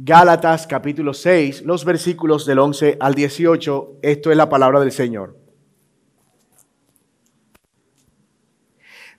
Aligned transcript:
Gálatas 0.00 0.68
capítulo 0.68 1.12
6, 1.12 1.62
los 1.62 1.84
versículos 1.84 2.46
del 2.46 2.60
11 2.60 2.98
al 3.00 3.14
18. 3.14 3.98
Esto 4.00 4.30
es 4.30 4.36
la 4.36 4.48
palabra 4.48 4.78
del 4.78 4.92
Señor. 4.92 5.36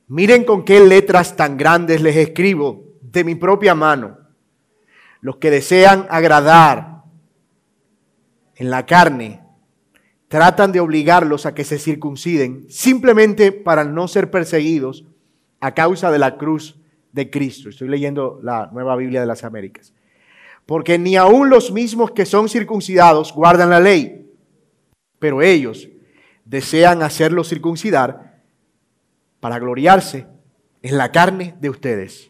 Miren 0.08 0.46
con 0.46 0.64
qué 0.64 0.80
letras 0.80 1.36
tan 1.36 1.58
grandes 1.58 2.02
les 2.02 2.16
escribo 2.16 2.96
de 3.02 3.26
mi 3.26 3.36
propia 3.36 3.76
mano. 3.76 4.20
Los 5.20 5.36
que 5.36 5.52
desean 5.52 6.08
agradar 6.10 7.04
en 8.56 8.70
la 8.70 8.86
carne 8.86 9.44
tratan 10.30 10.72
de 10.72 10.80
obligarlos 10.80 11.46
a 11.46 11.54
que 11.54 11.66
se 11.66 11.78
circunciden 11.78 12.68
simplemente 12.70 13.52
para 13.52 13.84
no 13.84 14.08
ser 14.08 14.32
perseguidos 14.32 15.04
a 15.60 15.74
causa 15.74 16.10
de 16.10 16.20
la 16.20 16.38
cruz 16.38 16.80
de 17.12 17.30
Cristo. 17.30 17.68
Estoy 17.68 17.90
leyendo 17.90 18.40
la 18.42 18.70
nueva 18.72 18.96
Biblia 18.96 19.20
de 19.20 19.28
las 19.28 19.44
Américas. 19.44 19.94
Porque 20.70 21.00
ni 21.00 21.16
aun 21.16 21.50
los 21.50 21.72
mismos 21.72 22.12
que 22.12 22.28
son 22.28 22.48
circuncidados 22.48 23.34
guardan 23.34 23.72
la 23.72 23.80
ley, 23.80 24.30
pero 25.18 25.42
ellos 25.42 25.90
desean 26.46 27.02
hacerlo 27.02 27.44
circuncidar 27.44 28.44
para 29.40 29.58
gloriarse 29.58 30.28
en 30.84 31.00
la 31.00 31.12
carne 31.12 31.56
de 31.60 31.72
ustedes. 31.72 32.30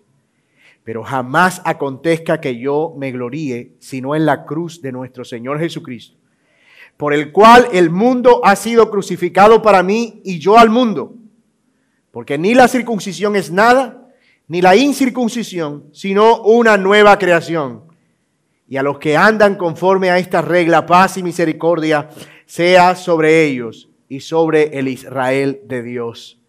Pero 0.86 1.04
jamás 1.04 1.62
acontezca 1.66 2.40
que 2.40 2.58
yo 2.58 2.96
me 2.98 3.12
gloríe, 3.12 3.76
sino 3.80 4.16
en 4.16 4.26
la 4.26 4.46
cruz 4.46 4.82
de 4.82 4.94
nuestro 4.94 5.26
Señor 5.26 5.60
Jesucristo 5.60 6.20
por 7.00 7.14
el 7.14 7.32
cual 7.32 7.70
el 7.72 7.90
mundo 7.90 8.42
ha 8.44 8.58
sido 8.58 8.92
crucificado 8.92 9.62
para 9.62 9.82
mí 9.84 10.22
y 10.26 10.38
yo 10.38 10.58
al 10.58 10.70
mundo. 10.70 11.16
Porque 12.12 12.38
ni 12.38 12.54
la 12.54 12.68
circuncisión 12.68 13.38
es 13.38 13.54
nada, 13.54 14.10
ni 14.50 14.62
la 14.62 14.76
incircuncisión, 14.76 15.86
sino 15.94 16.42
una 16.42 16.76
nueva 16.76 17.18
creación. 17.18 17.89
Y 18.70 18.78
a 18.78 18.84
los 18.84 19.00
que 19.00 19.18
andan 19.18 19.56
conforme 19.56 20.12
a 20.12 20.20
esta 20.20 20.44
regla, 20.44 20.86
paz 20.86 21.18
y 21.18 21.24
misericordia 21.24 22.10
sea 22.46 22.96
sobre 22.96 23.44
ellos 23.44 23.90
y 24.08 24.20
sobre 24.20 24.78
el 24.78 24.88
Israel 24.88 25.62
de 25.66 25.82
Dios. 25.82 26.40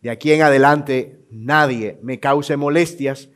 De 0.00 0.08
aquí 0.08 0.32
en 0.32 0.40
adelante 0.40 1.20
nadie 1.30 1.98
me 2.02 2.18
cause 2.18 2.56
molestias, 2.56 3.28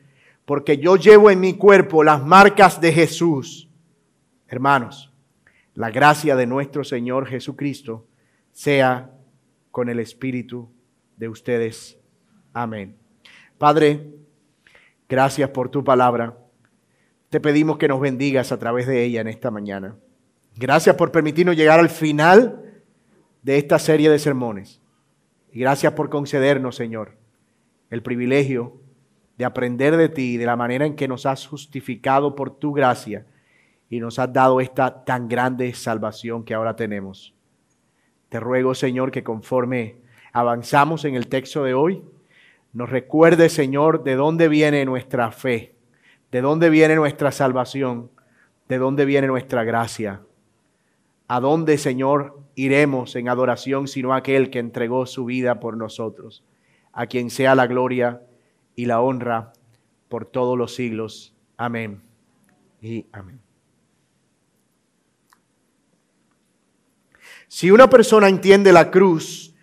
porque 0.45 0.79
yo 0.79 0.95
llevo 0.95 1.29
en 1.29 1.39
mi 1.39 1.53
cuerpo 1.53 2.03
las 2.03 2.25
marcas 2.25 2.81
de 2.81 2.91
Jesús. 2.91 3.69
Hermanos, 4.47 5.13
la 5.75 5.91
gracia 5.91 6.35
de 6.35 6.47
nuestro 6.47 6.83
Señor 6.83 7.27
Jesucristo 7.27 8.07
sea 8.51 9.11
con 9.69 9.87
el 9.87 9.99
Espíritu 9.99 10.67
de 11.15 11.29
ustedes. 11.29 11.99
Amén. 12.53 12.97
Padre, 13.59 14.15
gracias 15.07 15.51
por 15.51 15.69
tu 15.69 15.83
palabra. 15.83 16.35
Te 17.29 17.39
pedimos 17.39 17.77
que 17.77 17.87
nos 17.87 17.99
bendigas 17.99 18.51
a 18.51 18.57
través 18.57 18.87
de 18.87 19.03
ella 19.03 19.21
en 19.21 19.27
esta 19.27 19.51
mañana. 19.51 19.95
Gracias 20.55 20.95
por 20.95 21.11
permitirnos 21.11 21.55
llegar 21.55 21.79
al 21.79 21.89
final 21.89 22.81
de 23.43 23.57
esta 23.57 23.77
serie 23.77 24.09
de 24.09 24.17
sermones. 24.17 24.81
Y 25.51 25.59
gracias 25.59 25.93
por 25.93 26.09
concedernos, 26.09 26.75
Señor, 26.75 27.17
el 27.91 28.01
privilegio 28.01 28.77
de 29.37 29.45
aprender 29.45 29.95
de 29.95 30.09
ti, 30.09 30.37
de 30.37 30.45
la 30.45 30.55
manera 30.55 30.85
en 30.85 30.95
que 30.95 31.07
nos 31.07 31.25
has 31.25 31.47
justificado 31.47 32.35
por 32.35 32.57
tu 32.57 32.73
gracia 32.73 33.25
y 33.89 33.99
nos 33.99 34.19
has 34.19 34.33
dado 34.33 34.59
esta 34.59 35.05
tan 35.05 35.27
grande 35.27 35.73
salvación 35.73 36.43
que 36.43 36.53
ahora 36.53 36.75
tenemos. 36.75 37.33
Te 38.29 38.39
ruego, 38.39 38.75
Señor, 38.75 39.11
que 39.11 39.23
conforme 39.23 39.97
avanzamos 40.33 41.05
en 41.05 41.15
el 41.15 41.27
texto 41.27 41.63
de 41.63 41.73
hoy, 41.73 42.03
nos 42.73 42.89
recuerde, 42.89 43.49
Señor, 43.49 44.03
de 44.03 44.15
dónde 44.15 44.47
viene 44.47 44.85
nuestra 44.85 45.31
fe, 45.31 45.78
de 46.31 46.41
dónde 46.41 46.69
viene 46.69 46.95
nuestra 46.95 47.31
salvación, 47.31 48.11
de 48.67 48.77
dónde 48.77 49.05
viene 49.05 49.27
nuestra 49.27 49.63
gracia. 49.63 50.21
¿A 51.27 51.39
dónde, 51.39 51.77
Señor, 51.77 52.39
iremos 52.55 53.15
en 53.15 53.29
adoración 53.29 53.87
sino 53.87 54.13
aquel 54.13 54.49
que 54.49 54.59
entregó 54.59 55.05
su 55.05 55.25
vida 55.25 55.59
por 55.59 55.77
nosotros? 55.77 56.43
A 56.91 57.07
quien 57.07 57.29
sea 57.29 57.55
la 57.55 57.67
gloria 57.67 58.21
y 58.75 58.85
la 58.85 59.01
honra 59.01 59.53
por 60.07 60.25
todos 60.25 60.57
los 60.57 60.73
siglos. 60.73 61.33
Amén 61.57 62.01
y 62.81 63.05
amén. 63.11 63.39
Si 67.47 67.71
una 67.71 67.89
persona 67.89 68.29
entiende 68.29 68.71
la 68.71 68.91
cruz, 68.91 69.55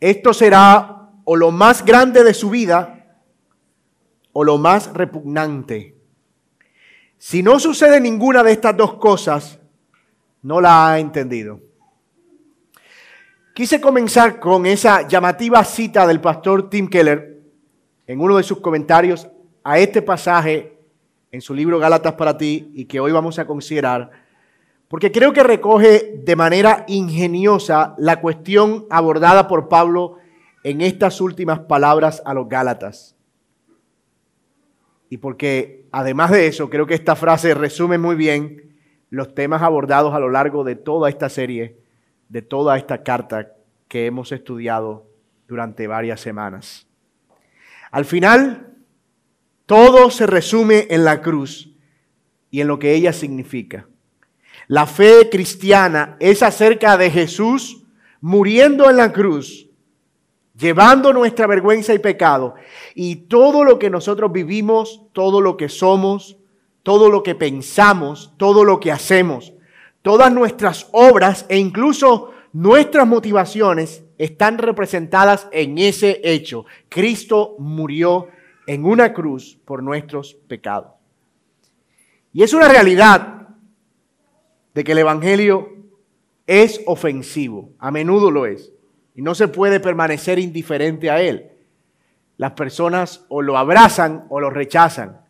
esto 0.00 0.32
será 0.32 1.10
o 1.24 1.36
lo 1.36 1.50
más 1.50 1.84
grande 1.84 2.24
de 2.24 2.32
su 2.32 2.48
vida 2.48 2.97
o 4.32 4.44
lo 4.44 4.58
más 4.58 4.92
repugnante. 4.92 5.96
Si 7.18 7.42
no 7.42 7.58
sucede 7.58 8.00
ninguna 8.00 8.42
de 8.42 8.52
estas 8.52 8.76
dos 8.76 8.94
cosas, 8.94 9.58
no 10.42 10.60
la 10.60 10.92
ha 10.92 10.98
entendido. 10.98 11.60
Quise 13.54 13.80
comenzar 13.80 14.38
con 14.38 14.66
esa 14.66 15.08
llamativa 15.08 15.64
cita 15.64 16.06
del 16.06 16.20
pastor 16.20 16.70
Tim 16.70 16.88
Keller 16.88 17.40
en 18.06 18.20
uno 18.20 18.36
de 18.36 18.44
sus 18.44 18.60
comentarios 18.60 19.28
a 19.64 19.78
este 19.78 20.00
pasaje 20.00 20.78
en 21.32 21.40
su 21.40 21.54
libro 21.54 21.78
Gálatas 21.78 22.14
para 22.14 22.38
ti 22.38 22.70
y 22.74 22.84
que 22.84 23.00
hoy 23.00 23.10
vamos 23.10 23.38
a 23.38 23.46
considerar 23.46 24.28
porque 24.88 25.12
creo 25.12 25.32
que 25.32 25.42
recoge 25.42 26.14
de 26.24 26.34
manera 26.34 26.84
ingeniosa 26.88 27.94
la 27.98 28.20
cuestión 28.20 28.86
abordada 28.88 29.46
por 29.46 29.68
Pablo 29.68 30.16
en 30.64 30.80
estas 30.80 31.20
últimas 31.20 31.60
palabras 31.60 32.22
a 32.24 32.32
los 32.32 32.48
Gálatas. 32.48 33.17
Y 35.10 35.18
porque 35.18 35.86
además 35.90 36.30
de 36.30 36.46
eso, 36.46 36.68
creo 36.68 36.86
que 36.86 36.94
esta 36.94 37.16
frase 37.16 37.54
resume 37.54 37.98
muy 37.98 38.16
bien 38.16 38.76
los 39.10 39.34
temas 39.34 39.62
abordados 39.62 40.14
a 40.14 40.18
lo 40.18 40.30
largo 40.30 40.64
de 40.64 40.76
toda 40.76 41.08
esta 41.08 41.28
serie, 41.28 41.78
de 42.28 42.42
toda 42.42 42.76
esta 42.76 43.02
carta 43.02 43.54
que 43.88 44.06
hemos 44.06 44.32
estudiado 44.32 45.06
durante 45.46 45.86
varias 45.86 46.20
semanas. 46.20 46.86
Al 47.90 48.04
final, 48.04 48.74
todo 49.64 50.10
se 50.10 50.26
resume 50.26 50.86
en 50.90 51.04
la 51.04 51.22
cruz 51.22 51.74
y 52.50 52.60
en 52.60 52.68
lo 52.68 52.78
que 52.78 52.94
ella 52.94 53.12
significa. 53.12 53.86
La 54.66 54.86
fe 54.86 55.30
cristiana 55.30 56.16
es 56.20 56.42
acerca 56.42 56.98
de 56.98 57.10
Jesús 57.10 57.84
muriendo 58.20 58.90
en 58.90 58.98
la 58.98 59.12
cruz, 59.12 59.67
llevando 60.58 61.12
nuestra 61.12 61.46
vergüenza 61.46 61.94
y 61.94 61.98
pecado. 61.98 62.54
Y 62.94 63.16
todo 63.16 63.64
lo 63.64 63.78
que 63.78 63.90
nosotros 63.90 64.32
vivimos, 64.32 65.02
todo 65.12 65.40
lo 65.40 65.56
que 65.56 65.68
somos, 65.68 66.36
todo 66.82 67.10
lo 67.10 67.22
que 67.22 67.34
pensamos, 67.34 68.32
todo 68.36 68.64
lo 68.64 68.80
que 68.80 68.92
hacemos, 68.92 69.52
todas 70.02 70.32
nuestras 70.32 70.88
obras 70.92 71.46
e 71.48 71.58
incluso 71.58 72.32
nuestras 72.52 73.06
motivaciones 73.06 74.04
están 74.16 74.58
representadas 74.58 75.48
en 75.52 75.78
ese 75.78 76.20
hecho. 76.24 76.64
Cristo 76.88 77.54
murió 77.58 78.28
en 78.66 78.84
una 78.84 79.12
cruz 79.12 79.58
por 79.64 79.82
nuestros 79.82 80.34
pecados. 80.34 80.92
Y 82.32 82.42
es 82.42 82.52
una 82.52 82.68
realidad 82.68 83.48
de 84.74 84.84
que 84.84 84.92
el 84.92 84.98
Evangelio 84.98 85.76
es 86.46 86.80
ofensivo, 86.86 87.70
a 87.78 87.90
menudo 87.90 88.30
lo 88.30 88.46
es, 88.46 88.72
y 89.18 89.22
no 89.22 89.34
se 89.34 89.48
puede 89.48 89.80
permanecer 89.80 90.38
indiferente 90.38 91.10
a 91.10 91.20
él. 91.20 91.50
Las 92.36 92.52
personas 92.52 93.24
o 93.28 93.42
lo 93.42 93.58
abrazan 93.58 94.26
o 94.28 94.38
lo 94.38 94.48
rechazan. 94.48 95.22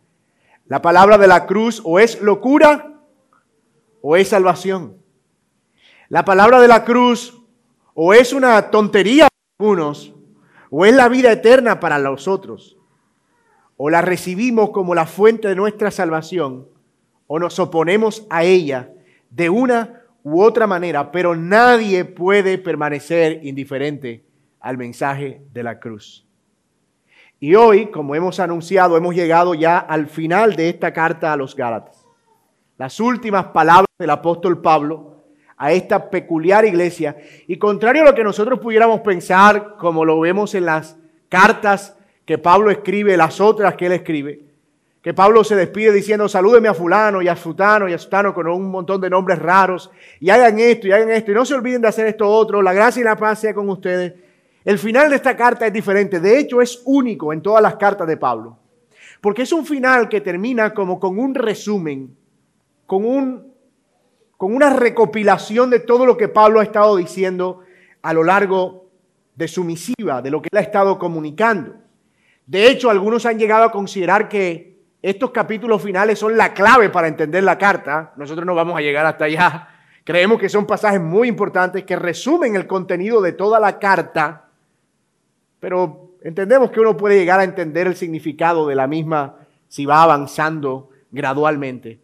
La 0.66 0.82
palabra 0.82 1.16
de 1.16 1.26
la 1.26 1.46
cruz 1.46 1.80
o 1.86 1.98
es 1.98 2.20
locura 2.20 3.00
o 4.02 4.14
es 4.16 4.28
salvación. 4.28 4.98
La 6.10 6.26
palabra 6.26 6.60
de 6.60 6.68
la 6.68 6.84
cruz 6.84 7.40
o 7.94 8.12
es 8.12 8.34
una 8.34 8.70
tontería 8.70 9.28
para 9.28 9.70
algunos 9.70 10.12
o 10.68 10.84
es 10.84 10.94
la 10.94 11.08
vida 11.08 11.32
eterna 11.32 11.80
para 11.80 11.98
los 11.98 12.28
otros. 12.28 12.76
O 13.78 13.88
la 13.88 14.02
recibimos 14.02 14.68
como 14.68 14.94
la 14.94 15.06
fuente 15.06 15.48
de 15.48 15.56
nuestra 15.56 15.90
salvación 15.90 16.68
o 17.26 17.38
nos 17.38 17.58
oponemos 17.58 18.26
a 18.28 18.44
ella 18.44 18.92
de 19.30 19.48
una 19.48 20.02
u 20.22 20.42
otra 20.42 20.66
manera, 20.66 21.10
pero 21.10 21.34
nadie 21.34 22.04
puede 22.04 22.58
permanecer 22.58 23.40
indiferente 23.44 24.24
al 24.60 24.76
mensaje 24.76 25.42
de 25.52 25.62
la 25.62 25.78
cruz. 25.78 26.26
Y 27.40 27.54
hoy, 27.54 27.86
como 27.90 28.14
hemos 28.14 28.40
anunciado, 28.40 28.96
hemos 28.96 29.14
llegado 29.14 29.54
ya 29.54 29.78
al 29.78 30.08
final 30.08 30.56
de 30.56 30.68
esta 30.70 30.92
carta 30.92 31.32
a 31.32 31.36
los 31.36 31.54
Gálatas. 31.54 32.04
Las 32.76 32.98
últimas 33.00 33.46
palabras 33.46 33.86
del 33.98 34.10
apóstol 34.10 34.60
Pablo 34.60 35.18
a 35.58 35.72
esta 35.72 36.08
peculiar 36.08 36.64
iglesia. 36.64 37.16
Y 37.46 37.58
contrario 37.58 38.02
a 38.02 38.06
lo 38.06 38.14
que 38.14 38.24
nosotros 38.24 38.60
pudiéramos 38.60 39.00
pensar, 39.00 39.76
como 39.76 40.04
lo 40.04 40.18
vemos 40.20 40.54
en 40.54 40.64
las 40.64 40.96
cartas 41.28 41.96
que 42.24 42.38
Pablo 42.38 42.70
escribe, 42.70 43.16
las 43.16 43.40
otras 43.40 43.74
que 43.74 43.86
él 43.86 43.92
escribe, 43.92 44.47
que 45.02 45.14
Pablo 45.14 45.44
se 45.44 45.54
despide 45.54 45.92
diciendo, 45.92 46.28
salúdeme 46.28 46.68
a 46.68 46.74
fulano 46.74 47.22
y 47.22 47.28
a 47.28 47.36
futano 47.36 47.88
y 47.88 47.92
a 47.92 47.98
sutano 47.98 48.34
con 48.34 48.48
un 48.48 48.70
montón 48.70 49.00
de 49.00 49.08
nombres 49.08 49.38
raros, 49.38 49.90
y 50.20 50.30
hagan 50.30 50.58
esto 50.58 50.88
y 50.88 50.92
hagan 50.92 51.10
esto, 51.10 51.30
y 51.30 51.34
no 51.34 51.44
se 51.44 51.54
olviden 51.54 51.82
de 51.82 51.88
hacer 51.88 52.06
esto 52.06 52.28
otro, 52.28 52.62
la 52.62 52.72
gracia 52.72 53.00
y 53.00 53.04
la 53.04 53.16
paz 53.16 53.40
sea 53.40 53.54
con 53.54 53.68
ustedes. 53.68 54.14
El 54.64 54.78
final 54.78 55.08
de 55.10 55.16
esta 55.16 55.36
carta 55.36 55.66
es 55.66 55.72
diferente, 55.72 56.20
de 56.20 56.38
hecho 56.38 56.60
es 56.60 56.82
único 56.84 57.32
en 57.32 57.42
todas 57.42 57.62
las 57.62 57.76
cartas 57.76 58.06
de 58.08 58.16
Pablo, 58.16 58.58
Porque 59.20 59.42
es 59.42 59.52
un 59.52 59.64
final 59.64 60.08
que 60.08 60.20
termina 60.20 60.74
como 60.74 60.98
con 60.98 61.18
un 61.18 61.34
resumen, 61.34 62.16
con, 62.86 63.04
un, 63.04 63.52
con 64.36 64.54
una 64.54 64.70
recopilación 64.70 65.70
de 65.70 65.80
todo 65.80 66.06
lo 66.06 66.16
que 66.16 66.28
Pablo 66.28 66.60
ha 66.60 66.64
estado 66.64 66.96
diciendo 66.96 67.60
a 68.02 68.12
lo 68.12 68.24
largo 68.24 68.90
de 69.36 69.46
su 69.46 69.62
misiva, 69.62 70.20
de 70.22 70.30
lo 70.30 70.42
que 70.42 70.48
él 70.50 70.58
ha 70.58 70.62
estado 70.62 70.98
comunicando. 70.98 71.76
De 72.46 72.68
hecho, 72.68 72.90
algunos 72.90 73.24
han 73.26 73.38
llegado 73.38 73.64
a 73.64 73.70
considerar 73.70 74.28
que 74.28 74.67
estos 75.00 75.30
capítulos 75.30 75.82
finales 75.82 76.18
son 76.18 76.36
la 76.36 76.52
clave 76.52 76.90
para 76.90 77.08
entender 77.08 77.44
la 77.44 77.56
carta. 77.56 78.12
Nosotros 78.16 78.44
no 78.44 78.54
vamos 78.54 78.76
a 78.76 78.80
llegar 78.80 79.06
hasta 79.06 79.26
allá. 79.26 79.68
Creemos 80.04 80.40
que 80.40 80.48
son 80.48 80.66
pasajes 80.66 81.00
muy 81.00 81.28
importantes 81.28 81.84
que 81.84 81.96
resumen 81.96 82.56
el 82.56 82.66
contenido 82.66 83.20
de 83.20 83.32
toda 83.32 83.60
la 83.60 83.78
carta, 83.78 84.48
pero 85.60 86.14
entendemos 86.22 86.70
que 86.70 86.80
uno 86.80 86.96
puede 86.96 87.16
llegar 87.16 87.40
a 87.40 87.44
entender 87.44 87.86
el 87.86 87.94
significado 87.94 88.66
de 88.66 88.74
la 88.74 88.86
misma 88.86 89.36
si 89.68 89.86
va 89.86 90.02
avanzando 90.02 90.90
gradualmente. 91.10 92.00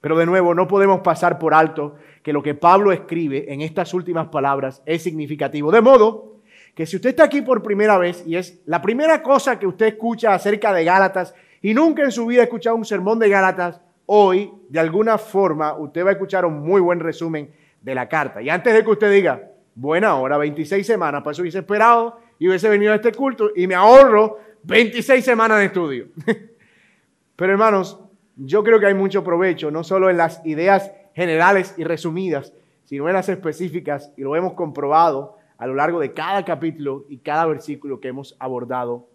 Pero 0.00 0.16
de 0.16 0.26
nuevo, 0.26 0.54
no 0.54 0.66
podemos 0.66 1.00
pasar 1.00 1.38
por 1.38 1.52
alto 1.52 1.96
que 2.22 2.32
lo 2.32 2.42
que 2.42 2.54
Pablo 2.54 2.92
escribe 2.92 3.52
en 3.52 3.60
estas 3.60 3.92
últimas 3.92 4.28
palabras 4.28 4.82
es 4.86 5.02
significativo. 5.02 5.70
De 5.70 5.82
modo 5.82 6.36
que 6.74 6.86
si 6.86 6.96
usted 6.96 7.10
está 7.10 7.24
aquí 7.24 7.42
por 7.42 7.62
primera 7.62 7.98
vez 7.98 8.24
y 8.26 8.36
es 8.36 8.60
la 8.64 8.80
primera 8.80 9.22
cosa 9.22 9.58
que 9.58 9.66
usted 9.66 9.86
escucha 9.86 10.32
acerca 10.32 10.72
de 10.72 10.84
Gálatas 10.84 11.34
y 11.62 11.74
nunca 11.74 12.02
en 12.02 12.12
su 12.12 12.26
vida 12.26 12.42
ha 12.42 12.44
escuchado 12.44 12.76
un 12.76 12.84
sermón 12.84 13.18
de 13.18 13.28
Gálatas, 13.28 13.80
hoy 14.06 14.52
de 14.68 14.80
alguna 14.80 15.18
forma 15.18 15.74
usted 15.74 16.04
va 16.04 16.10
a 16.10 16.12
escuchar 16.12 16.44
un 16.44 16.60
muy 16.60 16.80
buen 16.80 17.00
resumen 17.00 17.50
de 17.80 17.94
la 17.94 18.08
carta. 18.08 18.42
Y 18.42 18.48
antes 18.48 18.72
de 18.74 18.82
que 18.82 18.90
usted 18.90 19.12
diga, 19.12 19.50
buena 19.74 20.16
hora, 20.16 20.38
26 20.38 20.86
semanas, 20.86 21.22
para 21.22 21.32
eso 21.32 21.42
hubiese 21.42 21.58
esperado 21.58 22.18
y 22.38 22.48
hubiese 22.48 22.68
venido 22.68 22.92
a 22.92 22.96
este 22.96 23.12
culto 23.12 23.50
y 23.54 23.66
me 23.66 23.74
ahorro 23.74 24.38
26 24.62 25.24
semanas 25.24 25.58
de 25.58 25.66
estudio. 25.66 26.06
Pero 27.36 27.52
hermanos, 27.52 27.98
yo 28.36 28.64
creo 28.64 28.80
que 28.80 28.86
hay 28.86 28.94
mucho 28.94 29.22
provecho, 29.22 29.70
no 29.70 29.84
solo 29.84 30.10
en 30.10 30.16
las 30.16 30.44
ideas 30.46 30.90
generales 31.14 31.74
y 31.76 31.84
resumidas, 31.84 32.54
sino 32.84 33.06
en 33.08 33.14
las 33.14 33.28
específicas, 33.28 34.12
y 34.16 34.22
lo 34.22 34.34
hemos 34.34 34.54
comprobado 34.54 35.36
a 35.58 35.66
lo 35.66 35.74
largo 35.74 36.00
de 36.00 36.14
cada 36.14 36.44
capítulo 36.44 37.04
y 37.08 37.18
cada 37.18 37.44
versículo 37.46 38.00
que 38.00 38.08
hemos 38.08 38.34
abordado 38.38 39.09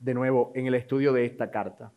de 0.00 0.14
nuevo 0.14 0.52
en 0.54 0.66
el 0.66 0.74
estudio 0.74 1.12
de 1.12 1.24
esta 1.24 1.50
carta. 1.50 1.92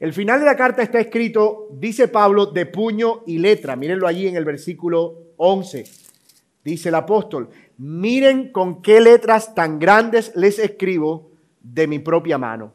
El 0.00 0.12
final 0.12 0.40
de 0.40 0.46
la 0.46 0.56
carta 0.56 0.82
está 0.82 0.98
escrito, 0.98 1.68
dice 1.70 2.08
Pablo, 2.08 2.46
de 2.46 2.66
puño 2.66 3.22
y 3.26 3.38
letra. 3.38 3.76
Mírenlo 3.76 4.08
allí 4.08 4.26
en 4.26 4.36
el 4.36 4.44
versículo 4.44 5.16
11. 5.36 5.84
Dice 6.64 6.88
el 6.88 6.96
apóstol, 6.96 7.50
miren 7.78 8.50
con 8.50 8.82
qué 8.82 9.00
letras 9.00 9.54
tan 9.54 9.78
grandes 9.78 10.32
les 10.34 10.58
escribo 10.58 11.30
de 11.60 11.86
mi 11.86 11.98
propia 11.98 12.38
mano. 12.38 12.72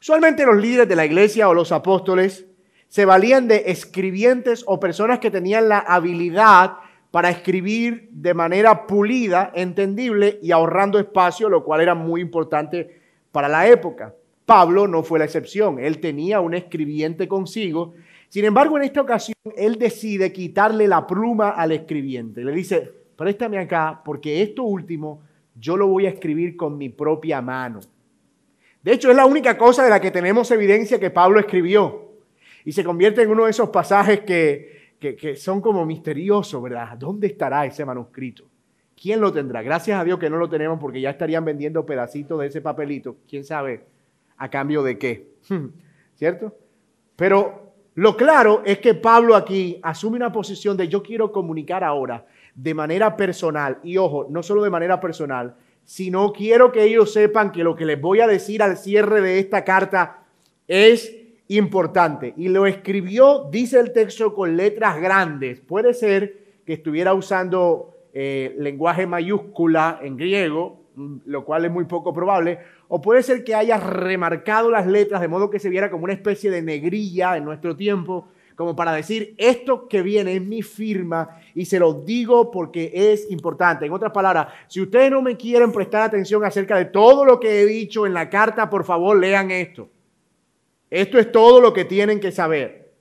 Usualmente 0.00 0.44
los 0.44 0.56
líderes 0.56 0.88
de 0.88 0.96
la 0.96 1.06
iglesia 1.06 1.48
o 1.48 1.54
los 1.54 1.72
apóstoles 1.72 2.46
se 2.88 3.04
valían 3.04 3.48
de 3.48 3.64
escribientes 3.66 4.64
o 4.66 4.78
personas 4.78 5.18
que 5.18 5.30
tenían 5.30 5.68
la 5.68 5.78
habilidad 5.78 6.78
para 7.10 7.30
escribir 7.30 8.08
de 8.10 8.34
manera 8.34 8.86
pulida, 8.86 9.50
entendible 9.54 10.38
y 10.42 10.52
ahorrando 10.52 10.98
espacio, 10.98 11.48
lo 11.48 11.64
cual 11.64 11.80
era 11.80 11.94
muy 11.94 12.20
importante 12.20 13.05
para 13.36 13.50
la 13.50 13.68
época. 13.68 14.14
Pablo 14.46 14.88
no 14.88 15.02
fue 15.02 15.18
la 15.18 15.26
excepción, 15.26 15.78
él 15.78 16.00
tenía 16.00 16.40
un 16.40 16.54
escribiente 16.54 17.28
consigo. 17.28 17.92
Sin 18.30 18.46
embargo, 18.46 18.78
en 18.78 18.84
esta 18.84 19.02
ocasión, 19.02 19.36
él 19.58 19.78
decide 19.78 20.32
quitarle 20.32 20.88
la 20.88 21.06
pluma 21.06 21.50
al 21.50 21.72
escribiente. 21.72 22.42
Le 22.42 22.52
dice, 22.52 22.90
préstame 23.14 23.58
acá, 23.58 24.00
porque 24.02 24.40
esto 24.40 24.62
último 24.62 25.20
yo 25.54 25.76
lo 25.76 25.86
voy 25.86 26.06
a 26.06 26.08
escribir 26.08 26.56
con 26.56 26.78
mi 26.78 26.88
propia 26.88 27.42
mano. 27.42 27.80
De 28.82 28.92
hecho, 28.94 29.10
es 29.10 29.16
la 29.18 29.26
única 29.26 29.58
cosa 29.58 29.84
de 29.84 29.90
la 29.90 30.00
que 30.00 30.10
tenemos 30.10 30.50
evidencia 30.50 30.98
que 30.98 31.10
Pablo 31.10 31.38
escribió. 31.38 32.12
Y 32.64 32.72
se 32.72 32.84
convierte 32.84 33.20
en 33.20 33.28
uno 33.28 33.44
de 33.44 33.50
esos 33.50 33.68
pasajes 33.68 34.20
que, 34.20 34.94
que, 34.98 35.36
son 35.36 35.60
como 35.60 35.84
misteriosos, 35.84 36.62
¿verdad? 36.62 36.96
¿Dónde 36.96 37.26
estará 37.26 37.66
ese 37.66 37.84
manuscrito? 37.84 38.44
¿Quién 39.00 39.20
lo 39.20 39.32
tendrá? 39.32 39.62
Gracias 39.62 40.00
a 40.00 40.04
Dios 40.04 40.18
que 40.18 40.30
no 40.30 40.38
lo 40.38 40.48
tenemos 40.48 40.78
porque 40.80 41.00
ya 41.00 41.10
estarían 41.10 41.44
vendiendo 41.44 41.84
pedacitos 41.84 42.40
de 42.40 42.46
ese 42.46 42.62
papelito. 42.62 43.16
¿Quién 43.28 43.44
sabe 43.44 43.84
a 44.38 44.48
cambio 44.48 44.82
de 44.82 44.98
qué? 44.98 45.28
¿Cierto? 46.14 46.56
Pero 47.14 47.74
lo 47.94 48.16
claro 48.16 48.62
es 48.64 48.78
que 48.78 48.94
Pablo 48.94 49.36
aquí 49.36 49.78
asume 49.82 50.16
una 50.16 50.32
posición 50.32 50.76
de 50.76 50.88
yo 50.88 51.02
quiero 51.02 51.30
comunicar 51.30 51.84
ahora 51.84 52.26
de 52.54 52.72
manera 52.74 53.16
personal. 53.16 53.78
Y 53.82 53.98
ojo, 53.98 54.26
no 54.30 54.42
solo 54.42 54.62
de 54.62 54.70
manera 54.70 54.98
personal, 54.98 55.54
sino 55.84 56.32
quiero 56.32 56.72
que 56.72 56.84
ellos 56.84 57.12
sepan 57.12 57.52
que 57.52 57.64
lo 57.64 57.76
que 57.76 57.84
les 57.84 58.00
voy 58.00 58.20
a 58.20 58.26
decir 58.26 58.62
al 58.62 58.76
cierre 58.78 59.20
de 59.20 59.38
esta 59.38 59.62
carta 59.64 60.24
es 60.66 61.14
importante. 61.48 62.34
Y 62.36 62.48
lo 62.48 62.66
escribió, 62.66 63.48
dice 63.50 63.78
el 63.78 63.92
texto, 63.92 64.34
con 64.34 64.56
letras 64.56 65.00
grandes. 65.00 65.60
Puede 65.60 65.94
ser 65.94 66.38
que 66.64 66.72
estuviera 66.74 67.14
usando 67.14 67.95
eh, 68.18 68.56
lenguaje 68.56 69.06
mayúscula 69.06 70.00
en 70.02 70.16
griego, 70.16 70.86
mm, 70.94 71.16
lo 71.26 71.44
cual 71.44 71.66
es 71.66 71.70
muy 71.70 71.84
poco 71.84 72.14
probable. 72.14 72.60
O 72.88 73.02
puede 73.02 73.22
ser 73.22 73.44
que 73.44 73.54
haya 73.54 73.76
remarcado 73.76 74.70
las 74.70 74.86
letras 74.86 75.20
de 75.20 75.28
modo 75.28 75.50
que 75.50 75.58
se 75.58 75.68
viera 75.68 75.90
como 75.90 76.04
una 76.04 76.14
especie 76.14 76.50
de 76.50 76.62
negrilla 76.62 77.36
en 77.36 77.44
nuestro 77.44 77.76
tiempo, 77.76 78.26
como 78.54 78.74
para 78.74 78.92
decir, 78.92 79.34
esto 79.36 79.86
que 79.86 80.00
viene 80.00 80.34
es 80.34 80.40
mi 80.40 80.62
firma 80.62 81.28
y 81.54 81.66
se 81.66 81.78
lo 81.78 81.92
digo 81.92 82.50
porque 82.50 82.90
es 82.94 83.30
importante. 83.30 83.84
En 83.84 83.92
otras 83.92 84.12
palabras, 84.12 84.46
si 84.66 84.80
ustedes 84.80 85.10
no 85.10 85.20
me 85.20 85.36
quieren 85.36 85.70
prestar 85.70 86.00
atención 86.00 86.42
acerca 86.42 86.78
de 86.78 86.86
todo 86.86 87.22
lo 87.26 87.38
que 87.38 87.60
he 87.60 87.66
dicho 87.66 88.06
en 88.06 88.14
la 88.14 88.30
carta, 88.30 88.70
por 88.70 88.84
favor 88.84 89.18
lean 89.18 89.50
esto. 89.50 89.90
Esto 90.88 91.18
es 91.18 91.30
todo 91.30 91.60
lo 91.60 91.74
que 91.74 91.84
tienen 91.84 92.18
que 92.18 92.32
saber. 92.32 92.94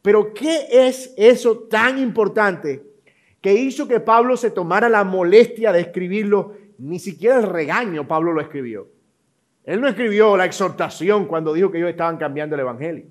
Pero 0.00 0.32
¿qué 0.32 0.68
es 0.70 1.12
eso 1.16 1.58
tan 1.68 1.98
importante 1.98 2.87
que 3.40 3.54
hizo 3.54 3.86
que 3.86 4.00
Pablo 4.00 4.36
se 4.36 4.50
tomara 4.50 4.88
la 4.88 5.04
molestia 5.04 5.72
de 5.72 5.80
escribirlo? 5.80 6.54
Ni 6.78 6.98
siquiera 6.98 7.36
el 7.36 7.44
regaño 7.44 8.06
Pablo 8.06 8.32
lo 8.32 8.40
escribió. 8.40 8.88
Él 9.64 9.80
no 9.80 9.88
escribió 9.88 10.36
la 10.36 10.46
exhortación 10.46 11.26
cuando 11.26 11.52
dijo 11.52 11.70
que 11.70 11.78
ellos 11.78 11.90
estaban 11.90 12.16
cambiando 12.16 12.54
el 12.54 12.60
Evangelio. 12.60 13.06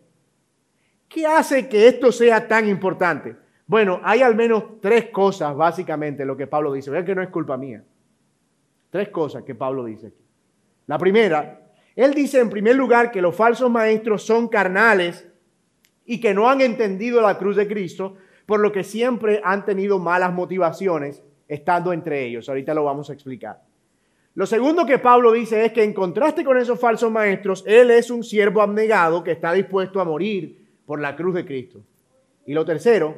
¿Qué 1.07 1.25
hace 1.25 1.69
que 1.69 1.87
esto 1.87 2.11
sea 2.11 2.47
tan 2.47 2.67
importante? 2.67 3.35
Bueno, 3.65 4.01
hay 4.03 4.21
al 4.21 4.35
menos 4.35 4.81
tres 4.81 5.09
cosas 5.09 5.55
básicamente 5.55 6.25
lo 6.25 6.35
que 6.35 6.47
Pablo 6.47 6.73
dice. 6.73 6.89
Vean 6.89 7.05
que 7.05 7.15
no 7.15 7.21
es 7.21 7.29
culpa 7.29 7.57
mía. 7.57 7.83
Tres 8.89 9.09
cosas 9.09 9.43
que 9.43 9.55
Pablo 9.55 9.85
dice 9.85 10.07
aquí. 10.07 10.23
La 10.87 10.97
primera 10.97 11.67
él 11.97 12.13
dice 12.13 12.39
en 12.39 12.51
primer 12.51 12.75
lugar 12.75 13.09
que 13.09 13.23
los 13.23 13.35
falsos 13.35 13.71
maestros 13.71 14.23
son 14.23 14.47
carnales 14.47 15.27
y 16.05 16.21
que 16.21 16.31
no 16.31 16.47
han 16.47 16.61
entendido 16.61 17.21
la 17.21 17.39
cruz 17.39 17.55
de 17.55 17.67
Cristo, 17.67 18.17
por 18.47 18.61
lo 18.61 18.71
que 18.71 18.83
siempre 18.83 19.41
han 19.43 19.65
tenido 19.65 19.99
malas 19.99 20.33
motivaciones 20.33 21.21
estando 21.47 21.93
entre 21.93 22.25
ellos. 22.25 22.49
Ahorita 22.49 22.73
lo 22.73 22.85
vamos 22.85 23.09
a 23.09 23.13
explicar. 23.13 23.61
Lo 24.33 24.45
segundo 24.45 24.85
que 24.85 24.99
Pablo 24.99 25.33
dice 25.33 25.65
es 25.65 25.73
que 25.73 25.83
en 25.83 25.93
contraste 25.93 26.43
con 26.43 26.57
esos 26.57 26.79
falsos 26.79 27.11
maestros, 27.11 27.63
Él 27.67 27.91
es 27.91 28.09
un 28.09 28.23
siervo 28.23 28.61
abnegado 28.61 29.23
que 29.23 29.31
está 29.31 29.51
dispuesto 29.51 29.99
a 29.99 30.05
morir 30.05 30.65
por 30.85 31.01
la 31.01 31.15
cruz 31.15 31.35
de 31.35 31.45
Cristo. 31.45 31.81
Y 32.45 32.53
lo 32.53 32.63
tercero 32.63 33.15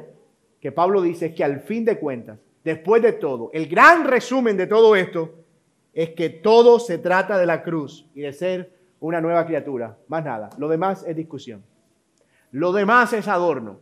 que 0.60 0.72
Pablo 0.72 1.00
dice 1.00 1.26
es 1.26 1.34
que 1.34 1.44
al 1.44 1.60
fin 1.60 1.84
de 1.84 1.98
cuentas, 1.98 2.38
después 2.64 3.00
de 3.00 3.12
todo, 3.12 3.50
el 3.52 3.68
gran 3.68 4.06
resumen 4.06 4.56
de 4.56 4.66
todo 4.66 4.96
esto 4.96 5.34
es 5.94 6.10
que 6.10 6.28
todo 6.28 6.80
se 6.80 6.98
trata 6.98 7.38
de 7.38 7.46
la 7.46 7.62
cruz 7.62 8.06
y 8.14 8.22
de 8.22 8.32
ser 8.32 8.72
una 8.98 9.20
nueva 9.20 9.46
criatura. 9.46 9.96
Más 10.08 10.24
nada. 10.24 10.50
Lo 10.58 10.68
demás 10.68 11.04
es 11.06 11.14
discusión. 11.14 11.62
Lo 12.50 12.72
demás 12.72 13.12
es 13.12 13.28
adorno. 13.28 13.78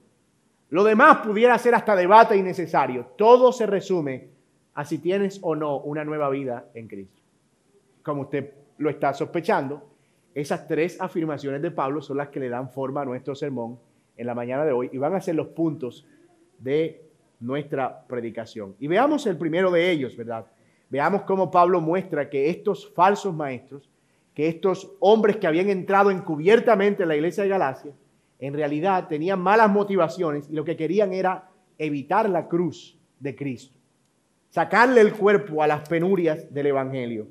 Lo 0.71 0.85
demás 0.85 1.19
pudiera 1.19 1.57
ser 1.59 1.75
hasta 1.75 1.97
debate 1.97 2.37
innecesario. 2.37 3.07
Todo 3.17 3.53
se 3.53 3.67
resume 3.67 4.29
a 4.75 4.85
si 4.85 4.99
tienes 4.99 5.39
o 5.43 5.55
no 5.55 5.79
una 5.79 6.05
nueva 6.05 6.29
vida 6.29 6.67
en 6.75 6.89
Cristo. 6.89 7.23
Como 8.03 8.23
usted 8.23 8.53
lo 8.77 8.91
está 8.91 9.13
sospechando, 9.15 9.89
esas 10.35 10.69
tres 10.69 11.01
afirmaciones 11.01 11.63
de 11.63 11.71
Pablo 11.71 12.01
son 12.01 12.19
las 12.19 12.29
que 12.29 12.41
le 12.41 12.49
dan 12.49 12.71
forma 12.71 13.03
a 13.03 13.05
nuestro 13.05 13.35
sermón 13.35 13.79
en 14.17 14.27
la 14.27 14.35
mañana 14.35 14.65
de 14.65 14.73
hoy 14.73 14.91
y 14.93 14.99
van 14.99 15.15
a 15.15 15.21
ser 15.21 15.35
los 15.35 15.49
puntos 15.49 16.07
de 16.59 17.03
nuestra 17.41 18.07
predicación. 18.07 18.75
Y 18.79 18.89
veamos 18.89 19.27
el 19.27 19.37
primero 19.37 19.71
de 19.71 19.91
ellos, 19.91 20.17
¿verdad? 20.17 20.47
Veamos 20.91 21.23
cómo 21.23 21.51
Pablo 21.51 21.81
muestra 21.81 22.29
que 22.29 22.51
estos 22.51 22.93
falsos 22.95 23.35
maestros, 23.35 23.89
que 24.35 24.49
estos 24.49 24.93
hombres 25.01 25.37
que 25.37 25.47
habían 25.47 25.71
entrado 25.71 26.11
encubiertamente 26.11 27.03
en 27.03 27.09
la 27.09 27.17
iglesia 27.17 27.43
de 27.43 27.49
Galacia, 27.49 27.93
en 28.38 28.54
realidad 28.54 29.09
tenían 29.09 29.40
malas 29.40 29.71
motivaciones 29.71 30.49
y 30.49 30.54
lo 30.54 30.64
que 30.64 30.76
querían 30.76 31.12
era 31.12 31.50
evitar 31.78 32.28
la 32.28 32.49
cruz 32.49 32.99
de 33.18 33.35
Cristo, 33.35 33.76
sacarle 34.50 35.00
el 35.00 35.12
cuerpo 35.12 35.62
a 35.62 35.66
las 35.66 35.88
penurias 35.88 36.52
del 36.52 36.66
Evangelio. 36.66 37.28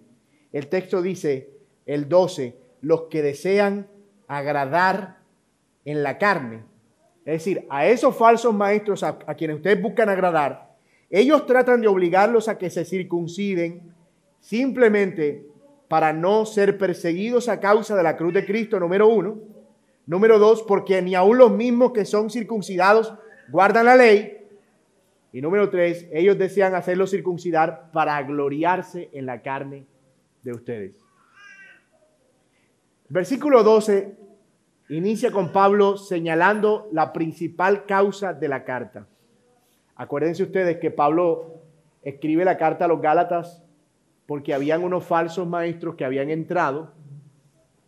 El 0.51 0.67
texto 0.67 1.01
dice, 1.01 1.49
el 1.85 2.09
12, 2.09 2.57
los 2.81 3.03
que 3.03 3.21
desean 3.21 3.87
agradar 4.27 5.19
en 5.85 6.03
la 6.03 6.17
carne. 6.17 6.63
Es 7.25 7.43
decir, 7.43 7.65
a 7.69 7.87
esos 7.87 8.15
falsos 8.15 8.53
maestros 8.53 9.03
a, 9.03 9.19
a 9.25 9.35
quienes 9.35 9.57
ustedes 9.57 9.81
buscan 9.81 10.09
agradar, 10.09 10.75
ellos 11.09 11.45
tratan 11.45 11.81
de 11.81 11.87
obligarlos 11.87 12.49
a 12.49 12.57
que 12.57 12.69
se 12.69 12.83
circunciden 12.83 13.93
simplemente 14.39 15.45
para 15.87 16.11
no 16.11 16.45
ser 16.45 16.77
perseguidos 16.77 17.47
a 17.47 17.59
causa 17.59 17.95
de 17.95 18.03
la 18.03 18.17
cruz 18.17 18.33
de 18.33 18.45
Cristo, 18.45 18.79
número 18.79 19.07
uno. 19.07 19.39
Número 20.07 20.39
dos, 20.39 20.63
porque 20.63 21.01
ni 21.01 21.15
aun 21.15 21.37
los 21.37 21.51
mismos 21.51 21.91
que 21.91 22.05
son 22.05 22.29
circuncidados 22.29 23.13
guardan 23.49 23.85
la 23.85 23.97
ley. 23.97 24.37
Y 25.33 25.41
número 25.41 25.69
tres, 25.69 26.07
ellos 26.11 26.37
desean 26.37 26.73
hacerlo 26.73 27.05
circuncidar 27.05 27.91
para 27.91 28.21
gloriarse 28.23 29.09
en 29.11 29.25
la 29.25 29.41
carne 29.41 29.85
de 30.43 30.51
ustedes. 30.51 30.95
Versículo 33.09 33.63
12 33.63 34.17
inicia 34.89 35.31
con 35.31 35.51
Pablo 35.51 35.97
señalando 35.97 36.87
la 36.93 37.11
principal 37.11 37.85
causa 37.85 38.33
de 38.33 38.47
la 38.47 38.63
carta. 38.63 39.07
Acuérdense 39.95 40.43
ustedes 40.43 40.77
que 40.77 40.91
Pablo 40.91 41.61
escribe 42.01 42.45
la 42.45 42.57
carta 42.57 42.85
a 42.85 42.87
los 42.87 43.01
Gálatas 43.01 43.63
porque 44.25 44.53
habían 44.53 44.83
unos 44.83 45.03
falsos 45.03 45.47
maestros 45.47 45.95
que 45.95 46.05
habían 46.05 46.29
entrado 46.29 46.93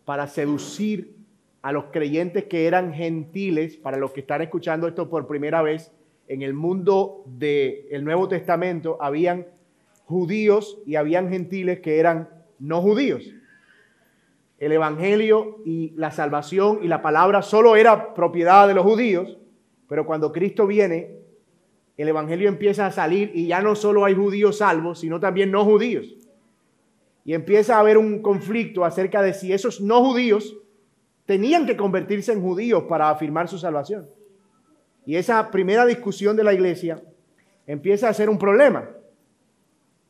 para 0.04 0.28
seducir 0.28 1.19
a 1.62 1.72
los 1.72 1.86
creyentes 1.86 2.46
que 2.46 2.68
eran 2.68 2.94
gentiles, 2.94 3.78
para 3.78 3.98
los 3.98 4.12
que 4.12 4.22
están 4.22 4.42
escuchando 4.42 4.88
esto 4.88 5.10
por 5.10 5.28
primera 5.28 5.62
vez, 5.62 5.92
en 6.28 6.42
el 6.42 6.54
mundo 6.54 7.24
del 7.26 8.04
Nuevo 8.04 8.28
Testamento 8.28 8.98
habían 9.02 9.48
judíos 10.06 10.80
y 10.86 10.96
habían 10.96 11.30
gentiles 11.30 11.80
que 11.80 12.00
eran 12.00 12.30
no 12.60 12.82
judíos. 12.82 13.24
El 14.60 14.72
Evangelio 14.72 15.58
y 15.66 15.94
la 15.96 16.12
salvación 16.12 16.80
y 16.82 16.88
la 16.88 17.02
palabra 17.02 17.42
solo 17.42 17.76
era 17.76 18.14
propiedad 18.14 18.68
de 18.68 18.74
los 18.74 18.86
judíos, 18.86 19.38
pero 19.88 20.06
cuando 20.06 20.32
Cristo 20.32 20.68
viene, 20.68 21.16
el 21.98 22.08
Evangelio 22.08 22.48
empieza 22.48 22.86
a 22.86 22.92
salir 22.92 23.32
y 23.34 23.48
ya 23.48 23.62
no 23.62 23.76
solo 23.76 24.06
hay 24.06 24.16
judíos 24.16 24.60
salvos, 24.60 25.00
sino 25.00 25.20
también 25.20 25.52
no 25.52 25.66
judíos. 25.66 26.16
Y 27.26 27.34
empieza 27.34 27.76
a 27.76 27.80
haber 27.80 27.98
un 27.98 28.22
conflicto 28.22 28.86
acerca 28.86 29.22
de 29.22 29.34
si 29.34 29.52
esos 29.52 29.82
no 29.82 30.04
judíos 30.04 30.56
tenían 31.30 31.68
que 31.68 31.78
convertirse 31.78 32.34
en 32.34 32.42
judíos 32.42 32.86
para 32.90 33.12
afirmar 33.12 33.48
su 33.48 33.60
salvación. 33.60 34.10
Y 35.06 35.16
esa 35.16 35.52
primera 35.52 35.86
discusión 35.86 36.36
de 36.36 36.44
la 36.44 36.54
iglesia 36.54 37.04
empieza 37.68 38.10
a 38.10 38.14
ser 38.16 38.32
un 38.32 38.40
problema, 38.40 38.90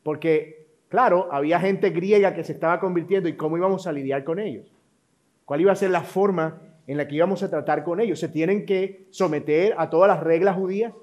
porque, 0.02 0.66
claro, 0.88 1.28
había 1.30 1.60
gente 1.60 1.90
griega 1.90 2.32
que 2.32 2.42
se 2.42 2.52
estaba 2.52 2.80
convirtiendo 2.80 3.28
y 3.28 3.36
cómo 3.36 3.58
íbamos 3.58 3.86
a 3.86 3.92
lidiar 3.92 4.24
con 4.24 4.38
ellos. 4.38 4.74
¿Cuál 5.44 5.60
iba 5.60 5.72
a 5.72 5.76
ser 5.76 5.90
la 5.90 6.00
forma 6.00 6.62
en 6.86 6.96
la 6.96 7.06
que 7.06 7.16
íbamos 7.16 7.42
a 7.42 7.50
tratar 7.50 7.84
con 7.84 8.00
ellos? 8.00 8.18
¿Se 8.18 8.28
tienen 8.30 8.64
que 8.64 9.06
someter 9.10 9.74
a 9.76 9.90
todas 9.90 10.08
las 10.08 10.20
reglas 10.20 10.56
judías? 10.56 10.94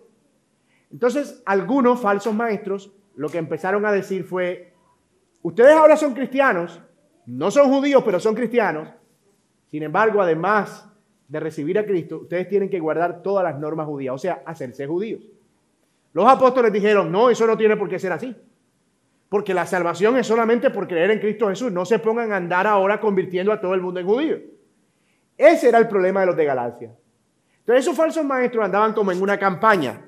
Entonces, 0.92 1.44
algunos 1.46 2.02
falsos 2.02 2.34
maestros 2.34 2.92
lo 3.16 3.30
que 3.30 3.38
empezaron 3.38 3.86
a 3.86 3.92
decir 3.92 4.24
fue, 4.24 4.74
ustedes 5.44 5.76
ahora 5.76 5.96
son 5.96 6.16
cristianos, 6.16 6.82
no 7.28 7.52
son 7.52 7.72
judíos, 7.72 8.02
pero 8.04 8.20
son 8.20 8.34
cristianos. 8.34 8.98
Sin 9.70 9.84
embargo, 9.84 10.22
además 10.22 10.88
de 11.28 11.40
recibir 11.40 11.78
a 11.78 11.86
Cristo, 11.86 12.20
ustedes 12.20 12.48
tienen 12.48 12.70
que 12.70 12.80
guardar 12.80 13.22
todas 13.22 13.44
las 13.44 13.60
normas 13.60 13.86
judías, 13.86 14.16
o 14.16 14.18
sea, 14.18 14.42
hacerse 14.46 14.88
judíos. 14.88 15.22
Los 16.14 16.28
apóstoles 16.28 16.72
dijeron, 16.72 17.12
no, 17.12 17.30
eso 17.30 17.46
no 17.46 17.58
tiene 17.58 17.76
por 17.76 17.90
qué 17.90 18.00
ser 18.00 18.12
así. 18.12 18.36
Porque 19.30 19.54
la 19.54 19.66
salvación 19.66 20.18
es 20.18 20.26
solamente 20.26 20.70
por 20.70 20.88
creer 20.88 21.12
en 21.12 21.20
Cristo 21.20 21.50
Jesús. 21.50 21.72
No 21.72 21.86
se 21.86 22.00
pongan 22.00 22.32
a 22.32 22.38
andar 22.38 22.66
ahora 22.66 23.00
convirtiendo 23.00 23.52
a 23.52 23.60
todo 23.60 23.74
el 23.74 23.82
mundo 23.82 24.00
en 24.00 24.08
judío. 24.08 24.38
Ese 25.38 25.70
era 25.70 25.78
el 25.78 25.88
problema 25.88 26.22
de 26.22 26.28
los 26.28 26.36
de 26.36 26.46
Galacia. 26.46 26.92
Entonces 27.60 27.86
esos 27.86 27.96
falsos 27.96 28.24
maestros 28.24 28.64
andaban 28.64 28.94
como 28.94 29.12
en 29.12 29.22
una 29.22 29.38
campaña, 29.38 30.02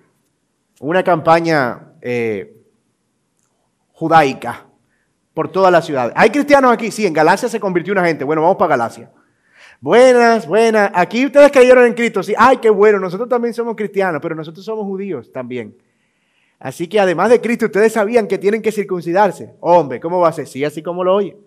una 0.80 1.04
campaña 1.04 1.94
eh, 2.02 2.56
judaica 3.92 4.66
por 5.34 5.52
toda 5.52 5.70
la 5.70 5.82
ciudad. 5.82 6.14
¿Hay 6.16 6.30
cristianos 6.30 6.72
aquí? 6.72 6.90
Sí, 6.90 7.06
en 7.06 7.14
Galacia 7.14 7.50
se 7.50 7.60
convirtió 7.60 7.92
una 7.92 8.06
gente. 8.06 8.24
Bueno, 8.24 8.42
vamos 8.42 8.58
para 8.58 8.70
Galacia. 8.70 9.12
Buenas, 9.82 10.46
buenas. 10.46 10.92
Aquí 10.94 11.26
ustedes 11.26 11.52
creyeron 11.52 11.86
en 11.86 11.94
Cristo. 11.94 12.22
Sí, 12.22 12.34
ay, 12.38 12.58
qué 12.58 12.70
bueno. 12.70 13.00
Nosotros 13.00 13.30
también 13.30 13.54
somos 13.54 13.76
cristianos, 13.78 14.22
pero 14.22 14.36
nosotros 14.36 14.66
somos 14.66 14.86
judíos 14.86 15.32
también. 15.32 15.78
Así 16.60 16.88
que 16.88 17.00
además 17.00 17.30
de 17.30 17.40
Cristo, 17.40 17.68
ustedes 17.68 17.94
sabían 17.94 18.28
que 18.28 18.38
tienen 18.38 18.62
que 18.62 18.74
circuncidarse. 18.74 19.54
Hombre, 19.62 20.02
¿cómo 20.02 20.20
va 20.20 20.28
a 20.28 20.34
ser? 20.34 20.48
Sí, 20.48 20.66
así 20.66 20.84
como 20.84 21.06
lo 21.06 21.16
oye. 21.16 21.38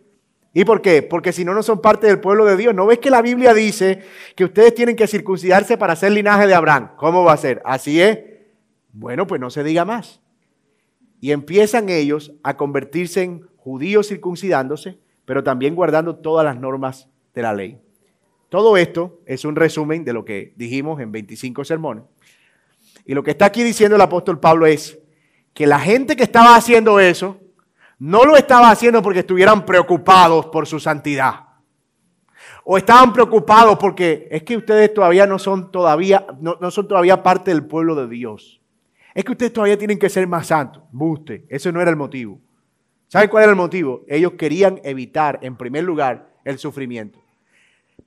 ¿Y 0.55 0.65
por 0.65 0.81
qué? 0.81 1.03
Porque 1.03 1.33
si 1.33 1.45
no, 1.45 1.53
no 1.53 1.63
son 1.63 1.83
parte 1.83 2.07
del 2.07 2.21
pueblo 2.21 2.47
de 2.47 2.57
Dios. 2.57 2.75
¿No 2.75 2.87
ves 2.87 2.99
que 2.99 3.11
la 3.11 3.21
Biblia 3.21 3.53
dice 3.53 4.01
que 4.35 4.45
ustedes 4.45 4.75
tienen 4.75 4.97
que 4.97 5.07
circuncidarse 5.07 5.77
para 5.77 5.95
ser 5.95 6.13
linaje 6.13 6.47
de 6.47 6.55
Abraham? 6.55 6.93
¿Cómo 6.97 7.25
va 7.25 7.35
a 7.35 7.37
ser? 7.37 7.61
Así 7.67 8.01
es. 8.01 8.19
Bueno, 8.95 9.27
pues 9.27 9.43
no 9.43 9.51
se 9.51 9.63
diga 9.63 9.85
más. 9.85 10.23
Y 11.21 11.33
empiezan 11.33 11.91
ellos 11.91 12.33
a 12.43 12.57
convertirse 12.57 13.23
en 13.23 13.47
judíos 13.59 14.09
circuncidándose, 14.09 14.99
pero 15.27 15.45
también 15.45 15.75
guardando 15.75 16.17
todas 16.17 16.47
las 16.47 16.59
normas 16.59 17.09
de 17.35 17.43
la 17.43 17.53
ley. 17.53 17.82
Todo 18.53 18.77
esto 18.77 19.23
es 19.25 19.47
un 19.47 19.57
resumen 19.57 20.05
de 20.05 20.13
lo 20.13 20.27
que 20.27 20.53
dijimos 20.57 21.01
en 21.01 21.11
25 21.11 21.65
sermones. 21.65 22.05
Y 23.07 23.15
lo 23.15 23.23
que 23.23 23.31
está 23.31 23.47
aquí 23.47 23.63
diciendo 23.63 23.97
el 23.97 24.03
apóstol 24.03 24.39
Pablo 24.41 24.67
es 24.67 24.99
que 25.55 25.67
la 25.67 25.81
gente 25.81 26.17
que 26.17 26.25
estaba 26.25 26.55
haciendo 26.55 27.01
eso 27.01 27.41
no 27.99 28.25
lo 28.25 28.37
estaba 28.37 28.69
haciendo 28.69 29.01
porque 29.01 29.21
estuvieran 29.21 29.65
preocupados 29.65 30.45
por 30.49 30.67
su 30.67 30.79
santidad. 30.79 31.47
O 32.65 32.77
estaban 32.77 33.15
preocupados 33.15 33.79
porque 33.79 34.29
es 34.31 34.43
que 34.43 34.59
ustedes 34.59 34.93
todavía 34.93 35.27
no 35.27 35.39
son 35.39 35.73
todavía, 35.73 36.27
no, 36.39 36.71
son 36.71 36.87
todavía 36.87 37.23
parte 37.23 37.53
del 37.53 37.65
pueblo 37.65 37.95
de 37.95 38.07
Dios. 38.07 38.61
Es 39.15 39.25
que 39.25 39.33
ustedes 39.33 39.55
todavía 39.55 39.79
tienen 39.79 39.99
que 39.99 40.11
ser 40.11 40.27
más 40.27 40.49
santos. 40.49 40.83
Buste, 40.93 41.47
ese 41.49 41.73
no 41.73 41.81
era 41.81 41.89
el 41.89 41.97
motivo. 41.97 42.39
¿Saben 43.09 43.31
cuál 43.31 43.45
era 43.45 43.53
el 43.53 43.57
motivo? 43.57 44.05
Ellos 44.09 44.33
querían 44.33 44.79
evitar, 44.85 45.39
en 45.41 45.57
primer 45.57 45.85
lugar, 45.85 46.35
el 46.45 46.59
sufrimiento. 46.59 47.22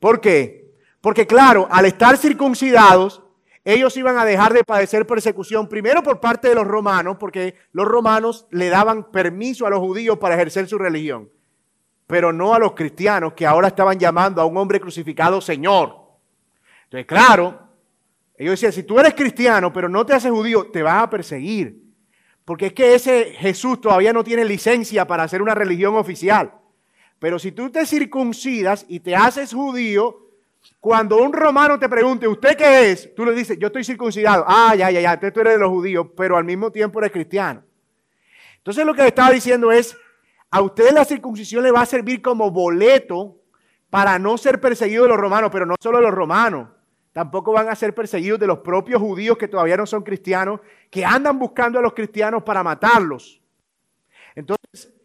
¿Por 0.06 0.22
qué? 0.22 0.72
Porque 1.02 1.26
claro, 1.26 1.68
al 1.72 1.86
estar 1.86 2.16
circuncidados, 2.16 3.24
ellos 3.64 3.98
iban 3.98 4.20
a 4.20 4.24
dejar 4.24 4.54
de 4.54 4.64
padecer 4.64 5.08
persecución, 5.08 5.68
primero 5.68 6.04
por 6.04 6.20
parte 6.20 6.48
de 6.48 6.54
los 6.54 6.68
romanos, 6.68 7.18
porque 7.20 7.56
los 7.72 7.88
romanos 7.88 8.46
le 8.52 8.70
daban 8.70 9.10
permiso 9.10 9.66
a 9.66 9.72
los 9.72 9.80
judíos 9.80 10.20
para 10.20 10.36
ejercer 10.36 10.68
su 10.68 10.78
religión, 10.78 11.32
pero 12.06 12.32
no 12.32 12.54
a 12.54 12.60
los 12.60 12.74
cristianos 12.74 13.34
que 13.34 13.48
ahora 13.48 13.70
estaban 13.70 13.98
llamando 13.98 14.44
a 14.44 14.46
un 14.46 14.56
hombre 14.58 14.80
crucificado 14.80 15.42
Señor. 15.42 15.96
Entonces, 16.84 17.08
claro, 17.08 17.68
ellos 18.38 18.52
decían, 18.52 18.74
si 18.74 18.84
tú 18.84 19.00
eres 19.00 19.16
cristiano, 19.16 19.74
pero 19.74 19.90
no 19.90 20.06
te 20.06 20.14
haces 20.14 20.32
judío, 20.32 20.70
te 20.72 20.84
vas 20.84 21.02
a 21.02 21.10
perseguir. 21.10 21.82
Porque 22.46 22.68
es 22.68 22.74
que 22.74 22.94
ese 22.94 23.34
Jesús 23.40 23.82
todavía 23.82 24.14
no 24.14 24.24
tiene 24.24 24.46
licencia 24.46 25.08
para 25.08 25.24
hacer 25.24 25.42
una 25.42 25.56
religión 25.56 25.96
oficial. 25.96 26.54
Pero 27.26 27.40
si 27.40 27.54
tú 27.54 27.72
te 27.72 27.88
circuncidas 27.88 28.86
y 28.88 29.00
te 29.00 29.16
haces 29.16 29.52
judío, 29.52 30.28
cuando 30.80 31.18
un 31.18 31.34
romano 31.34 31.80
te 31.80 31.90
pregunte, 31.90 32.28
¿usted 32.28 32.56
qué 32.56 32.92
es? 32.92 33.16
Tú 33.16 33.26
le 33.26 33.32
dices, 33.32 33.58
yo 33.58 33.66
estoy 33.66 33.84
circuncidado. 33.84 34.46
Ah, 34.48 34.76
ya, 34.76 34.92
ya, 34.92 35.02
ya, 35.02 35.20
tú 35.20 35.40
eres 35.40 35.54
de 35.54 35.58
los 35.58 35.70
judíos, 35.70 36.06
pero 36.16 36.38
al 36.38 36.44
mismo 36.44 36.72
tiempo 36.72 37.00
eres 37.00 37.12
cristiano. 37.12 37.64
Entonces 38.58 38.86
lo 38.86 38.94
que 38.94 39.02
le 39.02 39.08
estaba 39.08 39.32
diciendo 39.32 39.72
es, 39.72 39.98
a 40.52 40.62
usted 40.62 40.92
la 40.92 41.04
circuncisión 41.04 41.64
le 41.64 41.72
va 41.72 41.82
a 41.82 41.88
servir 41.88 42.22
como 42.22 42.52
boleto 42.52 43.38
para 43.90 44.20
no 44.20 44.38
ser 44.38 44.62
perseguido 44.62 45.06
de 45.06 45.10
los 45.10 45.18
romanos, 45.18 45.50
pero 45.52 45.66
no 45.66 45.74
solo 45.80 45.98
de 45.98 46.04
los 46.04 46.14
romanos, 46.14 46.70
tampoco 47.12 47.54
van 47.54 47.70
a 47.70 47.76
ser 47.76 47.96
perseguidos 47.96 48.40
de 48.40 48.46
los 48.46 48.60
propios 48.60 49.02
judíos 49.02 49.36
que 49.36 49.48
todavía 49.48 49.78
no 49.78 49.88
son 49.88 50.04
cristianos, 50.04 50.60
que 50.92 51.04
andan 51.04 51.40
buscando 51.40 51.80
a 51.80 51.82
los 51.82 51.94
cristianos 51.96 52.44
para 52.44 52.62
matarlos. 52.62 53.42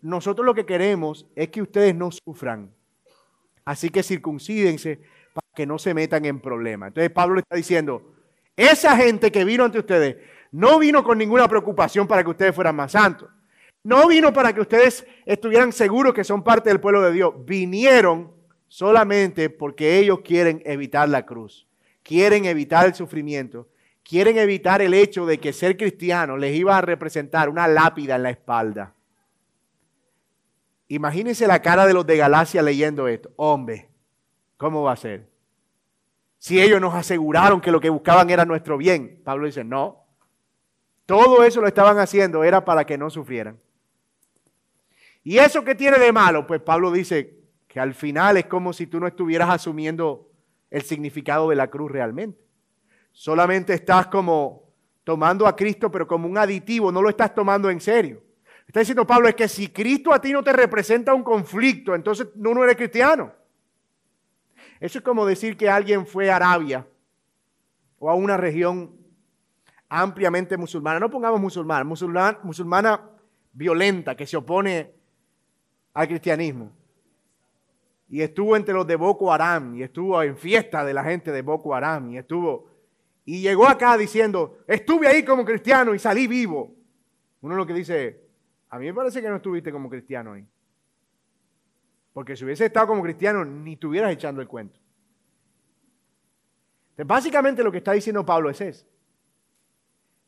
Nosotros 0.02 0.45
lo 0.45 0.54
que 0.54 0.66
queremos 0.66 1.26
es 1.35 1.49
que 1.49 1.62
ustedes 1.62 1.95
no 1.95 2.11
sufran. 2.11 2.73
Así 3.64 3.90
que 3.90 4.02
circuncídense 4.02 5.00
para 5.33 5.47
que 5.54 5.66
no 5.66 5.78
se 5.78 5.95
metan 5.95 6.25
en 6.25 6.40
problemas. 6.40 6.88
Entonces 6.88 7.11
Pablo 7.11 7.38
está 7.38 7.57
diciendo, 7.57 8.14
esa 8.57 8.97
gente 8.97 9.30
que 9.30 9.45
vino 9.45 9.64
ante 9.64 9.78
ustedes 9.78 10.16
no 10.52 10.78
vino 10.78 11.04
con 11.04 11.19
ninguna 11.19 11.49
preocupación 11.49 12.07
para 12.07 12.25
que 12.25 12.30
ustedes 12.30 12.54
fueran 12.54 12.76
más 12.76 12.92
santos. 12.92 13.28
No 13.83 14.09
vino 14.09 14.33
para 14.33 14.52
que 14.52 14.61
ustedes 14.61 15.07
estuvieran 15.25 15.73
seguros 15.73 16.12
que 16.12 16.25
son 16.25 16.42
parte 16.42 16.69
del 16.69 16.80
pueblo 16.80 17.00
de 17.02 17.12
Dios. 17.12 17.33
Vinieron 17.47 18.33
solamente 18.69 19.49
porque 19.49 19.99
ellos 19.99 20.21
quieren 20.21 20.62
evitar 20.64 21.09
la 21.09 21.25
cruz, 21.25 21.66
quieren 22.02 22.45
evitar 22.45 22.87
el 22.87 22.95
sufrimiento, 22.95 23.69
quieren 24.02 24.37
evitar 24.37 24.83
el 24.83 24.92
hecho 24.92 25.25
de 25.25 25.38
que 25.38 25.52
ser 25.52 25.76
cristiano 25.76 26.37
les 26.37 26.54
iba 26.54 26.76
a 26.76 26.80
representar 26.83 27.49
una 27.49 27.66
lápida 27.66 28.16
en 28.16 28.25
la 28.25 28.30
espalda. 28.30 28.95
Imagínense 30.90 31.47
la 31.47 31.62
cara 31.62 31.87
de 31.87 31.94
los 31.94 32.04
de 32.04 32.16
Galacia 32.16 32.62
leyendo 32.62 33.06
esto. 33.06 33.30
Hombre, 33.37 33.88
¿cómo 34.56 34.82
va 34.82 34.92
a 34.92 34.97
ser? 34.97 35.30
Si 36.37 36.61
ellos 36.61 36.80
nos 36.80 36.94
aseguraron 36.94 37.61
que 37.61 37.70
lo 37.70 37.80
que 37.80 37.90
buscaban 37.90 38.28
era 38.28 38.44
nuestro 38.44 38.76
bien. 38.76 39.20
Pablo 39.23 39.47
dice, 39.47 39.62
no. 39.62 40.04
Todo 41.06 41.44
eso 41.44 41.61
lo 41.61 41.68
estaban 41.68 42.00
haciendo 42.00 42.42
era 42.42 42.64
para 42.64 42.85
que 42.85 42.99
no 42.99 43.09
sufrieran. 43.09 43.61
¿Y 45.23 45.38
eso 45.38 45.62
qué 45.62 45.76
tiene 45.76 45.97
de 45.97 46.11
malo? 46.11 46.44
Pues 46.44 46.61
Pablo 46.61 46.90
dice 46.90 47.38
que 47.68 47.78
al 47.78 47.94
final 47.94 48.38
es 48.38 48.47
como 48.47 48.73
si 48.73 48.88
tú 48.88 48.99
no 48.99 49.06
estuvieras 49.06 49.49
asumiendo 49.49 50.28
el 50.70 50.82
significado 50.82 51.50
de 51.50 51.54
la 51.54 51.68
cruz 51.68 51.92
realmente. 51.92 52.40
Solamente 53.12 53.75
estás 53.75 54.09
como 54.09 54.64
tomando 55.04 55.47
a 55.47 55.54
Cristo, 55.54 55.88
pero 55.88 56.09
como 56.09 56.26
un 56.26 56.37
aditivo, 56.37 56.90
no 56.90 57.00
lo 57.00 57.11
estás 57.11 57.32
tomando 57.32 57.70
en 57.70 57.80
serio. 57.80 58.25
Está 58.71 58.79
diciendo 58.79 59.05
Pablo 59.05 59.27
es 59.27 59.35
que 59.35 59.49
si 59.49 59.67
Cristo 59.67 60.15
a 60.15 60.21
ti 60.21 60.33
no 60.33 60.45
te 60.45 60.53
representa 60.53 61.12
un 61.12 61.25
conflicto, 61.25 61.93
entonces 61.93 62.29
no, 62.37 62.55
no 62.55 62.62
eres 62.62 62.77
cristiano. 62.77 63.33
Eso 64.79 64.99
es 64.99 65.05
como 65.05 65.27
decir 65.27 65.57
que 65.57 65.69
alguien 65.69 66.07
fue 66.07 66.31
a 66.31 66.37
Arabia 66.37 66.87
o 67.99 68.09
a 68.09 68.15
una 68.15 68.37
región 68.37 68.97
ampliamente 69.89 70.57
musulmana. 70.57 71.00
No 71.00 71.11
pongamos 71.11 71.41
musulmana, 71.41 72.39
musulmana 72.45 73.11
violenta 73.53 74.17
que 74.17 74.25
se 74.25 74.37
opone 74.37 74.95
al 75.93 76.07
cristianismo. 76.07 76.71
Y 78.09 78.23
estuvo 78.23 78.55
entre 78.55 78.73
los 78.73 78.87
de 78.87 78.95
Boko 78.95 79.33
Haram, 79.33 79.75
y 79.75 79.83
estuvo 79.83 80.23
en 80.23 80.37
fiesta 80.37 80.85
de 80.85 80.95
la 80.95 81.03
gente 81.03 81.33
de 81.33 81.43
Boko 81.43 81.75
Haram, 81.75 82.09
y 82.12 82.19
estuvo, 82.19 82.69
y 83.25 83.41
llegó 83.41 83.67
acá 83.67 83.97
diciendo, 83.97 84.59
estuve 84.69 85.09
ahí 85.09 85.25
como 85.25 85.45
cristiano 85.45 85.93
y 85.93 85.99
salí 85.99 86.29
vivo. 86.29 86.73
Uno 87.41 87.57
lo 87.57 87.67
que 87.67 87.75
dice, 87.75 88.30
a 88.71 88.79
mí 88.79 88.87
me 88.87 88.95
parece 88.95 89.21
que 89.21 89.29
no 89.29 89.37
estuviste 89.37 89.73
como 89.73 89.91
cristiano 89.91 90.33
ahí. 90.33 90.47
Porque 92.12 92.37
si 92.37 92.45
hubiese 92.45 92.67
estado 92.67 92.87
como 92.87 93.03
cristiano, 93.03 93.45
ni 93.45 93.75
estuvieras 93.75 94.12
echando 94.12 94.41
el 94.41 94.49
cuento. 94.49 94.79
Entonces, 96.91 97.07
básicamente 97.07 97.65
lo 97.65 97.73
que 97.73 97.79
está 97.79 97.93
diciendo 97.93 98.25
Pablo 98.25 98.49
es 98.49 98.61
eso. 98.61 98.87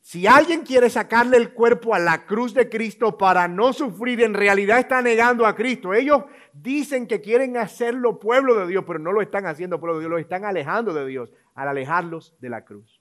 Si 0.01 0.27
alguien 0.27 0.63
quiere 0.63 0.91
sacarle 0.91 1.37
el 1.37 1.53
cuerpo 1.53 1.95
a 1.95 2.01
la 2.01 2.27
cruz 2.27 2.53
de 2.55 2.69
Cristo 2.69 3.17
para 3.17 3.47
no 3.47 3.73
sufrir, 3.73 4.21
en 4.23 4.35
realidad 4.35 4.81
está 4.81 5.01
negando 5.01 5.47
a 5.47 5.55
Cristo. 5.55 5.95
Ellos 5.95 6.25
dicen 6.53 7.07
que 7.07 7.21
quieren 7.21 7.57
hacerlo 7.57 8.19
pueblo 8.19 8.57
de 8.57 8.67
Dios, 8.67 8.83
pero 8.85 8.99
no 8.99 9.13
lo 9.13 9.23
están 9.23 9.47
haciendo 9.47 9.79
pueblo 9.79 9.99
de 9.99 10.01
Dios, 10.01 10.11
lo 10.11 10.19
están 10.19 10.45
alejando 10.45 10.93
de 10.93 11.07
Dios 11.07 11.33
al 11.55 11.69
alejarlos 11.69 12.35
de 12.41 12.49
la 12.49 12.65
cruz. 12.65 13.01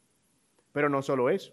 Pero 0.71 0.89
no 0.89 1.01
solo 1.01 1.31
eso. 1.31 1.51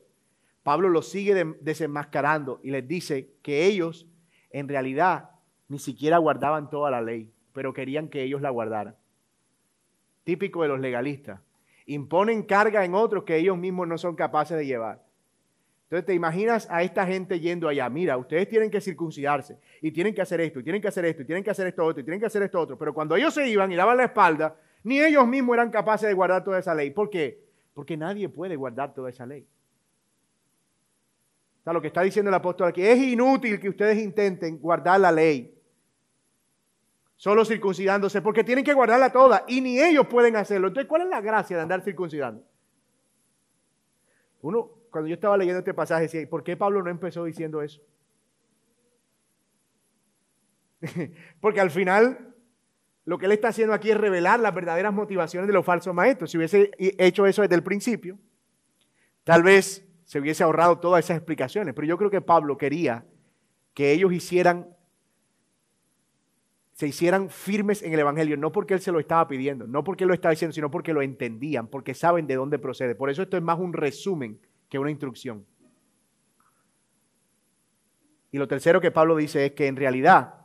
Pablo 0.68 0.90
los 0.90 1.08
sigue 1.08 1.46
desenmascarando 1.62 2.60
y 2.62 2.70
les 2.70 2.86
dice 2.86 3.30
que 3.40 3.64
ellos 3.64 4.06
en 4.50 4.68
realidad 4.68 5.30
ni 5.66 5.78
siquiera 5.78 6.18
guardaban 6.18 6.68
toda 6.68 6.90
la 6.90 7.00
ley, 7.00 7.32
pero 7.54 7.72
querían 7.72 8.08
que 8.08 8.22
ellos 8.22 8.42
la 8.42 8.50
guardaran. 8.50 8.94
Típico 10.24 10.60
de 10.60 10.68
los 10.68 10.78
legalistas. 10.78 11.40
Imponen 11.86 12.42
carga 12.42 12.84
en 12.84 12.94
otros 12.94 13.24
que 13.24 13.38
ellos 13.38 13.56
mismos 13.56 13.88
no 13.88 13.96
son 13.96 14.14
capaces 14.14 14.58
de 14.58 14.66
llevar. 14.66 15.02
Entonces 15.84 16.04
te 16.04 16.12
imaginas 16.12 16.68
a 16.70 16.82
esta 16.82 17.06
gente 17.06 17.40
yendo 17.40 17.66
allá, 17.66 17.88
mira, 17.88 18.18
ustedes 18.18 18.46
tienen 18.46 18.70
que 18.70 18.82
circuncidarse 18.82 19.58
y 19.80 19.90
tienen 19.90 20.14
que 20.14 20.20
hacer 20.20 20.42
esto, 20.42 20.60
y 20.60 20.64
tienen 20.64 20.82
que 20.82 20.88
hacer 20.88 21.06
esto, 21.06 21.22
y 21.22 21.24
tienen 21.24 21.42
que 21.42 21.50
hacer 21.50 21.66
esto 21.66 21.82
otro, 21.82 22.02
y 22.02 22.04
tienen 22.04 22.20
que 22.20 22.26
hacer 22.26 22.42
esto 22.42 22.60
otro. 22.60 22.76
Pero 22.76 22.92
cuando 22.92 23.16
ellos 23.16 23.32
se 23.32 23.48
iban 23.48 23.72
y 23.72 23.74
daban 23.74 23.96
la 23.96 24.04
espalda, 24.04 24.54
ni 24.82 25.00
ellos 25.00 25.26
mismos 25.26 25.54
eran 25.54 25.70
capaces 25.70 26.10
de 26.10 26.14
guardar 26.14 26.44
toda 26.44 26.58
esa 26.58 26.74
ley. 26.74 26.90
¿Por 26.90 27.08
qué? 27.08 27.42
Porque 27.72 27.96
nadie 27.96 28.28
puede 28.28 28.54
guardar 28.54 28.92
toda 28.92 29.08
esa 29.08 29.24
ley. 29.24 29.46
Lo 31.72 31.80
que 31.80 31.88
está 31.88 32.02
diciendo 32.02 32.28
el 32.30 32.34
apóstol 32.34 32.68
aquí, 32.68 32.82
es 32.82 32.98
inútil 32.98 33.60
que 33.60 33.68
ustedes 33.68 33.98
intenten 33.98 34.58
guardar 34.58 35.00
la 35.00 35.12
ley 35.12 35.54
solo 37.16 37.44
circuncidándose, 37.44 38.22
porque 38.22 38.44
tienen 38.44 38.64
que 38.64 38.72
guardarla 38.72 39.10
toda 39.10 39.44
y 39.48 39.60
ni 39.60 39.80
ellos 39.80 40.06
pueden 40.06 40.36
hacerlo. 40.36 40.68
Entonces, 40.68 40.88
¿cuál 40.88 41.02
es 41.02 41.08
la 41.08 41.20
gracia 41.20 41.56
de 41.56 41.62
andar 41.62 41.82
circuncidando? 41.82 42.44
Uno, 44.40 44.70
cuando 44.90 45.08
yo 45.08 45.14
estaba 45.14 45.36
leyendo 45.36 45.58
este 45.58 45.74
pasaje, 45.74 46.02
decía, 46.02 46.30
¿por 46.30 46.44
qué 46.44 46.56
Pablo 46.56 46.80
no 46.80 46.90
empezó 46.90 47.24
diciendo 47.24 47.60
eso? 47.60 47.80
Porque 51.40 51.60
al 51.60 51.72
final 51.72 52.36
lo 53.04 53.18
que 53.18 53.26
él 53.26 53.32
está 53.32 53.48
haciendo 53.48 53.74
aquí 53.74 53.90
es 53.90 53.96
revelar 53.96 54.38
las 54.38 54.54
verdaderas 54.54 54.94
motivaciones 54.94 55.48
de 55.48 55.54
los 55.54 55.64
falsos 55.64 55.92
maestros. 55.92 56.30
Si 56.30 56.36
hubiese 56.36 56.70
hecho 56.78 57.26
eso 57.26 57.42
desde 57.42 57.56
el 57.56 57.64
principio, 57.64 58.16
tal 59.24 59.42
vez 59.42 59.87
se 60.08 60.18
hubiese 60.18 60.42
ahorrado 60.42 60.78
todas 60.78 61.04
esas 61.04 61.18
explicaciones. 61.18 61.74
Pero 61.74 61.86
yo 61.86 61.98
creo 61.98 62.10
que 62.10 62.22
Pablo 62.22 62.56
quería 62.56 63.04
que 63.74 63.92
ellos 63.92 64.10
hicieran, 64.10 64.74
se 66.72 66.88
hicieran 66.88 67.28
firmes 67.28 67.82
en 67.82 67.92
el 67.92 68.00
Evangelio, 68.00 68.38
no 68.38 68.50
porque 68.50 68.72
él 68.72 68.80
se 68.80 68.90
lo 68.90 69.00
estaba 69.00 69.28
pidiendo, 69.28 69.66
no 69.66 69.84
porque 69.84 70.04
él 70.04 70.08
lo 70.08 70.14
estaba 70.14 70.30
diciendo, 70.30 70.54
sino 70.54 70.70
porque 70.70 70.94
lo 70.94 71.02
entendían, 71.02 71.66
porque 71.66 71.92
saben 71.92 72.26
de 72.26 72.36
dónde 72.36 72.58
procede. 72.58 72.94
Por 72.94 73.10
eso 73.10 73.20
esto 73.20 73.36
es 73.36 73.42
más 73.42 73.58
un 73.58 73.74
resumen 73.74 74.40
que 74.70 74.78
una 74.78 74.90
instrucción. 74.90 75.44
Y 78.32 78.38
lo 78.38 78.48
tercero 78.48 78.80
que 78.80 78.90
Pablo 78.90 79.14
dice 79.14 79.44
es 79.44 79.52
que 79.52 79.66
en 79.66 79.76
realidad 79.76 80.36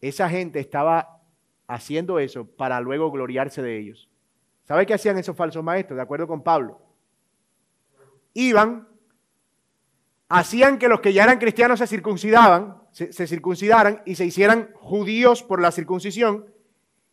esa 0.00 0.28
gente 0.28 0.58
estaba 0.58 1.22
haciendo 1.68 2.18
eso 2.18 2.46
para 2.46 2.80
luego 2.80 3.12
gloriarse 3.12 3.62
de 3.62 3.78
ellos. 3.78 4.10
¿Sabe 4.64 4.86
qué 4.86 4.94
hacían 4.94 5.18
esos 5.18 5.36
falsos 5.36 5.62
maestros? 5.62 5.96
De 5.98 6.02
acuerdo 6.02 6.26
con 6.26 6.42
Pablo. 6.42 6.91
Iban, 8.34 8.88
hacían 10.28 10.78
que 10.78 10.88
los 10.88 11.00
que 11.00 11.12
ya 11.12 11.24
eran 11.24 11.38
cristianos 11.38 11.78
se 11.78 11.86
circuncidaban, 11.86 12.82
se, 12.92 13.26
circuncidaran 13.26 14.02
y 14.06 14.14
se 14.14 14.24
hicieran 14.24 14.70
judíos 14.74 15.42
por 15.42 15.60
la 15.60 15.70
circuncisión. 15.70 16.46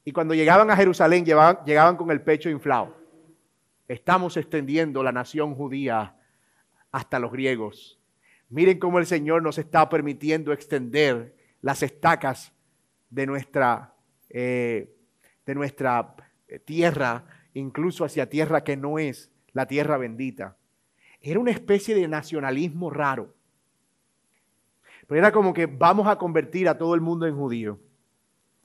Y 0.05 0.11
cuando 0.11 0.33
llegaban 0.33 0.71
a 0.71 0.75
Jerusalén 0.75 1.25
llegaban 1.25 1.97
con 1.97 2.11
el 2.11 2.21
pecho 2.21 2.49
inflado. 2.49 2.95
Estamos 3.87 4.37
extendiendo 4.37 5.03
la 5.03 5.11
nación 5.11 5.55
judía 5.55 6.15
hasta 6.91 7.19
los 7.19 7.31
griegos. 7.31 7.99
Miren 8.49 8.79
cómo 8.79 8.99
el 8.99 9.05
Señor 9.05 9.43
nos 9.43 9.57
está 9.57 9.89
permitiendo 9.89 10.53
extender 10.53 11.35
las 11.61 11.83
estacas 11.83 12.53
de 13.09 13.25
nuestra, 13.25 13.93
eh, 14.29 14.95
de 15.45 15.55
nuestra 15.55 16.15
tierra, 16.65 17.25
incluso 17.53 18.05
hacia 18.05 18.29
tierra 18.29 18.63
que 18.63 18.77
no 18.77 18.99
es 18.99 19.31
la 19.51 19.67
tierra 19.67 19.97
bendita. 19.97 20.57
Era 21.21 21.39
una 21.39 21.51
especie 21.51 21.95
de 21.95 22.07
nacionalismo 22.07 22.89
raro. 22.89 23.33
Pero 25.07 25.19
era 25.19 25.31
como 25.31 25.53
que 25.53 25.65
vamos 25.65 26.07
a 26.07 26.17
convertir 26.17 26.69
a 26.69 26.77
todo 26.77 26.95
el 26.95 27.01
mundo 27.01 27.25
en 27.25 27.35
judío. 27.35 27.79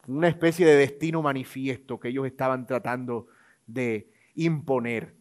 Una 0.07 0.29
especie 0.29 0.67
de 0.67 0.77
destino 0.77 1.23
manifiesto 1.23 1.99
que 1.99 2.09
ellos 2.09 2.27
estaban 2.27 2.67
tratando 2.67 3.29
de 3.67 4.11
imponer 4.35 5.15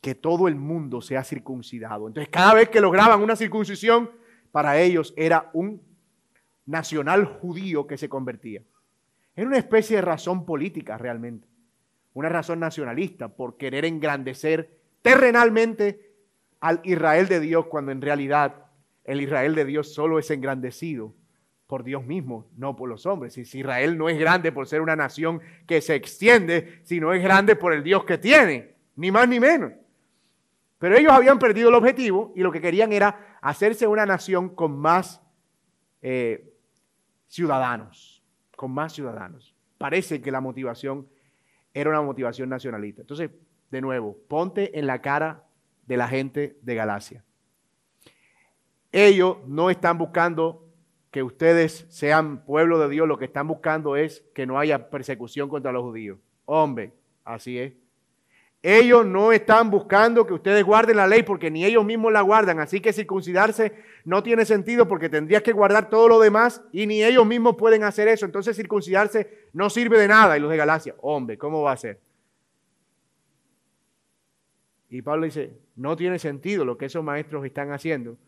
que 0.00 0.14
todo 0.14 0.48
el 0.48 0.56
mundo 0.56 1.00
sea 1.00 1.24
circuncidado. 1.24 2.06
Entonces, 2.06 2.30
cada 2.30 2.54
vez 2.54 2.68
que 2.68 2.80
lograban 2.80 3.22
una 3.22 3.36
circuncisión, 3.36 4.10
para 4.50 4.78
ellos 4.78 5.14
era 5.16 5.50
un 5.52 5.82
nacional 6.66 7.24
judío 7.24 7.86
que 7.86 7.98
se 7.98 8.08
convertía. 8.08 8.62
Era 9.34 9.48
una 9.48 9.58
especie 9.58 9.96
de 9.96 10.02
razón 10.02 10.44
política 10.44 10.98
realmente, 10.98 11.48
una 12.14 12.28
razón 12.28 12.60
nacionalista 12.60 13.28
por 13.28 13.56
querer 13.56 13.84
engrandecer 13.84 14.78
terrenalmente 15.00 16.11
al 16.62 16.80
Israel 16.84 17.26
de 17.26 17.40
Dios, 17.40 17.66
cuando 17.66 17.90
en 17.90 18.00
realidad 18.00 18.54
el 19.02 19.20
Israel 19.20 19.56
de 19.56 19.64
Dios 19.64 19.92
solo 19.92 20.20
es 20.20 20.30
engrandecido 20.30 21.12
por 21.66 21.82
Dios 21.82 22.06
mismo, 22.06 22.46
no 22.56 22.76
por 22.76 22.88
los 22.88 23.04
hombres. 23.04 23.36
Y 23.36 23.44
si 23.44 23.58
Israel 23.58 23.98
no 23.98 24.08
es 24.08 24.16
grande 24.16 24.52
por 24.52 24.68
ser 24.68 24.80
una 24.80 24.94
nación 24.94 25.40
que 25.66 25.80
se 25.80 25.96
extiende, 25.96 26.80
sino 26.84 27.12
es 27.12 27.20
grande 27.20 27.56
por 27.56 27.72
el 27.72 27.82
Dios 27.82 28.04
que 28.04 28.16
tiene, 28.16 28.76
ni 28.94 29.10
más 29.10 29.28
ni 29.28 29.40
menos. 29.40 29.72
Pero 30.78 30.96
ellos 30.96 31.12
habían 31.12 31.40
perdido 31.40 31.68
el 31.68 31.74
objetivo 31.74 32.32
y 32.36 32.42
lo 32.42 32.52
que 32.52 32.60
querían 32.60 32.92
era 32.92 33.38
hacerse 33.40 33.88
una 33.88 34.06
nación 34.06 34.48
con 34.48 34.78
más 34.78 35.20
eh, 36.00 36.48
ciudadanos, 37.26 38.22
con 38.54 38.70
más 38.70 38.92
ciudadanos. 38.92 39.52
Parece 39.78 40.22
que 40.22 40.30
la 40.30 40.40
motivación 40.40 41.08
era 41.74 41.90
una 41.90 42.02
motivación 42.02 42.48
nacionalista. 42.48 43.00
Entonces, 43.00 43.32
de 43.68 43.80
nuevo, 43.80 44.16
ponte 44.28 44.78
en 44.78 44.86
la 44.86 45.02
cara 45.02 45.42
de 45.86 45.96
la 45.96 46.08
gente 46.08 46.56
de 46.62 46.74
Galacia. 46.74 47.24
Ellos 48.90 49.38
no 49.46 49.70
están 49.70 49.98
buscando 49.98 50.68
que 51.10 51.22
ustedes 51.22 51.86
sean 51.90 52.44
pueblo 52.44 52.78
de 52.78 52.88
Dios, 52.88 53.06
lo 53.06 53.18
que 53.18 53.26
están 53.26 53.46
buscando 53.46 53.96
es 53.96 54.24
que 54.34 54.46
no 54.46 54.58
haya 54.58 54.90
persecución 54.90 55.48
contra 55.48 55.70
los 55.70 55.82
judíos. 55.82 56.18
Hombre, 56.46 56.92
así 57.24 57.58
es. 57.58 57.72
Ellos 58.62 59.04
no 59.04 59.32
están 59.32 59.70
buscando 59.70 60.24
que 60.24 60.34
ustedes 60.34 60.64
guarden 60.64 60.96
la 60.96 61.08
ley 61.08 61.24
porque 61.24 61.50
ni 61.50 61.64
ellos 61.64 61.84
mismos 61.84 62.12
la 62.12 62.20
guardan. 62.20 62.60
Así 62.60 62.80
que 62.80 62.92
circuncidarse 62.92 63.72
no 64.04 64.22
tiene 64.22 64.44
sentido 64.44 64.86
porque 64.86 65.08
tendrías 65.08 65.42
que 65.42 65.52
guardar 65.52 65.90
todo 65.90 66.08
lo 66.08 66.20
demás 66.20 66.62
y 66.70 66.86
ni 66.86 67.02
ellos 67.02 67.26
mismos 67.26 67.56
pueden 67.56 67.82
hacer 67.82 68.06
eso. 68.06 68.24
Entonces 68.24 68.56
circuncidarse 68.56 69.48
no 69.52 69.68
sirve 69.68 69.98
de 69.98 70.06
nada. 70.06 70.36
Y 70.36 70.40
los 70.40 70.50
de 70.50 70.56
Galacia, 70.56 70.94
hombre, 71.00 71.36
¿cómo 71.36 71.62
va 71.62 71.72
a 71.72 71.76
ser? 71.76 71.98
Y 74.92 75.00
Pablo 75.00 75.24
dice, 75.24 75.58
no 75.74 75.96
tiene 75.96 76.18
sentido 76.18 76.66
lo 76.66 76.76
que 76.76 76.84
esos 76.84 77.02
maestros 77.02 77.46
están 77.46 77.72
haciendo 77.72 78.18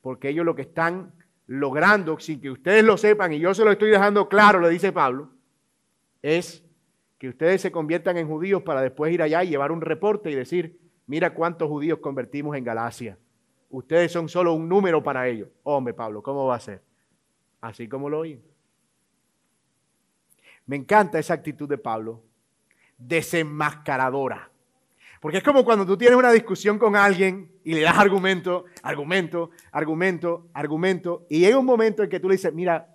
porque 0.00 0.30
ellos 0.30 0.46
lo 0.46 0.54
que 0.54 0.62
están 0.62 1.12
logrando, 1.46 2.18
sin 2.18 2.40
que 2.40 2.50
ustedes 2.50 2.82
lo 2.82 2.96
sepan 2.96 3.34
y 3.34 3.40
yo 3.40 3.52
se 3.52 3.62
lo 3.62 3.70
estoy 3.70 3.90
dejando 3.90 4.26
claro, 4.26 4.58
le 4.58 4.70
dice 4.70 4.90
Pablo, 4.90 5.28
es 6.22 6.64
que 7.18 7.28
ustedes 7.28 7.60
se 7.60 7.70
conviertan 7.70 8.16
en 8.16 8.26
judíos 8.26 8.62
para 8.62 8.80
después 8.80 9.12
ir 9.12 9.20
allá 9.20 9.44
y 9.44 9.50
llevar 9.50 9.70
un 9.70 9.82
reporte 9.82 10.30
y 10.30 10.34
decir, 10.34 10.80
mira 11.06 11.34
cuántos 11.34 11.68
judíos 11.68 11.98
convertimos 11.98 12.56
en 12.56 12.64
Galacia. 12.64 13.18
Ustedes 13.68 14.10
son 14.10 14.30
solo 14.30 14.54
un 14.54 14.66
número 14.66 15.02
para 15.02 15.28
ellos. 15.28 15.50
Hombre, 15.62 15.92
Pablo, 15.92 16.22
¿cómo 16.22 16.46
va 16.46 16.56
a 16.56 16.60
ser? 16.60 16.80
Así 17.60 17.86
como 17.86 18.08
lo 18.08 18.20
oyen. 18.20 18.42
Me 20.64 20.76
encanta 20.76 21.18
esa 21.18 21.34
actitud 21.34 21.68
de 21.68 21.76
Pablo, 21.76 22.22
desenmascaradora. 22.96 24.50
Porque 25.24 25.38
es 25.38 25.42
como 25.42 25.64
cuando 25.64 25.86
tú 25.86 25.96
tienes 25.96 26.18
una 26.18 26.30
discusión 26.30 26.78
con 26.78 26.94
alguien 26.96 27.50
y 27.64 27.72
le 27.72 27.80
das 27.80 27.96
argumento, 27.96 28.66
argumento, 28.82 29.52
argumento, 29.72 30.50
argumento, 30.52 31.24
y 31.30 31.40
llega 31.40 31.58
un 31.58 31.64
momento 31.64 32.02
en 32.02 32.10
que 32.10 32.20
tú 32.20 32.28
le 32.28 32.34
dices, 32.34 32.52
mira, 32.52 32.94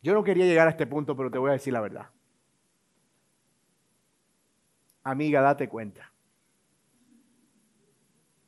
yo 0.00 0.14
no 0.14 0.24
quería 0.24 0.46
llegar 0.46 0.68
a 0.68 0.70
este 0.70 0.86
punto, 0.86 1.14
pero 1.14 1.30
te 1.30 1.36
voy 1.36 1.50
a 1.50 1.52
decir 1.52 1.70
la 1.70 1.82
verdad. 1.82 2.08
Amiga, 5.02 5.42
date 5.42 5.68
cuenta. 5.68 6.10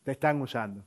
Te 0.03 0.13
están 0.13 0.41
usando. 0.41 0.83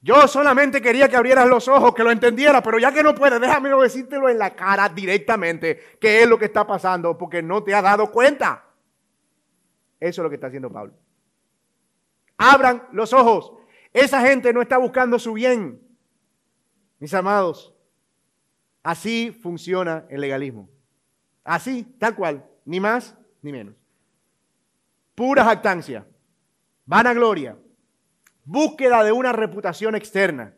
Yo 0.00 0.26
solamente 0.28 0.80
quería 0.80 1.10
que 1.10 1.16
abrieras 1.16 1.46
los 1.46 1.68
ojos, 1.68 1.94
que 1.94 2.04
lo 2.04 2.10
entendieras, 2.10 2.62
pero 2.62 2.78
ya 2.78 2.90
que 2.90 3.02
no 3.02 3.14
puedes, 3.14 3.38
déjame 3.38 3.68
decírtelo 3.68 4.30
en 4.30 4.38
la 4.38 4.56
cara 4.56 4.88
directamente, 4.88 5.98
qué 6.00 6.22
es 6.22 6.26
lo 6.26 6.38
que 6.38 6.46
está 6.46 6.66
pasando, 6.66 7.18
porque 7.18 7.42
no 7.42 7.62
te 7.62 7.74
has 7.74 7.82
dado 7.82 8.10
cuenta. 8.10 8.63
Eso 10.04 10.20
es 10.20 10.24
lo 10.24 10.28
que 10.28 10.34
está 10.34 10.48
haciendo 10.48 10.70
Pablo. 10.70 10.92
Abran 12.36 12.86
los 12.92 13.14
ojos. 13.14 13.54
Esa 13.90 14.20
gente 14.20 14.52
no 14.52 14.60
está 14.60 14.76
buscando 14.76 15.18
su 15.18 15.32
bien. 15.32 15.80
Mis 16.98 17.14
amados, 17.14 17.74
así 18.82 19.30
funciona 19.30 20.04
el 20.10 20.20
legalismo. 20.20 20.68
Así, 21.42 21.84
tal 21.98 22.14
cual, 22.14 22.44
ni 22.66 22.80
más 22.80 23.16
ni 23.40 23.50
menos. 23.50 23.76
Pura 25.14 25.42
jactancia, 25.42 26.06
vanagloria, 26.84 27.56
búsqueda 28.44 29.02
de 29.04 29.12
una 29.12 29.32
reputación 29.32 29.94
externa, 29.94 30.54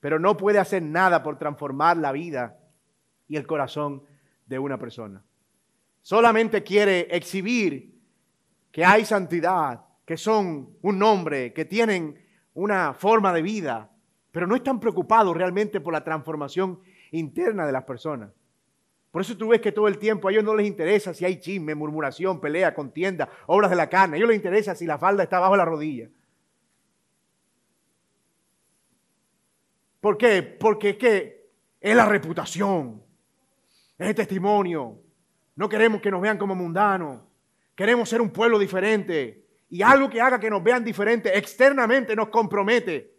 pero 0.00 0.18
no 0.18 0.36
puede 0.36 0.58
hacer 0.58 0.82
nada 0.82 1.22
por 1.22 1.38
transformar 1.38 1.96
la 1.96 2.10
vida 2.10 2.58
y 3.28 3.36
el 3.36 3.46
corazón 3.46 4.02
de 4.46 4.58
una 4.58 4.80
persona. 4.80 5.22
Solamente 6.02 6.64
quiere 6.64 7.06
exhibir 7.12 7.93
que 8.74 8.84
hay 8.84 9.04
santidad, 9.04 9.84
que 10.04 10.16
son 10.16 10.76
un 10.82 10.98
nombre, 10.98 11.52
que 11.52 11.64
tienen 11.64 12.20
una 12.54 12.92
forma 12.92 13.32
de 13.32 13.40
vida, 13.40 13.88
pero 14.32 14.48
no 14.48 14.56
están 14.56 14.80
preocupados 14.80 15.36
realmente 15.36 15.80
por 15.80 15.92
la 15.92 16.02
transformación 16.02 16.80
interna 17.12 17.66
de 17.66 17.70
las 17.70 17.84
personas. 17.84 18.32
Por 19.12 19.22
eso 19.22 19.36
tú 19.36 19.50
ves 19.50 19.60
que 19.60 19.70
todo 19.70 19.86
el 19.86 19.96
tiempo 19.96 20.26
a 20.26 20.32
ellos 20.32 20.42
no 20.42 20.56
les 20.56 20.66
interesa 20.66 21.14
si 21.14 21.24
hay 21.24 21.38
chisme, 21.38 21.76
murmuración, 21.76 22.40
pelea, 22.40 22.74
contienda, 22.74 23.28
obras 23.46 23.70
de 23.70 23.76
la 23.76 23.88
carne. 23.88 24.16
A 24.16 24.18
ellos 24.18 24.28
les 24.28 24.38
interesa 24.38 24.74
si 24.74 24.86
la 24.86 24.98
falda 24.98 25.22
está 25.22 25.38
bajo 25.38 25.56
la 25.56 25.64
rodilla. 25.64 26.10
¿Por 30.00 30.18
qué? 30.18 30.42
Porque 30.42 30.90
es 30.90 30.96
que 30.96 31.48
es 31.80 31.94
la 31.94 32.06
reputación, 32.06 33.04
es 33.96 34.08
el 34.08 34.14
testimonio. 34.16 34.98
No 35.54 35.68
queremos 35.68 36.00
que 36.00 36.10
nos 36.10 36.20
vean 36.20 36.38
como 36.38 36.56
mundanos. 36.56 37.20
Queremos 37.74 38.08
ser 38.08 38.20
un 38.20 38.30
pueblo 38.30 38.58
diferente. 38.58 39.44
Y 39.68 39.82
algo 39.82 40.08
que 40.08 40.20
haga 40.20 40.38
que 40.38 40.50
nos 40.50 40.62
vean 40.62 40.84
diferente 40.84 41.36
externamente 41.36 42.14
nos 42.14 42.28
compromete. 42.28 43.14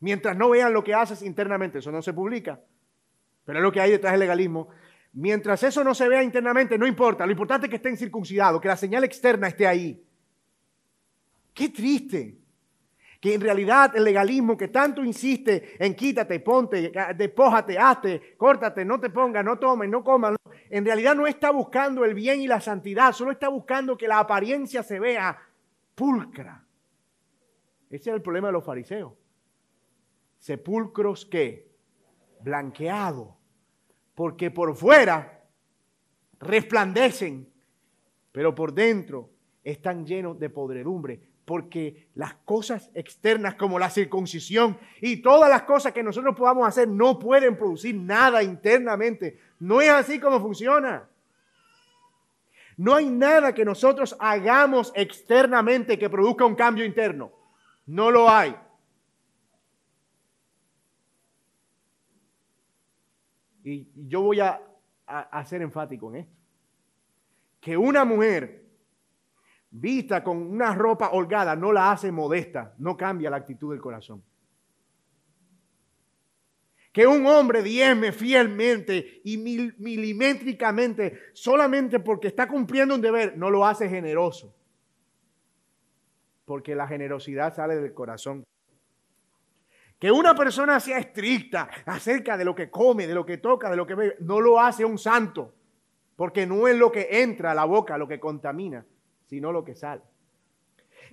Mientras 0.00 0.36
no 0.36 0.50
vean 0.50 0.72
lo 0.72 0.84
que 0.84 0.92
haces 0.92 1.22
internamente, 1.22 1.78
eso 1.78 1.90
no 1.90 2.02
se 2.02 2.12
publica. 2.12 2.60
Pero 3.44 3.58
es 3.58 3.62
lo 3.62 3.72
que 3.72 3.80
hay 3.80 3.92
detrás 3.92 4.12
del 4.12 4.20
legalismo. 4.20 4.68
Mientras 5.14 5.62
eso 5.62 5.84
no 5.84 5.94
se 5.94 6.08
vea 6.08 6.22
internamente, 6.22 6.76
no 6.76 6.86
importa. 6.86 7.24
Lo 7.24 7.32
importante 7.32 7.66
es 7.66 7.70
que 7.70 7.76
estén 7.76 7.96
circuncidados, 7.96 8.60
que 8.60 8.68
la 8.68 8.76
señal 8.76 9.04
externa 9.04 9.48
esté 9.48 9.66
ahí. 9.66 10.04
Qué 11.54 11.68
triste 11.68 12.36
que 13.24 13.32
en 13.32 13.40
realidad 13.40 13.96
el 13.96 14.04
legalismo 14.04 14.54
que 14.54 14.68
tanto 14.68 15.02
insiste 15.02 15.82
en 15.82 15.94
quítate, 15.94 16.40
ponte, 16.40 16.92
despójate, 17.16 17.78
hazte, 17.78 18.36
córtate, 18.36 18.84
no 18.84 19.00
te 19.00 19.08
pongas, 19.08 19.42
no 19.42 19.58
tomes, 19.58 19.88
no 19.88 20.04
comas, 20.04 20.36
en 20.68 20.84
realidad 20.84 21.14
no 21.14 21.26
está 21.26 21.50
buscando 21.50 22.04
el 22.04 22.12
bien 22.12 22.42
y 22.42 22.46
la 22.46 22.60
santidad, 22.60 23.14
solo 23.14 23.30
está 23.30 23.48
buscando 23.48 23.96
que 23.96 24.06
la 24.06 24.18
apariencia 24.18 24.82
se 24.82 25.00
vea 25.00 25.38
pulcra. 25.94 26.66
Ese 27.88 28.10
es 28.10 28.14
el 28.16 28.20
problema 28.20 28.48
de 28.48 28.52
los 28.52 28.64
fariseos. 28.66 29.14
Sepulcros 30.36 31.24
que 31.24 31.72
blanqueados, 32.40 33.28
porque 34.14 34.50
por 34.50 34.76
fuera 34.76 35.46
resplandecen, 36.40 37.50
pero 38.32 38.54
por 38.54 38.74
dentro 38.74 39.30
están 39.62 40.04
llenos 40.04 40.38
de 40.38 40.50
podredumbre 40.50 41.33
porque 41.44 42.08
las 42.14 42.34
cosas 42.44 42.90
externas 42.94 43.54
como 43.54 43.78
la 43.78 43.90
circuncisión 43.90 44.78
y 45.00 45.18
todas 45.18 45.50
las 45.50 45.62
cosas 45.62 45.92
que 45.92 46.02
nosotros 46.02 46.34
podamos 46.34 46.66
hacer 46.66 46.88
no 46.88 47.18
pueden 47.18 47.56
producir 47.56 47.94
nada 47.94 48.42
internamente. 48.42 49.38
No 49.58 49.80
es 49.80 49.90
así 49.90 50.18
como 50.18 50.40
funciona. 50.40 51.08
No 52.76 52.94
hay 52.94 53.08
nada 53.08 53.54
que 53.54 53.64
nosotros 53.64 54.16
hagamos 54.18 54.92
externamente 54.94 55.98
que 55.98 56.10
produzca 56.10 56.44
un 56.44 56.54
cambio 56.54 56.84
interno. 56.84 57.30
No 57.86 58.10
lo 58.10 58.28
hay. 58.28 58.56
Y 63.62 63.88
yo 63.94 64.22
voy 64.22 64.40
a, 64.40 64.60
a, 65.06 65.44
ser 65.44 65.62
enfático 65.62 66.10
en 66.10 66.16
esto. 66.20 66.32
Que 67.60 67.76
una 67.76 68.04
mujer 68.04 68.63
vista 69.74 70.22
con 70.22 70.36
una 70.36 70.72
ropa 70.74 71.10
holgada 71.10 71.56
no 71.56 71.72
la 71.72 71.90
hace 71.90 72.12
modesta, 72.12 72.74
no 72.78 72.96
cambia 72.96 73.30
la 73.30 73.38
actitud 73.38 73.72
del 73.72 73.80
corazón. 73.80 74.22
Que 76.92 77.08
un 77.08 77.26
hombre 77.26 77.60
diezme 77.60 78.12
fielmente 78.12 79.20
y 79.24 79.36
milimétricamente 79.36 81.18
solamente 81.32 81.98
porque 81.98 82.28
está 82.28 82.46
cumpliendo 82.46 82.94
un 82.94 83.00
deber, 83.00 83.36
no 83.36 83.50
lo 83.50 83.66
hace 83.66 83.88
generoso. 83.88 84.54
Porque 86.44 86.76
la 86.76 86.86
generosidad 86.86 87.52
sale 87.52 87.74
del 87.76 87.92
corazón. 87.92 88.44
Que 89.98 90.12
una 90.12 90.36
persona 90.36 90.78
sea 90.78 90.98
estricta 90.98 91.68
acerca 91.84 92.36
de 92.36 92.44
lo 92.44 92.54
que 92.54 92.70
come, 92.70 93.08
de 93.08 93.14
lo 93.14 93.26
que 93.26 93.38
toca, 93.38 93.70
de 93.70 93.76
lo 93.76 93.86
que 93.86 93.94
bebe, 93.96 94.16
no 94.20 94.40
lo 94.40 94.60
hace 94.60 94.84
un 94.84 94.98
santo. 94.98 95.52
Porque 96.14 96.46
no 96.46 96.68
es 96.68 96.76
lo 96.76 96.92
que 96.92 97.08
entra 97.22 97.50
a 97.50 97.54
la 97.54 97.64
boca 97.64 97.98
lo 97.98 98.06
que 98.06 98.20
contamina, 98.20 98.86
sino 99.26 99.52
lo 99.52 99.64
que 99.64 99.74
sale. 99.74 100.02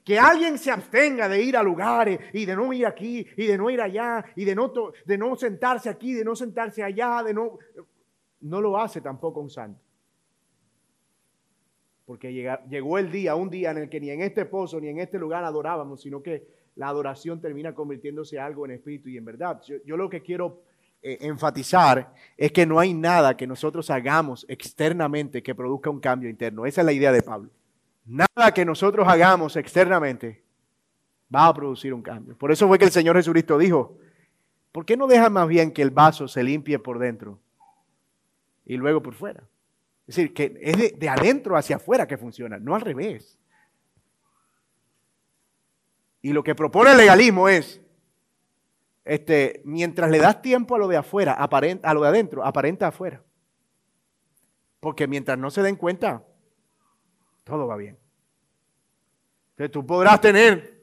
Que 0.03 0.17
alguien 0.17 0.57
se 0.57 0.71
abstenga 0.71 1.27
de 1.27 1.41
ir 1.41 1.57
a 1.57 1.63
lugares 1.63 2.19
y 2.33 2.45
de 2.45 2.55
no 2.55 2.71
ir 2.73 2.85
aquí 2.85 3.25
y 3.37 3.45
de 3.45 3.57
no 3.57 3.69
ir 3.69 3.81
allá 3.81 4.23
y 4.35 4.45
de 4.45 4.55
no, 4.55 4.71
de 5.05 5.17
no 5.17 5.35
sentarse 5.35 5.89
aquí, 5.89 6.13
de 6.13 6.23
no 6.23 6.35
sentarse 6.35 6.83
allá, 6.83 7.23
de 7.23 7.33
no... 7.33 7.57
No 8.41 8.59
lo 8.59 8.75
hace 8.75 9.01
tampoco 9.01 9.39
un 9.39 9.51
santo. 9.51 9.79
Porque 12.05 12.33
llegó 12.67 12.97
el 12.97 13.11
día, 13.11 13.35
un 13.35 13.49
día 13.49 13.71
en 13.71 13.77
el 13.77 13.89
que 13.89 13.99
ni 13.99 14.09
en 14.09 14.21
este 14.21 14.45
pozo 14.45 14.81
ni 14.81 14.89
en 14.89 14.99
este 14.99 15.19
lugar 15.19 15.43
adorábamos, 15.43 16.01
sino 16.01 16.21
que 16.23 16.47
la 16.75 16.87
adoración 16.87 17.39
termina 17.39 17.73
convirtiéndose 17.73 18.39
algo 18.39 18.65
en 18.65 18.71
espíritu 18.71 19.09
y 19.09 19.17
en 19.17 19.25
verdad. 19.25 19.61
Yo, 19.85 19.95
lo 19.95 20.09
que 20.09 20.21
quiero 20.21 20.63
eh, 21.01 21.19
enfatizar 21.21 22.13
es 22.35 22.51
que 22.51 22.65
no 22.65 22.79
hay 22.79 22.93
nada 22.93 23.37
que 23.37 23.47
nosotros 23.47 23.89
hagamos 23.89 24.45
externamente 24.49 25.43
que 25.43 25.53
produzca 25.53 25.89
un 25.89 25.99
cambio 25.99 26.29
interno. 26.29 26.65
Esa 26.65 26.81
es 26.81 26.85
la 26.85 26.93
idea 26.93 27.11
de 27.11 27.21
Pablo. 27.21 27.51
Nada 28.05 28.53
que 28.53 28.65
nosotros 28.65 29.07
hagamos 29.07 29.55
externamente 29.55 30.43
va 31.33 31.47
a 31.47 31.53
producir 31.53 31.93
un 31.93 32.01
cambio. 32.01 32.37
Por 32.37 32.51
eso 32.51 32.67
fue 32.67 32.77
que 32.77 32.85
el 32.85 32.91
Señor 32.91 33.15
Jesucristo 33.15 33.57
dijo, 33.57 33.97
¿por 34.71 34.85
qué 34.85 34.97
no 34.97 35.07
deja 35.07 35.29
más 35.29 35.47
bien 35.47 35.71
que 35.71 35.81
el 35.81 35.91
vaso 35.91 36.27
se 36.27 36.43
limpie 36.43 36.79
por 36.79 36.99
dentro 36.99 37.39
y 38.65 38.77
luego 38.77 39.01
por 39.01 39.13
fuera? 39.13 39.43
Es 40.07 40.15
decir, 40.15 40.33
que 40.33 40.57
es 40.59 40.99
de, 40.99 41.09
adentro 41.09 41.55
hacia 41.55 41.77
afuera 41.77 42.07
que 42.07 42.17
funciona, 42.17 42.57
no 42.57 42.75
al 42.75 42.81
revés. 42.81 43.37
Y 46.21 46.33
lo 46.33 46.43
que 46.43 46.53
propone 46.53 46.91
el 46.91 46.97
legalismo 46.97 47.47
es, 47.47 47.81
este, 49.05 49.61
mientras 49.63 50.11
le 50.11 50.19
das 50.19 50.41
tiempo 50.41 50.75
a 50.75 50.79
lo 50.79 50.87
de 50.87 50.97
afuera, 50.97 51.33
aparenta, 51.33 51.89
a 51.89 51.93
lo 51.93 52.01
de 52.01 52.09
adentro, 52.09 52.45
aparenta 52.45 52.87
afuera. 52.87 53.23
Porque 54.79 55.07
mientras 55.07 55.37
no 55.37 55.49
se 55.49 55.61
den 55.61 55.75
cuenta, 55.75 56.25
todo 57.43 57.67
va 57.67 57.75
bien. 57.77 57.97
Entonces 59.51 59.71
tú 59.71 59.85
podrás 59.85 60.19
tener 60.21 60.81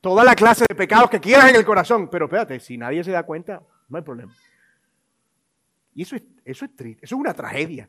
toda 0.00 0.24
la 0.24 0.34
clase 0.34 0.64
de 0.68 0.74
pecados 0.74 1.10
que 1.10 1.20
quieras 1.20 1.50
en 1.50 1.56
el 1.56 1.64
corazón, 1.64 2.08
pero 2.08 2.26
espérate, 2.26 2.60
si 2.60 2.76
nadie 2.76 3.02
se 3.02 3.10
da 3.10 3.22
cuenta, 3.22 3.62
no 3.88 3.98
hay 3.98 4.04
problema. 4.04 4.34
Y 5.94 6.02
eso 6.02 6.16
es, 6.16 6.22
eso 6.44 6.64
es 6.64 6.76
triste, 6.76 7.04
eso 7.04 7.14
es 7.14 7.20
una 7.20 7.34
tragedia. 7.34 7.88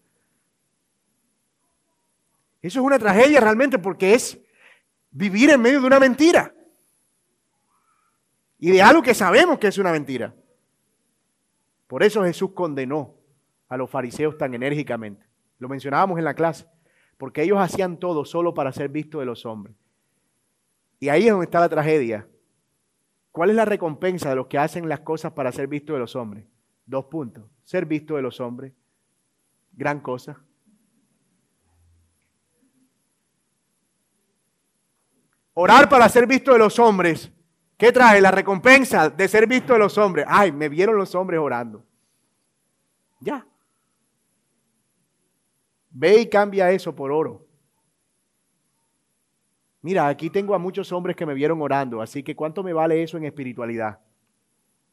Eso 2.62 2.80
es 2.80 2.86
una 2.86 2.98
tragedia 2.98 3.42
realmente 3.42 3.78
porque 3.78 4.14
es 4.14 4.40
vivir 5.12 5.50
en 5.50 5.62
medio 5.62 5.82
de 5.82 5.88
una 5.88 6.00
mentira. 6.00 6.54
Y 8.58 8.72
de 8.72 8.82
algo 8.82 9.02
que 9.02 9.14
sabemos 9.14 9.60
que 9.60 9.68
es 9.68 9.78
una 9.78 9.92
mentira. 9.92 10.34
Por 11.88 12.04
eso 12.04 12.24
Jesús 12.24 12.52
condenó 12.54 13.16
a 13.68 13.76
los 13.76 13.90
fariseos 13.90 14.38
tan 14.38 14.54
enérgicamente. 14.54 15.26
Lo 15.60 15.68
mencionábamos 15.68 16.18
en 16.18 16.26
la 16.26 16.34
clase 16.34 16.66
porque 17.24 17.42
ellos 17.42 17.58
hacían 17.58 17.96
todo 17.96 18.26
solo 18.26 18.54
para 18.54 18.74
ser 18.74 18.90
vistos 18.90 19.22
de 19.22 19.26
los 19.26 19.46
hombres. 19.46 19.78
Y 21.00 21.08
ahí 21.08 21.24
es 21.24 21.32
donde 21.32 21.46
está 21.46 21.62
la 21.62 21.70
tragedia. 21.70 22.28
¿Cuál 23.32 23.52
es 23.52 23.56
la 23.56 23.64
recompensa 23.64 24.30
de 24.30 24.36
los 24.36 24.48
que 24.48 24.58
hacen 24.58 24.90
las 24.90 25.00
cosas 25.00 25.32
para 25.32 25.50
ser 25.54 25.70
vistos 25.70 25.94
de 25.94 26.02
los 26.02 26.18
hombres? 26.18 26.46
Dos 26.86 27.06
puntos. 27.06 27.46
Ser 27.64 27.86
visto 27.86 28.18
de 28.18 28.24
los 28.24 28.42
hombres. 28.42 28.74
Gran 29.72 30.02
cosa. 30.02 30.38
Orar 35.54 35.88
para 35.88 36.10
ser 36.10 36.28
visto 36.28 36.52
de 36.52 36.60
los 36.60 36.78
hombres. 36.78 37.32
¿Qué 37.78 37.94
trae? 37.94 38.20
La 38.20 38.32
recompensa 38.32 39.10
de 39.10 39.30
ser 39.30 39.48
visto 39.48 39.72
de 39.72 39.80
los 39.80 39.98
hombres. 39.98 40.26
Ay, 40.28 40.52
me 40.52 40.68
vieron 40.68 40.98
los 40.98 41.16
hombres 41.16 41.40
orando. 41.40 41.86
Ya. 43.22 43.48
Ve 45.94 46.22
y 46.22 46.26
cambia 46.28 46.72
eso 46.72 46.96
por 46.96 47.12
oro. 47.12 47.46
Mira, 49.82 50.08
aquí 50.08 50.30
tengo 50.30 50.56
a 50.56 50.60
muchos 50.60 50.92
hombres 50.92 51.16
que 51.16 51.26
me 51.26 51.34
vieron 51.34 51.62
orando, 51.62 52.02
así 52.02 52.24
que 52.24 52.36
¿cuánto 52.36 52.64
me 52.64 52.74
vale 52.74 53.04
eso 53.04 53.18
en 53.18 53.26
espiritualidad? 53.26 54.00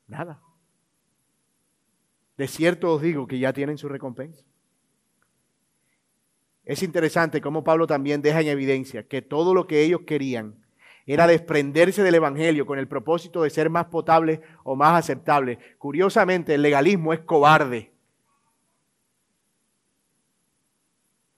Nada. 0.07 0.41
De 2.37 2.47
cierto 2.47 2.93
os 2.93 3.03
digo 3.03 3.27
que 3.27 3.39
ya 3.39 3.53
tienen 3.53 3.79
su 3.79 3.89
recompensa. 3.89 4.45
Es 6.65 6.83
interesante 6.83 7.41
cómo 7.41 7.65
Pablo 7.65 7.87
también 7.87 8.21
deja 8.21 8.41
en 8.43 8.49
evidencia 8.49 9.07
que 9.07 9.23
todo 9.23 9.55
lo 9.55 9.67
que 9.67 9.83
ellos 9.83 10.03
querían 10.07 10.57
era 11.07 11.27
desprenderse 11.27 12.03
del 12.03 12.17
Evangelio 12.17 12.67
con 12.67 12.79
el 12.79 12.89
propósito 12.89 13.43
de 13.43 13.51
ser 13.51 13.71
más 13.71 13.87
potable 13.87 14.43
o 14.65 14.77
más 14.77 14.99
aceptable. 14.99 15.59
Curiosamente, 15.79 16.55
el 16.55 16.63
legalismo 16.63 17.13
es 17.13 17.21
cobarde. 17.21 17.93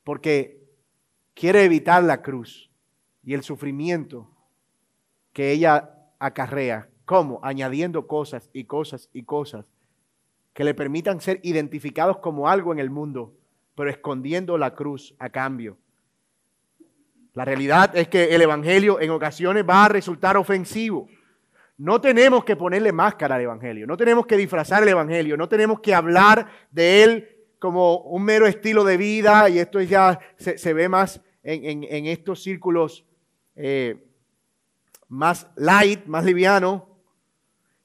Porque 0.05 0.63
quiere 1.35 1.65
evitar 1.65 2.03
la 2.03 2.23
cruz 2.23 2.71
y 3.23 3.35
el 3.35 3.43
sufrimiento 3.43 4.29
que 5.33 5.53
ella 5.53 5.91
acarrea. 6.19 6.89
¿Cómo? 7.05 7.41
Añadiendo 7.43 8.07
cosas 8.07 8.51
y 8.53 8.65
cosas 8.65 9.09
y 9.13 9.25
cosas 9.25 9.67
que 10.53 10.65
le 10.65 10.75
permitan 10.75 11.21
ser 11.21 11.41
identificados 11.43 12.19
como 12.19 12.49
algo 12.49 12.73
en 12.73 12.79
el 12.79 12.91
mundo, 12.91 13.35
pero 13.75 13.91
escondiendo 13.91 14.59
la 14.59 14.75
cruz 14.75 15.15
a 15.19 15.31
cambio. 15.31 15.79
La 17.35 17.45
realidad 17.45 17.97
es 17.97 18.09
que 18.09 18.35
el 18.35 18.43
Evangelio 18.43 19.01
en 19.01 19.11
ocasiones 19.11 19.65
va 19.69 19.87
a 19.87 19.89
resultar 19.89 20.37
ofensivo. 20.37 21.09
No 21.79 22.01
tenemos 22.01 22.45
que 22.45 22.55
ponerle 22.55 22.93
máscara 22.93 23.37
al 23.37 23.41
Evangelio, 23.41 23.87
no 23.87 23.97
tenemos 23.97 24.27
que 24.27 24.37
disfrazar 24.37 24.83
el 24.83 24.91
Evangelio, 24.91 25.39
no 25.39 25.49
tenemos 25.49 25.81
que 25.81 25.95
hablar 25.95 26.47
de 26.71 27.03
él 27.03 27.32
como 27.63 27.99
un 27.99 28.25
mero 28.25 28.49
estilo 28.49 28.83
de 28.83 28.97
vida 28.97 29.49
y 29.49 29.61
esto 29.61 29.81
ya 29.81 30.19
se, 30.37 30.75
ve 30.75 30.89
más 30.89 31.21
en, 31.45 32.07
estos 32.07 32.43
círculos 32.43 33.07
eh, 33.55 34.05
más 35.07 35.47
light, 35.55 36.05
más 36.07 36.25
liviano. 36.25 36.89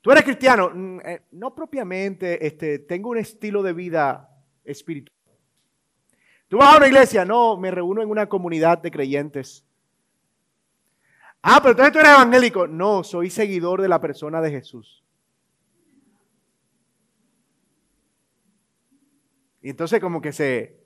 Tú 0.02 0.10
eres 0.10 0.24
cristiano, 0.24 0.72
mm, 0.74 1.00
eh, 1.06 1.22
no 1.34 1.54
propiamente, 1.54 2.44
este, 2.44 2.80
tengo 2.80 3.12
un 3.12 3.20
estilo 3.20 3.62
de 3.62 3.74
vida 3.74 4.28
espiritual. 4.64 5.16
Tú 6.48 6.58
vas 6.58 6.74
a 6.74 6.78
una 6.78 6.88
iglesia, 6.88 7.24
no, 7.24 7.56
me 7.56 7.70
reúno 7.70 8.02
en 8.02 8.10
una 8.10 8.28
comunidad 8.28 8.80
de 8.80 8.90
creyentes. 8.90 9.64
Ah, 11.44 11.60
pero 11.62 11.74
entonces 11.74 11.94
tú 11.94 12.00
eres 12.00 12.14
evangélico. 12.14 12.66
No, 12.66 13.04
soy 13.04 13.30
seguidor 13.30 13.84
de 13.84 13.90
la 13.90 14.02
persona 14.02 14.42
de 14.42 14.50
Jesús. 14.50 15.04
Y 19.68 19.72
entonces 19.72 20.00
como 20.00 20.22
que 20.22 20.32
se, 20.32 20.78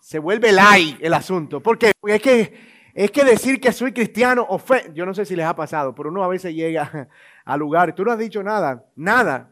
se 0.00 0.18
vuelve 0.18 0.52
light 0.52 0.98
el 1.00 1.14
asunto. 1.14 1.62
Porque 1.62 1.92
es 2.02 2.20
que, 2.20 2.52
es 2.92 3.10
que 3.10 3.24
decir 3.24 3.58
que 3.58 3.72
soy 3.72 3.92
cristiano 3.92 4.44
ofende. 4.46 4.92
Yo 4.92 5.06
no 5.06 5.14
sé 5.14 5.24
si 5.24 5.34
les 5.34 5.46
ha 5.46 5.56
pasado, 5.56 5.94
pero 5.94 6.10
uno 6.10 6.22
a 6.22 6.28
veces 6.28 6.54
llega 6.54 7.08
a 7.46 7.56
lugares. 7.56 7.94
Tú 7.94 8.04
no 8.04 8.12
has 8.12 8.18
dicho 8.18 8.42
nada, 8.42 8.84
nada 8.96 9.50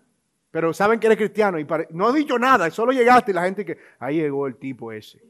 pero 0.50 0.74
saben 0.74 1.00
que 1.00 1.06
eres 1.06 1.16
cristiano 1.16 1.58
y 1.58 1.66
no 1.92 2.08
ha 2.08 2.12
dicho 2.12 2.38
nada, 2.38 2.70
solo 2.70 2.92
llegaste 2.92 3.30
y 3.30 3.34
la 3.34 3.44
gente 3.44 3.64
que, 3.64 3.78
ahí 3.98 4.18
llegó 4.18 4.46
el 4.46 4.56
tipo 4.56 4.92
ese. 4.92 5.24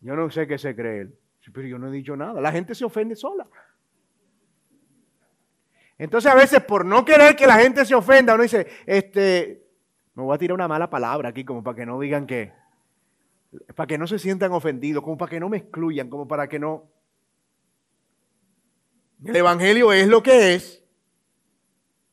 Yo 0.00 0.14
no 0.14 0.30
sé 0.30 0.46
qué 0.46 0.56
se 0.56 0.76
cree 0.76 1.00
él, 1.00 1.18
pero 1.52 1.66
yo 1.66 1.78
no 1.80 1.88
he 1.88 1.90
dicho 1.90 2.16
nada. 2.16 2.40
La 2.40 2.52
gente 2.52 2.76
se 2.76 2.84
ofende 2.84 3.16
sola. 3.16 3.44
Entonces 5.98 6.30
a 6.30 6.36
veces 6.36 6.62
por 6.62 6.86
no 6.86 7.04
querer 7.04 7.34
que 7.34 7.48
la 7.48 7.56
gente 7.56 7.84
se 7.84 7.92
ofenda, 7.96 8.34
uno 8.34 8.44
dice, 8.44 8.68
este, 8.86 9.59
me 10.20 10.26
voy 10.26 10.34
a 10.34 10.38
tirar 10.38 10.54
una 10.54 10.68
mala 10.68 10.90
palabra 10.90 11.30
aquí 11.30 11.44
como 11.44 11.62
para 11.62 11.76
que 11.76 11.86
no 11.86 11.98
digan 11.98 12.26
que, 12.26 12.52
para 13.74 13.86
que 13.86 13.96
no 13.96 14.06
se 14.06 14.18
sientan 14.18 14.52
ofendidos, 14.52 15.02
como 15.02 15.16
para 15.16 15.30
que 15.30 15.40
no 15.40 15.48
me 15.48 15.56
excluyan, 15.56 16.10
como 16.10 16.28
para 16.28 16.46
que 16.46 16.58
no... 16.58 16.90
El 19.24 19.36
Evangelio 19.36 19.92
es 19.92 20.08
lo 20.08 20.22
que 20.22 20.54
es 20.54 20.84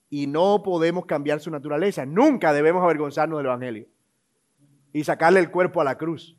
y 0.10 0.28
no 0.28 0.63
podemos 0.63 1.06
cambiar 1.06 1.41
su 1.41 1.52
naturaleza. 1.52 2.06
Nunca 2.06 2.54
debemos 2.54 2.82
avergonzarnos 2.82 3.39
del 3.39 3.48
Evangelio 3.48 3.88
y 4.93 5.04
sacarle 5.04 5.41
el 5.41 5.52
cuerpo 5.52 5.82
a 5.82 5.84
la 5.84 5.98
cruz 5.98 6.38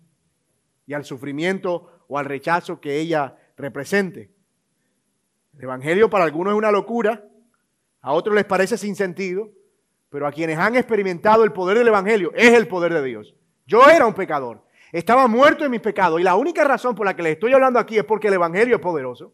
y 0.86 0.94
al 0.94 1.04
sufrimiento 1.04 2.04
o 2.08 2.18
al 2.18 2.24
rechazo 2.24 2.80
que 2.80 2.98
ella 2.98 3.36
represente. 3.58 4.32
El 5.54 5.64
Evangelio 5.64 6.08
para 6.08 6.24
algunos 6.24 6.52
es 6.52 6.58
una 6.58 6.72
locura, 6.72 7.28
a 8.00 8.12
otros 8.14 8.34
les 8.34 8.46
parece 8.46 8.78
sin 8.78 8.96
sentido, 8.96 9.50
pero 10.10 10.26
a 10.26 10.32
quienes 10.32 10.58
han 10.58 10.76
experimentado 10.76 11.44
el 11.44 11.52
poder 11.52 11.78
del 11.78 11.88
Evangelio 11.88 12.32
es 12.34 12.52
el 12.54 12.66
poder 12.66 12.94
de 12.94 13.02
Dios. 13.02 13.34
Yo 13.66 13.88
era 13.88 14.06
un 14.06 14.14
pecador, 14.14 14.62
estaba 14.92 15.26
muerto 15.26 15.64
en 15.64 15.70
mis 15.70 15.80
pecados 15.80 16.20
y 16.20 16.24
la 16.24 16.36
única 16.36 16.64
razón 16.64 16.94
por 16.94 17.06
la 17.06 17.14
que 17.14 17.22
les 17.22 17.32
estoy 17.32 17.52
hablando 17.52 17.78
aquí 17.78 17.98
es 17.98 18.04
porque 18.04 18.28
el 18.28 18.34
Evangelio 18.34 18.76
es 18.76 18.82
poderoso. 18.82 19.32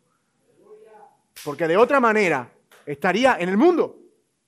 Porque 1.45 1.69
de 1.69 1.77
otra 1.77 2.01
manera 2.01 2.51
estaría 2.87 3.37
en 3.39 3.49
el 3.49 3.57
mundo. 3.57 4.01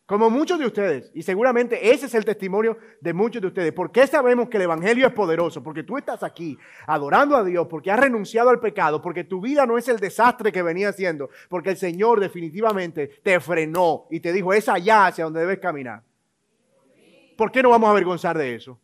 Como 0.06 0.30
muchos 0.30 0.60
de 0.60 0.66
ustedes, 0.66 1.10
y 1.14 1.22
seguramente 1.24 1.90
ese 1.90 2.06
es 2.06 2.14
el 2.14 2.24
testimonio 2.24 2.78
de 3.00 3.12
muchos 3.12 3.42
de 3.42 3.48
ustedes. 3.48 3.72
¿Por 3.72 3.90
qué 3.90 4.06
sabemos 4.06 4.48
que 4.48 4.56
el 4.56 4.62
Evangelio 4.62 5.04
es 5.04 5.12
poderoso? 5.12 5.64
Porque 5.64 5.82
tú 5.82 5.98
estás 5.98 6.22
aquí 6.22 6.56
adorando 6.86 7.36
a 7.36 7.42
Dios, 7.42 7.66
porque 7.68 7.90
has 7.90 7.98
renunciado 7.98 8.50
al 8.50 8.60
pecado, 8.60 9.02
porque 9.02 9.24
tu 9.24 9.40
vida 9.40 9.66
no 9.66 9.76
es 9.76 9.88
el 9.88 9.98
desastre 9.98 10.52
que 10.52 10.62
venía 10.62 10.92
siendo, 10.92 11.28
porque 11.48 11.70
el 11.70 11.76
Señor 11.76 12.20
definitivamente 12.20 13.18
te 13.24 13.40
frenó 13.40 14.06
y 14.08 14.20
te 14.20 14.32
dijo, 14.32 14.52
es 14.52 14.68
allá 14.68 15.06
hacia 15.06 15.24
donde 15.24 15.40
debes 15.40 15.58
caminar. 15.58 16.04
¿Por 17.36 17.52
qué 17.52 17.62
no 17.62 17.70
vamos 17.70 17.88
a 17.88 17.90
avergonzar 17.90 18.36
de 18.36 18.54
eso? 18.54 18.78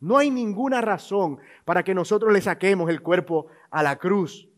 No 0.00 0.18
hay 0.18 0.30
ninguna 0.30 0.80
razón 0.80 1.38
para 1.64 1.82
que 1.84 1.94
nosotros 1.94 2.32
le 2.32 2.40
saquemos 2.40 2.90
el 2.90 3.02
cuerpo 3.02 3.46
a 3.70 3.82
la 3.82 3.96
cruz. 3.96 4.48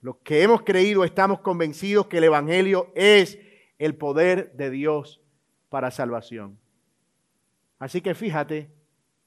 Los 0.00 0.16
que 0.18 0.42
hemos 0.42 0.62
creído 0.62 1.04
estamos 1.04 1.40
convencidos 1.40 2.06
que 2.06 2.18
el 2.18 2.24
Evangelio 2.24 2.92
es 2.94 3.38
el 3.78 3.94
poder 3.96 4.52
de 4.52 4.70
Dios 4.70 5.22
para 5.68 5.90
salvación. 5.90 6.58
Así 7.78 8.00
que 8.00 8.14
fíjate, 8.14 8.70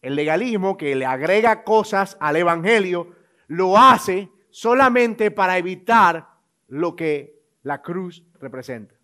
el 0.02 0.16
legalismo 0.16 0.78
que 0.78 0.96
le 0.96 1.06
agrega 1.06 1.64
cosas 1.64 2.18
al 2.20 2.36
Evangelio 2.36 3.16
lo 3.48 3.78
hace 3.78 4.30
solamente 4.50 5.32
para 5.32 5.58
evitar 5.58 6.30
lo 6.68 6.96
que 6.96 7.42
la 7.64 7.82
cruz 7.82 8.24
representa. 8.40 8.99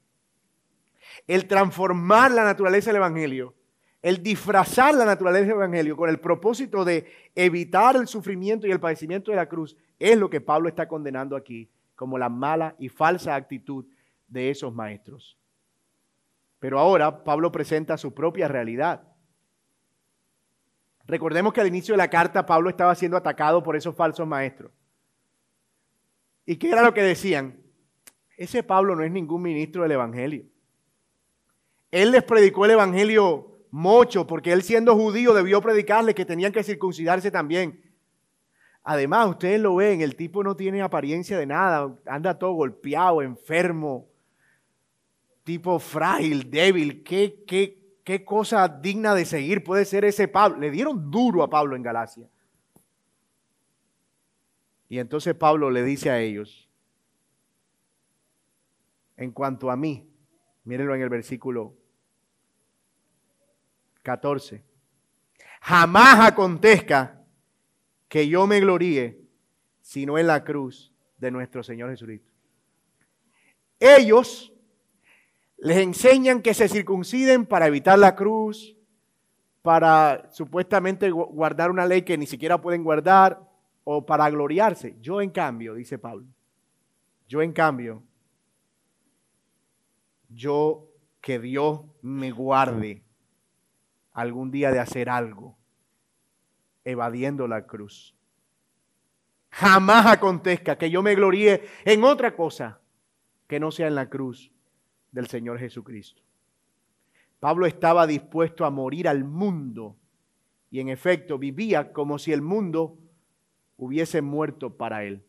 El 1.28 1.48
transformar 1.48 2.32
la 2.32 2.44
naturaleza 2.44 2.90
del 2.90 2.98
Evangelio, 2.98 3.56
el 4.02 4.22
disfrazar 4.22 4.94
la 4.94 5.06
naturaleza 5.06 5.46
del 5.46 5.56
Evangelio 5.56 5.98
con 5.98 6.10
el 6.10 6.20
propósito 6.20 6.86
de 6.86 7.12
evitar 7.34 7.96
el 7.96 8.08
sufrimiento 8.08 8.68
y 8.68 8.72
el 8.72 8.80
padecimiento 8.80 9.32
de 9.32 9.38
la 9.38 9.50
cruz, 9.50 9.76
es 9.98 10.18
lo 10.18 10.30
que 10.30 10.42
Pablo 10.42 10.70
está 10.70 10.88
condenando 10.88 11.36
aquí 11.36 11.70
como 11.96 12.18
la 12.18 12.30
mala 12.30 12.76
y 12.78 12.90
falsa 12.90 13.36
actitud 13.36 13.86
de 14.28 14.50
esos 14.50 14.74
maestros. 14.74 15.38
Pero 16.60 16.80
ahora 16.80 17.24
Pablo 17.24 17.52
presenta 17.52 17.98
su 17.98 18.14
propia 18.14 18.48
realidad. 18.48 19.04
Recordemos 21.08 21.54
que 21.54 21.62
al 21.62 21.68
inicio 21.68 21.94
de 21.94 21.98
la 21.98 22.10
carta 22.10 22.46
Pablo 22.46 22.70
estaba 22.70 22.96
siendo 22.96 23.18
atacado 23.18 23.62
por 23.62 23.76
esos 23.76 23.96
falsos 23.96 24.28
maestros. 24.28 24.72
¿Y 26.46 26.58
qué 26.58 26.70
era 26.70 26.84
lo 26.84 26.94
que 26.94 27.04
decían? 27.04 27.60
Ese 28.38 28.64
Pablo 28.64 28.96
no 28.96 29.04
es 29.04 29.12
ningún 29.12 29.42
ministro 29.42 29.84
del 29.84 29.94
Evangelio. 29.94 30.46
Él 31.92 32.12
les 32.12 32.24
predicó 32.24 32.66
el 32.66 32.72
Evangelio 32.72 33.56
mucho 33.72 34.26
porque 34.26 34.54
él 34.54 34.64
siendo 34.64 34.96
judío 34.96 35.34
debió 35.34 35.62
predicarles 35.62 36.16
que 36.16 36.26
tenían 36.26 36.52
que 36.52 36.64
circuncidarse 36.64 37.32
también. 37.32 37.82
Además, 38.84 39.28
ustedes 39.28 39.60
lo 39.60 39.76
ven, 39.76 40.02
el 40.02 40.16
tipo 40.16 40.44
no 40.44 40.56
tiene 40.56 40.82
apariencia 40.82 41.38
de 41.38 41.46
nada, 41.46 41.94
anda 42.06 42.38
todo 42.38 42.54
golpeado, 42.54 43.22
enfermo, 43.22 44.08
tipo 45.44 45.80
frágil, 45.80 46.50
débil. 46.50 47.04
¿Qué, 47.04 47.44
qué, 47.48 47.98
qué 48.04 48.24
cosa 48.24 48.68
digna 48.68 49.16
de 49.16 49.26
seguir 49.26 49.64
puede 49.64 49.86
ser 49.86 50.06
ese 50.06 50.28
Pablo? 50.28 50.60
Le 50.60 50.72
dieron 50.72 51.10
duro 51.10 51.44
a 51.44 51.50
Pablo 51.50 51.76
en 51.76 51.82
Galacia. 51.82 52.30
Y 54.88 55.00
entonces 55.00 55.34
Pablo 55.34 55.72
le 55.72 55.84
dice 55.84 56.12
a 56.12 56.20
ellos, 56.20 56.70
en 59.18 59.32
cuanto 59.32 59.72
a 59.72 59.76
mí, 59.76 60.08
mírenlo 60.66 60.96
en 60.96 61.02
el 61.02 61.10
versículo 61.10 61.74
14, 64.04 64.64
jamás 65.62 66.28
acontezca 66.28 67.24
que 68.08 68.28
yo 68.28 68.46
me 68.46 68.60
gloríe, 68.60 69.20
sino 69.82 70.18
en 70.18 70.28
la 70.28 70.44
cruz 70.44 70.94
de 71.18 71.32
nuestro 71.32 71.64
Señor 71.64 71.90
Jesucristo. 71.90 72.32
Ellos 73.80 74.54
les 75.58 75.78
enseñan 75.78 76.42
que 76.42 76.54
se 76.54 76.68
circunciden 76.68 77.46
para 77.46 77.68
evitar 77.68 77.98
la 77.98 78.16
cruz, 78.16 78.76
para 79.62 80.30
supuestamente 80.32 81.10
guardar 81.10 81.72
una 81.72 81.86
ley 81.86 82.04
que 82.04 82.18
ni 82.18 82.26
siquiera 82.28 82.62
pueden 82.62 82.84
guardar. 82.84 83.42
o 83.88 84.04
para 84.04 84.28
gloriarse. 84.32 84.96
Yo 85.00 85.22
en 85.22 85.30
cambio, 85.30 85.76
dice 85.76 86.00
Pablo, 86.00 86.26
yo 87.28 87.44
en 87.44 87.54
cambio, 87.54 88.02
yo 90.30 90.88
que 91.22 91.40
Dios 91.40 91.82
me 92.02 92.32
guarde 92.32 93.04
algún 94.14 94.52
día 94.52 94.72
de 94.72 94.80
hacer 94.80 95.10
algo 95.10 95.58
evadiendo 96.84 97.48
la 97.48 97.66
cruz. 97.66 98.16
Jamás 99.50 100.06
acontezca 100.06 100.78
que 100.78 100.90
yo 100.90 101.02
me 101.02 101.16
gloríe 101.16 101.64
en 101.84 102.04
otra 102.04 102.36
cosa 102.36 102.80
que 103.48 103.60
no 103.60 103.72
sea 103.72 103.88
en 103.88 103.96
la 103.96 104.10
cruz 104.10 104.52
del 105.12 105.28
Señor 105.28 105.60
Jesucristo. 105.60 106.22
Pablo 107.40 107.66
estaba 107.66 108.08
dispuesto 108.08 108.66
a 108.66 108.70
morir 108.70 109.08
al 109.08 109.24
mundo 109.24 109.98
y 110.70 110.80
en 110.80 110.90
efecto 110.90 111.38
vivía 111.38 111.92
como 111.94 112.20
si 112.20 112.34
el 112.34 112.42
mundo 112.42 112.98
hubiese 113.78 114.22
muerto 114.22 114.78
para 114.78 115.04
él. 115.04 115.24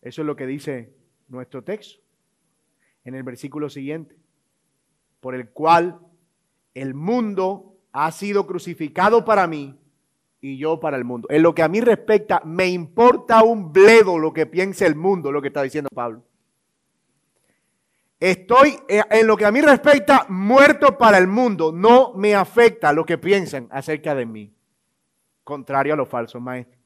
Eso 0.00 0.22
es 0.22 0.26
lo 0.26 0.36
que 0.36 0.46
dice 0.46 0.94
nuestro 1.28 1.62
texto 1.64 2.01
en 3.04 3.14
el 3.14 3.22
versículo 3.22 3.68
siguiente, 3.68 4.16
por 5.20 5.34
el 5.34 5.50
cual 5.50 5.98
el 6.74 6.94
mundo 6.94 7.76
ha 7.92 8.10
sido 8.12 8.46
crucificado 8.46 9.24
para 9.24 9.46
mí 9.46 9.78
y 10.40 10.58
yo 10.58 10.80
para 10.80 10.96
el 10.96 11.04
mundo. 11.04 11.28
En 11.30 11.42
lo 11.42 11.54
que 11.54 11.62
a 11.62 11.68
mí 11.68 11.80
respecta, 11.80 12.42
me 12.44 12.66
importa 12.66 13.42
un 13.44 13.72
bledo 13.72 14.18
lo 14.18 14.32
que 14.32 14.46
piense 14.46 14.86
el 14.86 14.96
mundo, 14.96 15.30
lo 15.30 15.40
que 15.40 15.48
está 15.48 15.62
diciendo 15.62 15.88
Pablo. 15.94 16.22
Estoy, 18.18 18.78
eh, 18.88 19.02
en 19.10 19.26
lo 19.26 19.36
que 19.36 19.44
a 19.44 19.50
mí 19.50 19.60
respecta, 19.60 20.26
muerto 20.28 20.96
para 20.96 21.18
el 21.18 21.26
mundo. 21.26 21.72
No 21.72 22.12
me 22.14 22.36
afecta 22.36 22.92
lo 22.92 23.04
que 23.04 23.18
piensan 23.18 23.66
acerca 23.70 24.14
de 24.14 24.26
mí. 24.26 24.54
Contrario 25.42 25.94
a 25.94 25.96
los 25.96 26.08
falsos 26.08 26.40
maestros. 26.40 26.80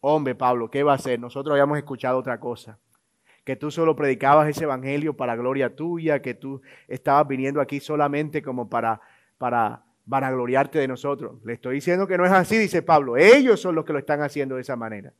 Hombre, 0.00 0.34
Pablo, 0.34 0.70
¿qué 0.70 0.82
va 0.82 0.92
a 0.92 0.96
hacer? 0.96 1.18
Nosotros 1.18 1.52
habíamos 1.52 1.78
escuchado 1.78 2.18
otra 2.18 2.38
cosa. 2.38 2.78
Que 3.44 3.56
tú 3.56 3.70
solo 3.70 3.94
predicabas 3.94 4.48
ese 4.48 4.64
evangelio 4.64 5.16
para 5.16 5.36
gloria 5.36 5.76
tuya, 5.76 6.22
que 6.22 6.34
tú 6.34 6.62
estabas 6.88 7.28
viniendo 7.28 7.60
aquí 7.60 7.78
solamente 7.78 8.42
como 8.42 8.68
para, 8.68 9.00
para 9.38 9.84
vanagloriarte 10.06 10.78
de 10.78 10.88
nosotros. 10.88 11.42
Le 11.44 11.54
estoy 11.54 11.76
diciendo 11.76 12.06
que 12.06 12.16
no 12.16 12.24
es 12.24 12.32
así, 12.32 12.56
dice 12.56 12.82
Pablo. 12.82 13.16
Ellos 13.16 13.60
son 13.60 13.74
los 13.74 13.84
que 13.84 13.92
lo 13.92 13.98
están 13.98 14.22
haciendo 14.22 14.56
de 14.56 14.62
esa 14.62 14.76
manera. 14.76 15.12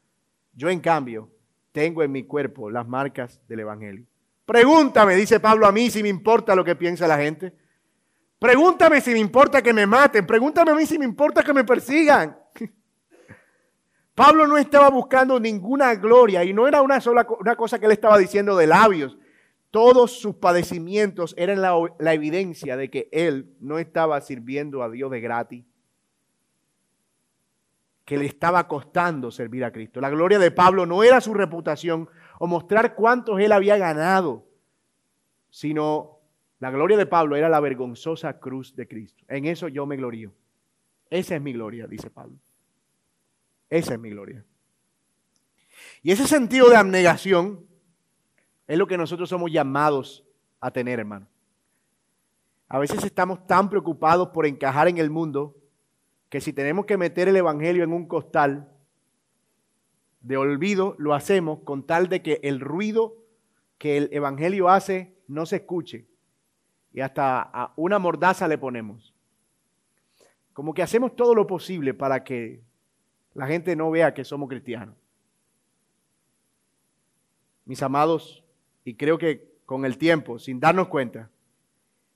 Yo, 0.55 0.71
en 0.71 0.81
cambio, 0.81 1.31
tengo 1.73 2.03
en 2.03 2.13
mi 2.13 2.25
cuerpo 2.25 2.71
las 2.71 2.87
marcas 2.87 3.41
del 3.49 3.61
evangelio. 3.61 4.07
Pregúntame, 4.47 5.17
dice 5.17 5.41
Pablo 5.41 5.67
a 5.67 5.73
mí, 5.73 5.91
si 5.91 6.03
me 6.03 6.09
importa 6.09 6.55
lo 6.55 6.65
que 6.65 6.77
piensa 6.77 7.09
la 7.09 7.19
gente. 7.19 7.53
Pregúntame 8.39 9.01
si 9.01 9.13
me 9.13 9.19
importa 9.19 9.63
que 9.63 9.73
me 9.73 9.87
maten. 9.87 10.27
Pregúntame 10.27 10.73
a 10.73 10.75
mí 10.75 10.87
si 10.87 10.99
me 10.99 11.05
importa 11.05 11.43
que 11.43 11.55
me 11.55 11.65
persigan. 11.65 12.37
Pablo 14.15 14.47
no 14.47 14.57
estaba 14.57 14.91
buscando 14.91 15.41
ninguna 15.41 15.95
gloria 15.97 16.45
y 16.45 16.53
no 16.53 16.69
era 16.69 16.83
una 16.83 17.01
sola 17.01 17.27
una 17.41 17.57
cosa 17.57 17.79
que 17.79 17.87
él 17.87 17.93
estaba 17.93 18.17
diciendo 18.17 18.57
de 18.57 18.67
labios. 18.67 19.19
Todos 19.71 20.21
sus 20.21 20.37
padecimientos 20.37 21.35
eran 21.37 21.61
la, 21.61 21.75
la 21.99 22.15
evidencia 22.15 22.77
de 22.77 22.91
que 22.91 23.09
él 23.11 23.57
no 23.59 23.81
estaba 23.81 24.21
sirviendo 24.21 24.85
a 24.85 24.89
Dios 24.89 25.11
de 25.11 25.21
gratis, 25.21 25.65
que 28.05 28.17
le 28.17 28.27
estaba 28.27 28.69
costando 28.69 29.33
servir 29.33 29.65
a 29.65 29.73
Cristo. 29.73 30.01
La 30.01 30.11
gloria 30.11 30.39
de 30.39 30.53
Pablo 30.53 30.87
no 30.87 31.03
era 31.03 31.21
su 31.21 31.35
reputación, 31.35 32.09
o 32.39 32.47
mostrar 32.47 32.95
cuántos 32.95 33.41
él 33.41 33.51
había 33.51 33.77
ganado, 33.77 34.47
sino 35.51 36.21
la 36.61 36.71
gloria 36.71 36.97
de 36.97 37.07
Pablo 37.07 37.35
era 37.35 37.49
la 37.49 37.61
vergonzosa 37.61 38.39
cruz 38.39 38.77
de 38.77 38.87
Cristo. 38.87 39.25
En 39.29 39.45
eso 39.45 39.67
yo 39.67 39.87
me 39.87 39.97
glorío. 39.97 40.33
Esa 41.11 41.35
es 41.35 41.43
mi 41.43 41.53
gloria, 41.53 41.87
dice 41.87 42.11
Pablo. 42.11 42.39
Esa 43.71 43.95
es 43.95 44.01
mi 44.01 44.11
gloria. 44.11 44.45
Y 46.03 46.11
ese 46.13 46.27
sentido 46.27 46.69
de 46.69 46.77
abnegación 46.77 47.67
es 48.67 48.79
lo 48.79 48.87
que 48.87 48.99
nosotros 48.99 49.29
somos 49.29 49.51
llamados 49.51 50.25
a 50.61 50.71
tener, 50.71 51.01
hermano. 51.01 51.27
A 52.69 52.79
veces 52.79 53.05
estamos 53.05 53.47
tan 53.47 53.69
preocupados 53.69 54.29
por 54.29 54.47
encajar 54.47 54.89
en 54.89 54.99
el 54.99 55.11
mundo 55.11 55.57
que 56.29 56.41
si 56.41 56.53
tenemos 56.53 56.87
que 56.87 56.97
meter 56.97 57.29
el 57.29 57.37
Evangelio 57.37 57.85
en 57.85 57.93
un 57.93 58.07
costal, 58.07 58.71
de 60.21 60.37
olvido 60.37 60.97
lo 60.99 61.15
hacemos 61.15 61.61
con 61.61 61.87
tal 61.87 62.09
de 62.09 62.23
que 62.23 62.41
el 62.43 62.61
ruido 62.61 63.17
que 63.79 63.99
el 63.99 64.09
Evangelio 64.11 64.69
hace 64.71 65.15
no 65.29 65.45
se 65.47 65.57
escuche. 65.57 66.07
Y 66.93 67.01
hasta 67.01 67.43
a 67.43 67.73
una 67.77 67.99
mordaza 67.99 68.49
le 68.49 68.57
ponemos. 68.57 69.15
Como 70.53 70.73
que 70.73 70.83
hacemos 70.83 71.15
todo 71.15 71.35
lo 71.35 71.47
posible 71.47 71.93
para 71.93 72.25
que 72.25 72.63
la 73.35 73.47
gente 73.47 73.75
no 73.77 73.91
vea 73.91 74.15
que 74.15 74.25
somos 74.25 74.49
cristianos. 74.49 74.95
Mis 77.65 77.83
amados, 77.83 78.45
y 78.85 78.95
creo 78.95 79.19
que 79.19 79.55
con 79.67 79.85
el 79.85 79.99
tiempo, 79.99 80.39
sin 80.39 80.61
darnos 80.61 80.89
cuenta, 80.89 81.31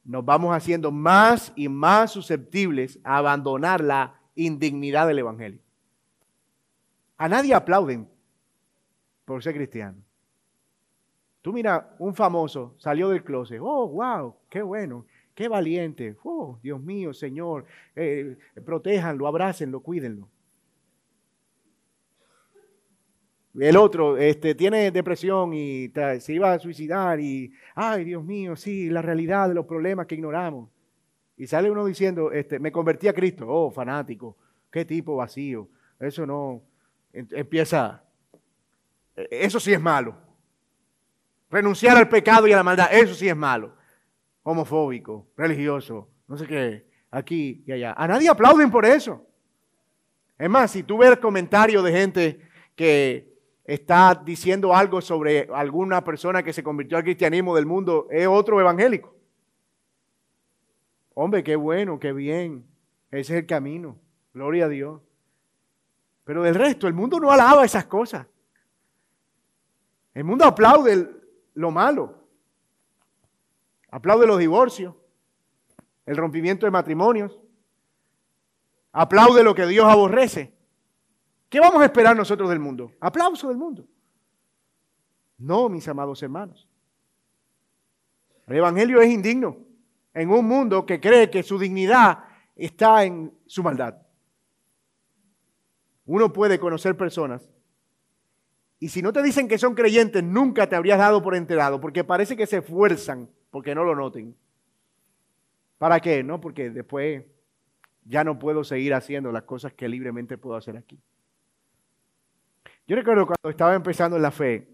nos 0.05 0.25
vamos 0.25 0.55
haciendo 0.55 0.91
más 0.91 1.53
y 1.57 1.69
más 1.69 2.13
susceptibles 2.13 2.99
a 3.05 3.19
abandonar 3.19 3.83
la 3.83 4.21
indignidad 4.35 5.07
del 5.07 5.19
Evangelio. 5.19 5.61
A 7.17 7.29
nadie 7.29 7.53
aplauden 7.53 8.09
por 9.25 9.43
ser 9.43 9.55
cristiano. 9.55 9.99
Tú 11.43 11.53
mira, 11.53 11.95
un 11.99 12.15
famoso 12.15 12.75
salió 12.79 13.09
del 13.09 13.25
closet. 13.25 13.59
Oh, 13.61 13.89
wow, 13.89 14.35
qué 14.49 14.63
bueno, 14.63 15.05
qué 15.35 15.49
valiente. 15.49 16.17
Oh, 16.23 16.59
Dios 16.63 16.81
mío, 16.81 17.13
Señor, 17.13 17.65
eh, 17.97 18.37
protéjanlo, 18.65 19.27
abrácenlo, 19.27 19.81
cuídenlo. 19.81 20.29
El 23.61 23.77
otro 23.77 24.17
este, 24.17 24.55
tiene 24.55 24.91
depresión 24.91 25.53
y 25.53 25.91
se 26.21 26.33
iba 26.33 26.53
a 26.53 26.59
suicidar 26.59 27.19
y, 27.19 27.53
ay, 27.75 28.05
Dios 28.05 28.25
mío, 28.25 28.55
sí, 28.57 28.89
la 28.89 29.03
realidad 29.03 29.49
de 29.49 29.55
los 29.55 29.67
problemas 29.67 30.07
que 30.07 30.15
ignoramos. 30.15 30.71
Y 31.37 31.47
sale 31.47 31.71
uno 31.71 31.85
diciendo, 31.85 32.33
este, 32.33 32.59
me 32.59 32.73
convertí 32.73 33.09
a 33.09 33.13
Cristo. 33.13 33.47
Oh, 33.49 33.71
fanático, 33.71 34.37
qué 34.71 34.85
tipo 34.85 35.17
vacío. 35.17 35.69
Eso 35.99 36.27
no, 36.27 36.63
empieza, 37.13 38.03
e, 39.17 39.29
eso 39.31 39.59
sí 39.59 39.73
es 39.73 39.81
malo. 39.81 40.17
Renunciar 41.51 41.97
al 41.97 42.09
pecado 42.09 42.47
y 42.47 42.53
a 42.53 42.57
la 42.57 42.63
maldad, 42.63 42.89
eso 42.93 43.15
sí 43.15 43.29
es 43.29 43.37
malo. 43.37 43.75
Homofóbico, 44.43 45.29
religioso, 45.37 46.09
no 46.27 46.37
sé 46.37 46.47
qué, 46.47 46.87
aquí 47.11 47.63
y 47.67 47.73
allá. 47.73 47.95
A 47.97 48.07
nadie 48.07 48.29
aplauden 48.29 48.71
por 48.71 48.85
eso. 48.85 49.25
Es 50.39 50.49
más, 50.49 50.71
si 50.71 50.83
tú 50.83 50.99
ves 50.99 51.17
comentarios 51.19 51.83
de 51.83 51.93
gente 51.93 52.41
que 52.77 53.28
está 53.69 54.15
diciendo 54.15 54.75
algo 54.75 55.03
sobre 55.03 55.47
alguna 55.53 56.03
persona 56.03 56.43
que 56.43 56.55
se 56.55 56.63
convirtió 56.63 56.97
al 56.97 57.05
cristianismo 57.05 57.55
del 57.55 57.67
mundo, 57.67 58.09
es 58.11 58.27
otro 58.27 58.59
evangélico. 58.59 59.15
Hombre, 61.13 61.45
qué 61.45 61.55
bueno, 61.55 62.01
qué 62.01 62.15
bien. 62.15 62.67
Ese 63.11 63.35
es 63.35 63.41
el 63.41 63.47
camino. 63.47 63.99
Gloria 64.33 64.65
a 64.65 64.69
Dios. 64.69 65.03
Pero 66.25 66.43
del 66.43 66.55
resto, 66.55 66.87
el 66.87 66.95
mundo 66.95 67.21
no 67.21 67.31
alaba 67.31 67.67
esas 67.67 67.85
cosas. 67.85 68.27
El 70.15 70.25
mundo 70.25 70.47
aplaude 70.47 71.11
lo 71.53 71.71
malo. 71.71 72.25
Aplaude 73.91 74.27
los 74.27 74.39
divorcios, 74.39 74.95
el 76.07 76.17
rompimiento 76.17 76.65
de 76.65 76.71
matrimonios. 76.71 77.39
Aplaude 78.93 79.43
lo 79.43 79.55
que 79.55 79.67
Dios 79.67 79.87
aborrece. 79.87 80.58
¿Qué 81.49 81.61
vamos 81.61 81.81
a 81.81 81.87
esperar 81.87 82.17
nosotros 82.17 82.49
del 82.51 82.59
mundo? 82.59 82.93
Aplauso 83.01 83.49
del 83.49 83.57
mundo. 83.57 83.87
No, 85.39 85.69
mis 85.69 85.87
amados 85.89 86.23
hermanos. 86.23 86.69
El 88.47 88.57
Evangelio 88.57 89.01
es 89.01 89.11
indigno 89.11 89.59
en 90.15 90.31
un 90.31 90.47
mundo 90.47 90.85
que 90.85 91.01
cree 91.01 91.31
que 91.31 91.43
su 91.43 91.59
dignidad 91.59 92.25
está 92.57 93.05
en 93.05 93.33
su 93.47 93.63
maldad. 93.63 93.97
Uno 96.07 96.33
puede 96.33 96.59
conocer 96.59 96.97
personas 96.97 97.49
y 98.81 98.89
si 98.89 99.03
no 99.03 99.13
te 99.13 99.23
dicen 99.23 99.49
que 99.49 99.59
son 99.59 99.75
creyentes, 99.75 100.23
nunca 100.23 100.69
te 100.69 100.77
habrías 100.77 100.99
dado 100.99 101.23
por 101.23 101.35
enterado, 101.35 101.81
porque 101.81 102.05
parece 102.05 102.37
que 102.37 102.47
se 102.47 102.59
esfuerzan 102.59 103.29
porque 103.51 103.75
no 103.75 103.85
lo 103.85 103.95
noten. 103.95 104.37
¿Para 105.79 106.01
qué? 106.01 106.23
No, 106.23 106.41
porque 106.41 106.71
después 106.71 107.25
ya 108.05 108.25
no 108.25 108.39
puedo 108.39 108.65
seguir 108.65 108.95
haciendo 108.95 109.33
las 109.33 109.43
cosas 109.43 109.73
que 109.73 109.89
libremente 109.89 110.39
puedo 110.39 110.57
hacer 110.57 110.77
aquí. 110.77 111.01
Yo 112.89 112.97
recuerdo 112.97 113.27
cuando 113.27 113.51
estaba 113.51 113.75
empezando 113.75 114.17
en 114.17 114.23
la 114.23 114.31
fe, 114.31 114.67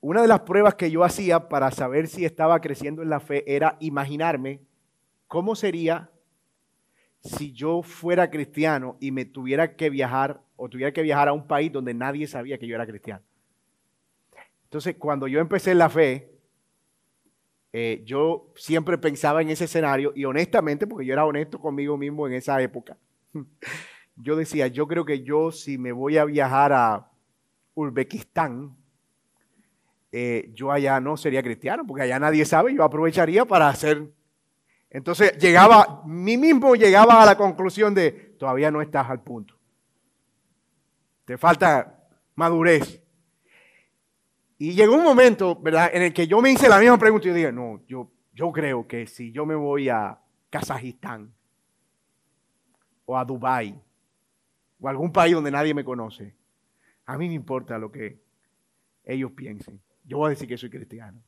una 0.00 0.22
de 0.22 0.28
las 0.28 0.40
pruebas 0.40 0.74
que 0.74 0.90
yo 0.90 1.04
hacía 1.04 1.50
para 1.50 1.70
saber 1.70 2.08
si 2.08 2.24
estaba 2.24 2.58
creciendo 2.62 3.02
en 3.02 3.10
la 3.10 3.20
fe 3.20 3.44
era 3.54 3.76
imaginarme 3.80 4.62
cómo 5.28 5.54
sería 5.54 6.10
si 7.20 7.52
yo 7.52 7.82
fuera 7.82 8.30
cristiano 8.30 8.96
y 8.98 9.10
me 9.10 9.26
tuviera 9.26 9.76
que 9.76 9.90
viajar 9.90 10.40
o 10.56 10.70
tuviera 10.70 10.90
que 10.90 11.02
viajar 11.02 11.28
a 11.28 11.34
un 11.34 11.46
país 11.46 11.70
donde 11.70 11.92
nadie 11.92 12.26
sabía 12.26 12.56
que 12.56 12.66
yo 12.66 12.76
era 12.76 12.86
cristiano. 12.86 13.22
Entonces, 14.64 14.96
cuando 14.98 15.28
yo 15.28 15.38
empecé 15.38 15.72
en 15.72 15.78
la 15.78 15.90
fe, 15.90 16.30
eh, 17.74 18.00
yo 18.06 18.54
siempre 18.56 18.96
pensaba 18.96 19.42
en 19.42 19.50
ese 19.50 19.64
escenario 19.64 20.12
y 20.14 20.24
honestamente, 20.24 20.86
porque 20.86 21.04
yo 21.04 21.12
era 21.12 21.26
honesto 21.26 21.60
conmigo 21.60 21.98
mismo 21.98 22.26
en 22.26 22.32
esa 22.32 22.62
época, 22.62 22.96
yo 24.16 24.34
decía, 24.34 24.66
yo 24.66 24.86
creo 24.88 25.04
que 25.04 25.22
yo 25.22 25.52
si 25.52 25.78
me 25.78 25.92
voy 25.92 26.16
a 26.16 26.24
viajar 26.24 26.72
a 26.72 27.10
Uzbekistán, 27.74 28.74
eh, 30.10 30.50
yo 30.54 30.72
allá 30.72 30.98
no 31.00 31.16
sería 31.16 31.42
cristiano, 31.42 31.84
porque 31.86 32.04
allá 32.04 32.18
nadie 32.18 32.44
sabe, 32.44 32.74
yo 32.74 32.82
aprovecharía 32.82 33.44
para 33.44 33.68
hacer... 33.68 34.10
Entonces 34.88 35.36
llegaba, 35.36 36.02
mí 36.06 36.38
mismo 36.38 36.74
llegaba 36.74 37.22
a 37.22 37.26
la 37.26 37.36
conclusión 37.36 37.92
de, 37.92 38.12
todavía 38.38 38.70
no 38.70 38.80
estás 38.80 39.10
al 39.10 39.20
punto. 39.20 39.54
Te 41.26 41.36
falta 41.36 42.08
madurez. 42.34 43.02
Y 44.58 44.72
llegó 44.72 44.94
un 44.94 45.04
momento, 45.04 45.56
¿verdad?, 45.56 45.90
en 45.92 46.02
el 46.02 46.14
que 46.14 46.26
yo 46.26 46.40
me 46.40 46.50
hice 46.50 46.68
la 46.68 46.78
misma 46.78 46.96
pregunta 46.96 47.28
y 47.28 47.32
dije, 47.32 47.52
no, 47.52 47.82
yo, 47.86 48.10
yo 48.32 48.50
creo 48.52 48.86
que 48.86 49.06
si 49.06 49.32
yo 49.32 49.44
me 49.44 49.54
voy 49.54 49.90
a 49.90 50.18
Kazajistán 50.48 51.34
o 53.04 53.18
a 53.18 53.24
Dubái 53.24 53.78
o 54.80 54.88
algún 54.88 55.12
país 55.12 55.34
donde 55.34 55.50
nadie 55.50 55.74
me 55.74 55.84
conoce, 55.84 56.34
a 57.06 57.16
mí 57.16 57.28
me 57.28 57.34
importa 57.34 57.78
lo 57.78 57.90
que 57.90 58.20
ellos 59.04 59.32
piensen. 59.32 59.80
Yo 60.04 60.18
voy 60.18 60.26
a 60.26 60.30
decir 60.30 60.48
que 60.48 60.58
soy 60.58 60.70
cristiano. 60.70 61.22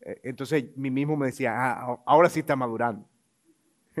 Eh, 0.00 0.20
entonces, 0.24 0.64
mí 0.76 0.90
mismo 0.90 1.16
me 1.16 1.26
decía, 1.26 1.54
ah, 1.56 2.00
ahora 2.06 2.28
sí 2.28 2.40
está 2.40 2.56
madurando. 2.56 3.06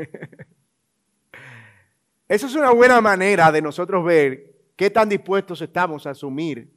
Eso 2.28 2.46
es 2.46 2.54
una 2.54 2.70
buena 2.70 3.00
manera 3.00 3.50
de 3.50 3.60
nosotros 3.60 4.04
ver 4.04 4.54
qué 4.76 4.88
tan 4.88 5.08
dispuestos 5.08 5.60
estamos 5.60 6.06
a 6.06 6.10
asumir 6.10 6.70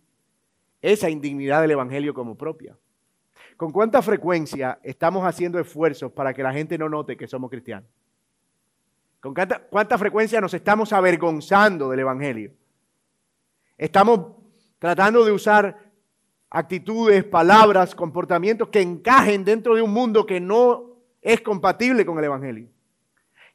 esa 0.82 1.10
indignidad 1.10 1.62
del 1.62 1.72
Evangelio 1.72 2.14
como 2.14 2.36
propia. 2.36 2.76
¿Con 3.56 3.72
cuánta 3.72 4.02
frecuencia 4.02 4.80
estamos 4.84 5.24
haciendo 5.26 5.60
esfuerzos 5.60 6.12
para 6.12 6.34
que 6.34 6.44
la 6.44 6.52
gente 6.52 6.78
no 6.78 6.90
note 6.90 7.16
que 7.16 7.28
somos 7.28 7.50
cristianos? 7.50 7.88
¿Con 9.24 9.34
cuánta, 9.34 9.98
frecuencia 9.98 10.42
nos 10.42 10.54
estamos 10.54 10.92
avergonzando 10.92 11.90
del 11.90 12.02
Evangelio? 12.02 12.52
Estamos 13.78 14.36
tratando 14.80 15.24
de 15.24 15.32
usar 15.32 15.94
actitudes, 16.50 17.24
palabras, 17.24 17.96
comportamientos 17.96 18.68
que 18.68 18.82
encajen 18.82 19.46
dentro 19.46 19.76
de 19.76 19.82
un 19.82 19.94
mundo 19.94 20.26
que 20.26 20.42
no 20.42 20.98
es 21.22 21.40
compatible 21.40 22.06
con 22.06 22.18
el 22.18 22.26
Evangelio. 22.26 22.68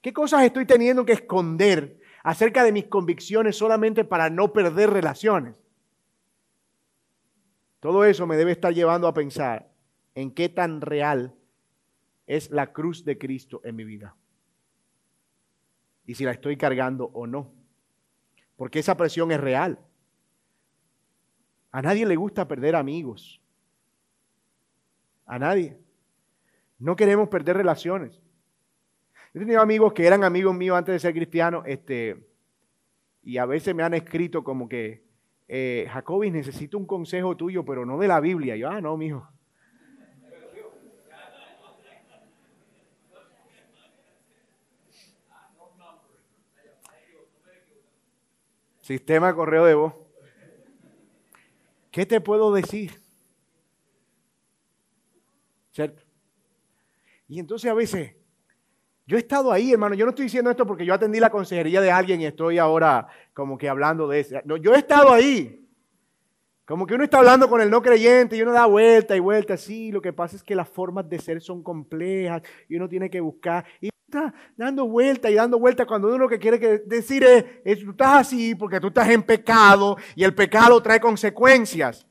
¿Qué 0.01 0.11
cosas 0.11 0.43
estoy 0.45 0.65
teniendo 0.65 1.05
que 1.05 1.13
esconder 1.13 2.01
acerca 2.23 2.65
de 2.65 2.73
mis 2.73 2.87
convicciones 2.87 3.59
solamente 3.59 4.07
para 4.07 4.31
no 4.31 4.55
perder 4.55 4.89
relaciones? 4.89 5.55
Todo 7.81 8.07
eso 8.07 8.27
me 8.27 8.39
debe 8.39 8.53
estar 8.53 8.73
llevando 8.73 9.07
a 9.07 9.13
pensar 9.13 9.71
en 10.15 10.31
qué 10.31 10.49
tan 10.49 10.81
real 10.81 11.35
es 12.27 12.51
la 12.51 12.73
cruz 12.73 13.05
de 13.05 13.19
Cristo 13.19 13.61
en 13.65 13.77
mi 13.77 13.85
vida. 13.85 14.17
Y 16.09 16.15
si 16.15 16.25
la 16.25 16.31
estoy 16.31 16.57
cargando 16.57 17.11
o 17.13 17.27
no. 17.27 17.53
Porque 18.57 18.79
esa 18.79 18.97
presión 18.97 19.31
es 19.31 19.39
real. 19.39 19.79
A 21.71 21.83
nadie 21.83 22.07
le 22.07 22.17
gusta 22.17 22.49
perder 22.49 22.75
amigos. 22.77 23.43
A 25.27 25.39
nadie. 25.39 25.77
No 26.79 26.97
queremos 26.97 27.29
perder 27.29 27.59
relaciones. 27.59 28.23
He 29.35 29.39
tenido 29.39 29.61
amigos 29.61 29.93
que 29.93 30.07
eran 30.07 30.25
amigos 30.25 30.57
míos 30.57 30.79
antes 30.79 30.95
de 30.95 30.99
ser 30.99 31.13
cristianos, 31.13 31.65
este, 31.67 32.27
y 33.23 33.37
a 33.37 33.45
veces 33.45 33.75
me 33.75 33.83
han 33.83 33.93
escrito 33.93 34.43
como 34.43 34.67
que, 34.67 35.05
eh, 35.47 35.87
Jacobi, 35.93 36.31
necesito 36.31 36.79
un 36.79 36.87
consejo 36.87 37.37
tuyo, 37.37 37.67
pero 37.67 37.85
no 37.85 37.99
de 37.99 38.09
la 38.09 38.19
Biblia. 38.21 38.57
yo, 38.57 38.71
ah, 38.71 38.81
no, 38.81 38.97
mijo. 38.97 39.29
Sistema 48.89 49.35
correo 49.35 49.67
de 49.67 49.75
voz. 49.75 49.93
¿Qué 51.91 52.07
te 52.07 52.23
puedo 52.23 52.51
decir? 52.55 52.99
¿Cierto? 55.71 56.03
Y 57.29 57.39
entonces 57.39 57.71
a 57.71 57.75
veces, 57.75 58.17
yo 59.07 59.19
he 59.19 59.21
estado 59.21 59.53
ahí, 59.53 59.73
hermano, 59.73 59.95
yo 59.95 60.07
no 60.07 60.13
estoy 60.13 60.25
diciendo 60.25 60.51
esto 60.51 60.67
porque 60.67 60.87
yo 60.87 60.95
atendí 60.95 61.21
la 61.21 61.29
consejería 61.29 61.83
de 61.83 61.91
alguien 61.91 62.23
y 62.23 62.25
estoy 62.25 62.57
ahora 62.57 63.07
como 63.35 63.59
que 63.59 63.69
hablando 63.69 64.09
de 64.09 64.21
eso. 64.21 64.37
No, 64.47 64.57
yo 64.57 64.75
he 64.75 64.79
estado 64.79 65.13
ahí. 65.13 65.69
Como 66.65 66.87
que 66.87 66.95
uno 66.95 67.05
está 67.05 67.19
hablando 67.19 67.47
con 67.51 67.61
el 67.61 67.69
no 67.69 67.83
creyente 67.83 68.39
y 68.39 68.43
uno 68.43 68.53
da 68.53 68.65
vuelta 68.65 69.15
y 69.15 69.21
vuelta. 69.21 69.59
Sí, 69.59 69.93
lo 69.93 70.01
que 70.01 70.15
pasa 70.15 70.35
es 70.35 70.43
que 70.43 70.55
las 70.55 70.69
formas 70.71 71.07
de 71.11 71.19
ser 71.19 71.43
son 71.43 71.63
complejas 71.63 72.41
y 72.71 72.77
uno 72.77 72.89
tiene 72.89 73.11
que 73.11 73.21
buscar. 73.21 73.67
Está 74.09 74.33
dando 74.57 74.87
vuelta 74.87 75.31
y 75.31 75.35
dando 75.35 75.59
vuelta 75.59 75.85
cuando 75.85 76.09
uno 76.09 76.19
lo 76.19 76.29
que 76.29 76.39
quiere 76.39 76.79
decir 76.87 77.23
es, 77.25 77.81
tú 77.81 77.91
estás 77.91 78.15
así 78.15 78.55
porque 78.55 78.81
tú 78.81 78.89
estás 78.89 79.09
en 79.11 79.23
pecado 79.23 79.99
y 80.15 80.25
el 80.25 80.35
pecado 80.35 80.83
trae 80.83 80.99
consecuencias. 80.99 82.07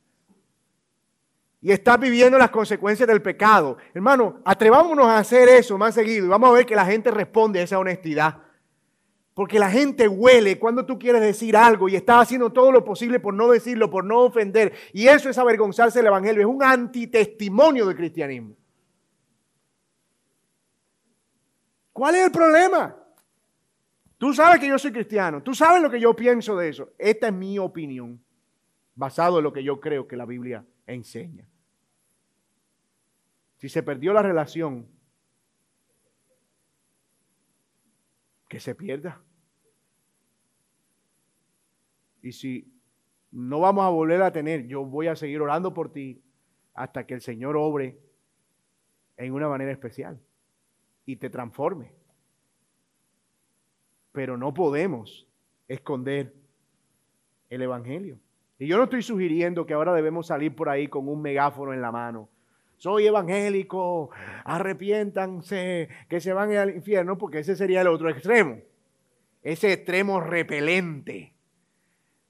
Y 1.59 1.71
estás 1.71 1.99
viviendo 1.99 2.37
las 2.37 2.51
consecuencias 2.51 3.07
del 3.07 3.23
pecado. 3.23 3.77
Hermano, 3.95 4.41
atrevámonos 4.45 5.07
a 5.07 5.17
hacer 5.17 5.49
eso 5.49 5.75
más 5.77 5.95
seguido 5.95 6.27
y 6.27 6.29
vamos 6.29 6.49
a 6.49 6.53
ver 6.53 6.67
que 6.67 6.75
la 6.75 6.85
gente 6.85 7.09
responde 7.09 7.59
a 7.59 7.63
esa 7.63 7.79
honestidad. 7.79 8.43
Porque 9.33 9.57
la 9.57 9.69
gente 9.69 10.07
huele 10.07 10.59
cuando 10.59 10.85
tú 10.85 10.99
quieres 10.99 11.21
decir 11.21 11.57
algo 11.57 11.89
y 11.89 11.95
estás 11.95 12.23
haciendo 12.23 12.51
todo 12.51 12.71
lo 12.71 12.85
posible 12.85 13.19
por 13.19 13.33
no 13.33 13.49
decirlo, 13.49 13.89
por 13.89 14.05
no 14.05 14.19
ofender. 14.19 14.71
Y 14.93 15.07
eso 15.07 15.31
es 15.31 15.37
avergonzarse 15.39 15.97
del 15.97 16.07
Evangelio. 16.07 16.41
Es 16.41 16.47
un 16.47 16.63
antitestimonio 16.63 17.87
del 17.87 17.97
cristianismo. 17.97 18.55
¿Cuál 21.97 22.13
es 22.13 22.25
el 22.25 22.31
problema? 22.31 22.95
Tú 24.19 24.31
sabes 24.31 24.59
que 24.59 24.67
yo 24.67 24.77
soy 24.77 24.91
cristiano, 24.91 25.41
tú 25.41 25.55
sabes 25.55 25.81
lo 25.81 25.89
que 25.89 25.99
yo 25.99 26.15
pienso 26.15 26.55
de 26.55 26.69
eso. 26.69 26.93
Esta 26.99 27.29
es 27.29 27.33
mi 27.33 27.57
opinión, 27.57 28.23
basado 28.93 29.39
en 29.39 29.43
lo 29.43 29.51
que 29.51 29.63
yo 29.63 29.79
creo 29.79 30.07
que 30.07 30.15
la 30.15 30.27
Biblia 30.27 30.63
enseña. 30.85 31.49
Si 33.55 33.67
se 33.67 33.81
perdió 33.81 34.13
la 34.13 34.21
relación, 34.21 34.87
que 38.47 38.59
se 38.59 38.75
pierda. 38.75 39.19
Y 42.21 42.31
si 42.31 42.71
no 43.31 43.61
vamos 43.61 43.83
a 43.83 43.89
volver 43.89 44.21
a 44.21 44.31
tener, 44.31 44.67
yo 44.67 44.85
voy 44.85 45.07
a 45.07 45.15
seguir 45.15 45.41
orando 45.41 45.73
por 45.73 45.91
ti 45.91 46.21
hasta 46.75 47.07
que 47.07 47.15
el 47.15 47.21
Señor 47.21 47.57
obre 47.57 47.99
en 49.17 49.33
una 49.33 49.49
manera 49.49 49.71
especial 49.71 50.21
y 51.07 51.15
te 51.15 51.31
transforme. 51.31 51.91
Pero 54.11 54.37
no 54.37 54.53
podemos 54.53 55.25
esconder 55.67 56.35
el 57.49 57.61
Evangelio. 57.63 58.19
Y 58.59 58.67
yo 58.67 58.77
no 58.77 58.83
estoy 58.83 59.01
sugiriendo 59.01 59.65
que 59.65 59.73
ahora 59.73 59.93
debemos 59.93 60.27
salir 60.27 60.55
por 60.55 60.69
ahí 60.69 60.87
con 60.87 61.07
un 61.07 61.21
megáfono 61.21 61.73
en 61.73 61.81
la 61.81 61.91
mano. 61.91 62.29
Soy 62.75 63.07
evangélico, 63.07 64.11
arrepiéntanse, 64.43 65.89
que 66.09 66.19
se 66.19 66.33
van 66.33 66.51
al 66.53 66.75
infierno, 66.75 67.17
porque 67.17 67.39
ese 67.39 67.55
sería 67.55 67.81
el 67.81 67.87
otro 67.87 68.09
extremo. 68.09 68.59
Ese 69.41 69.73
extremo 69.73 70.19
repelente 70.19 71.33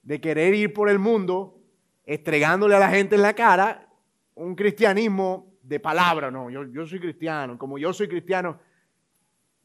de 0.03 0.21
querer 0.21 0.53
ir 0.53 0.73
por 0.73 0.89
el 0.89 0.99
mundo 0.99 1.59
estregándole 2.05 2.75
a 2.75 2.79
la 2.79 2.89
gente 2.89 3.15
en 3.15 3.23
la 3.23 3.33
cara 3.33 3.89
un 4.35 4.55
cristianismo 4.55 5.57
de 5.63 5.79
palabra. 5.79 6.29
No, 6.31 6.49
yo, 6.49 6.65
yo 6.65 6.85
soy 6.85 6.99
cristiano. 6.99 7.57
Como 7.57 7.77
yo 7.77 7.91
soy 7.91 8.07
cristiano, 8.07 8.59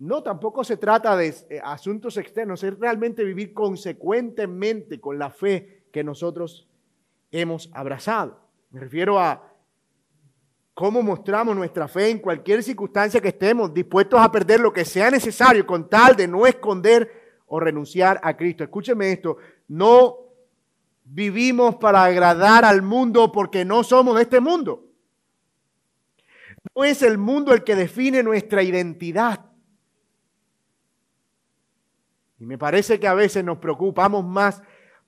no, 0.03 0.21
tampoco 0.21 0.65
se 0.65 0.79
trata 0.79 1.17
de 1.17 1.29
eh, 1.29 1.61
asuntos 1.63 2.17
externos, 2.17 2.65
es 2.65 2.77
realmente 2.77 3.23
vivir 3.23 3.55
consecuentemente 3.55 5.01
con 5.01 5.17
la 5.17 5.31
fe 5.31 5.85
que 5.93 6.03
nosotros 6.03 6.69
hemos 7.31 7.71
abrazado. 7.73 8.41
Me 8.71 8.81
refiero 8.81 9.21
a 9.21 9.49
cómo 10.75 11.03
mostramos 11.03 11.55
nuestra 11.55 11.87
fe 11.87 12.11
en 12.11 12.19
cualquier 12.19 12.65
circunstancia 12.65 13.21
que 13.21 13.29
estemos 13.29 13.73
dispuestos 13.73 14.19
a 14.19 14.33
perder 14.33 14.59
lo 14.59 14.73
que 14.73 14.85
sea 14.85 15.09
necesario 15.09 15.65
con 15.65 15.89
tal 15.89 16.17
de 16.17 16.27
no 16.27 16.49
esconder 16.49 17.39
o 17.47 17.61
renunciar 17.61 18.19
a 18.25 18.37
Cristo. 18.37 18.65
Escúcheme 18.65 19.13
esto, 19.13 19.37
no 19.69 20.17
vivimos 21.05 21.77
para 21.77 22.03
agradar 22.03 22.65
al 22.65 22.83
mundo 22.83 23.31
porque 23.31 23.65
no 23.65 23.85
somos 23.85 24.17
de 24.17 24.23
este 24.23 24.41
mundo. 24.41 24.85
No 26.75 26.83
es 26.83 27.03
el 27.03 27.19
mundo 27.19 27.55
el 27.55 27.63
que 27.63 27.77
define 27.77 28.25
nuestra 28.25 28.65
identidad. 28.65 29.52
Y 32.43 32.45
me 32.45 32.59
parece 32.59 32.99
que 32.99 33.07
a 33.07 33.15
veces 33.15 33.45
nos 33.45 33.59
preocupamos 33.59 34.25
más 34.25 34.61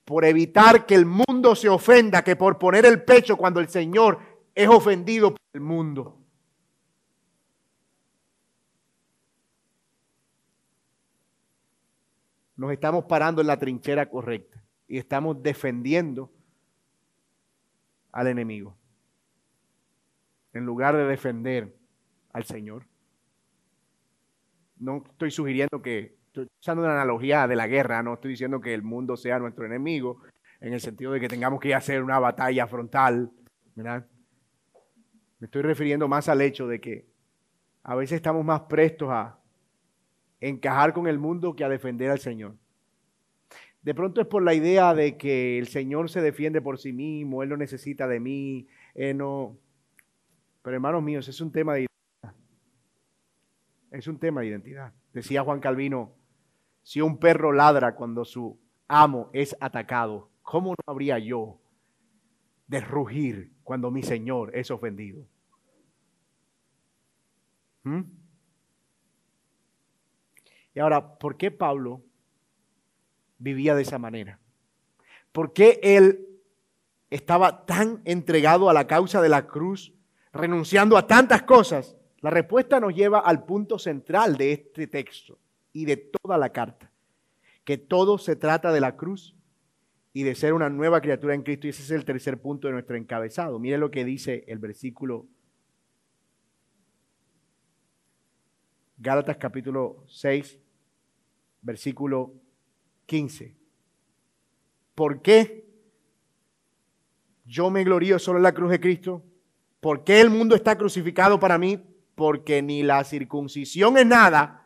por 0.04 0.24
evitar 0.24 0.86
que 0.86 0.94
el 0.94 1.04
mundo 1.04 1.56
se 1.56 1.68
ofenda 1.68 2.22
que 2.22 2.36
por 2.36 2.60
poner 2.60 2.86
el 2.86 3.02
pecho 3.02 3.36
cuando 3.36 3.58
el 3.58 3.68
Señor 3.68 4.20
es 4.54 4.68
ofendido 4.68 5.30
por 5.32 5.40
el 5.52 5.60
mundo. 5.60 6.16
Nos 12.54 12.70
estamos 12.70 13.04
parando 13.06 13.40
en 13.40 13.48
la 13.48 13.58
trinchera 13.58 14.08
correcta 14.08 14.62
y 14.86 14.98
estamos 14.98 15.42
defendiendo 15.42 16.30
al 18.12 18.28
enemigo 18.28 18.76
en 20.52 20.64
lugar 20.64 20.96
de 20.96 21.04
defender 21.04 21.76
al 22.32 22.44
Señor. 22.44 22.86
No 24.78 25.02
estoy 25.04 25.32
sugiriendo 25.32 25.82
que 25.82 26.22
estoy 26.34 26.48
usando 26.60 26.82
una 26.82 26.94
analogía 26.94 27.46
de 27.46 27.54
la 27.54 27.68
guerra, 27.68 28.02
no 28.02 28.14
estoy 28.14 28.32
diciendo 28.32 28.60
que 28.60 28.74
el 28.74 28.82
mundo 28.82 29.16
sea 29.16 29.38
nuestro 29.38 29.66
enemigo, 29.66 30.20
en 30.60 30.72
el 30.72 30.80
sentido 30.80 31.12
de 31.12 31.20
que 31.20 31.28
tengamos 31.28 31.60
que 31.60 31.74
hacer 31.74 32.02
una 32.02 32.18
batalla 32.18 32.66
frontal. 32.66 33.30
Me 33.76 34.02
estoy 35.40 35.62
refiriendo 35.62 36.08
más 36.08 36.28
al 36.28 36.40
hecho 36.40 36.66
de 36.66 36.80
que 36.80 37.06
a 37.84 37.94
veces 37.94 38.16
estamos 38.16 38.44
más 38.44 38.62
prestos 38.62 39.10
a 39.10 39.38
encajar 40.40 40.92
con 40.92 41.06
el 41.06 41.20
mundo 41.20 41.54
que 41.54 41.62
a 41.62 41.68
defender 41.68 42.10
al 42.10 42.18
Señor. 42.18 42.56
De 43.82 43.94
pronto 43.94 44.20
es 44.20 44.26
por 44.26 44.42
la 44.42 44.54
idea 44.54 44.92
de 44.92 45.16
que 45.16 45.58
el 45.58 45.68
Señor 45.68 46.10
se 46.10 46.20
defiende 46.20 46.60
por 46.60 46.78
sí 46.78 46.92
mismo, 46.92 47.44
Él 47.44 47.50
no 47.50 47.56
necesita 47.56 48.08
de 48.08 48.18
mí, 48.18 48.66
Él 48.94 49.18
no... 49.18 49.56
Pero 50.62 50.74
hermanos 50.74 51.02
míos, 51.02 51.28
es 51.28 51.40
un 51.40 51.52
tema 51.52 51.74
de 51.74 51.82
identidad. 51.82 52.34
Es 53.92 54.08
un 54.08 54.18
tema 54.18 54.40
de 54.40 54.48
identidad. 54.48 54.92
Decía 55.12 55.44
Juan 55.44 55.60
Calvino, 55.60 56.16
si 56.84 57.00
un 57.00 57.18
perro 57.18 57.50
ladra 57.50 57.96
cuando 57.96 58.24
su 58.26 58.60
amo 58.86 59.30
es 59.32 59.56
atacado, 59.58 60.28
¿cómo 60.42 60.72
no 60.72 60.84
habría 60.86 61.18
yo 61.18 61.58
de 62.66 62.80
rugir 62.80 63.52
cuando 63.64 63.90
mi 63.90 64.02
Señor 64.02 64.54
es 64.54 64.70
ofendido? 64.70 65.26
¿Mm? 67.84 68.02
Y 70.74 70.80
ahora, 70.80 71.18
¿por 71.18 71.38
qué 71.38 71.50
Pablo 71.50 72.02
vivía 73.38 73.74
de 73.74 73.82
esa 73.82 73.98
manera? 73.98 74.38
¿Por 75.32 75.54
qué 75.54 75.80
él 75.82 76.28
estaba 77.08 77.64
tan 77.64 78.02
entregado 78.04 78.68
a 78.68 78.74
la 78.74 78.86
causa 78.86 79.22
de 79.22 79.30
la 79.30 79.46
cruz, 79.46 79.94
renunciando 80.34 80.98
a 80.98 81.06
tantas 81.06 81.44
cosas? 81.44 81.96
La 82.20 82.28
respuesta 82.28 82.78
nos 82.78 82.94
lleva 82.94 83.20
al 83.20 83.44
punto 83.44 83.78
central 83.78 84.36
de 84.36 84.52
este 84.52 84.86
texto 84.86 85.38
y 85.74 85.84
de 85.84 85.98
toda 85.98 86.38
la 86.38 86.50
carta, 86.50 86.90
que 87.64 87.76
todo 87.76 88.16
se 88.16 88.36
trata 88.36 88.72
de 88.72 88.80
la 88.80 88.96
cruz 88.96 89.36
y 90.14 90.22
de 90.22 90.34
ser 90.34 90.54
una 90.54 90.70
nueva 90.70 91.02
criatura 91.02 91.34
en 91.34 91.42
Cristo. 91.42 91.66
Y 91.66 91.70
ese 91.70 91.82
es 91.82 91.90
el 91.90 92.06
tercer 92.06 92.40
punto 92.40 92.68
de 92.68 92.72
nuestro 92.72 92.96
encabezado. 92.96 93.58
Mire 93.58 93.76
lo 93.76 93.90
que 93.90 94.04
dice 94.06 94.44
el 94.46 94.58
versículo 94.58 95.26
Gálatas 98.96 99.36
capítulo 99.36 100.04
6, 100.06 100.60
versículo 101.60 102.32
15. 103.06 103.56
¿Por 104.94 105.20
qué 105.20 105.68
yo 107.44 107.68
me 107.70 107.82
glorío 107.82 108.18
solo 108.20 108.38
en 108.38 108.44
la 108.44 108.54
cruz 108.54 108.70
de 108.70 108.80
Cristo? 108.80 109.22
¿Por 109.80 110.04
qué 110.04 110.20
el 110.20 110.30
mundo 110.30 110.54
está 110.54 110.78
crucificado 110.78 111.40
para 111.40 111.58
mí? 111.58 111.84
Porque 112.14 112.62
ni 112.62 112.84
la 112.84 113.02
circuncisión 113.02 113.98
es 113.98 114.06
nada, 114.06 114.63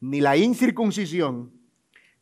ni 0.00 0.20
la 0.20 0.36
incircuncisión, 0.36 1.52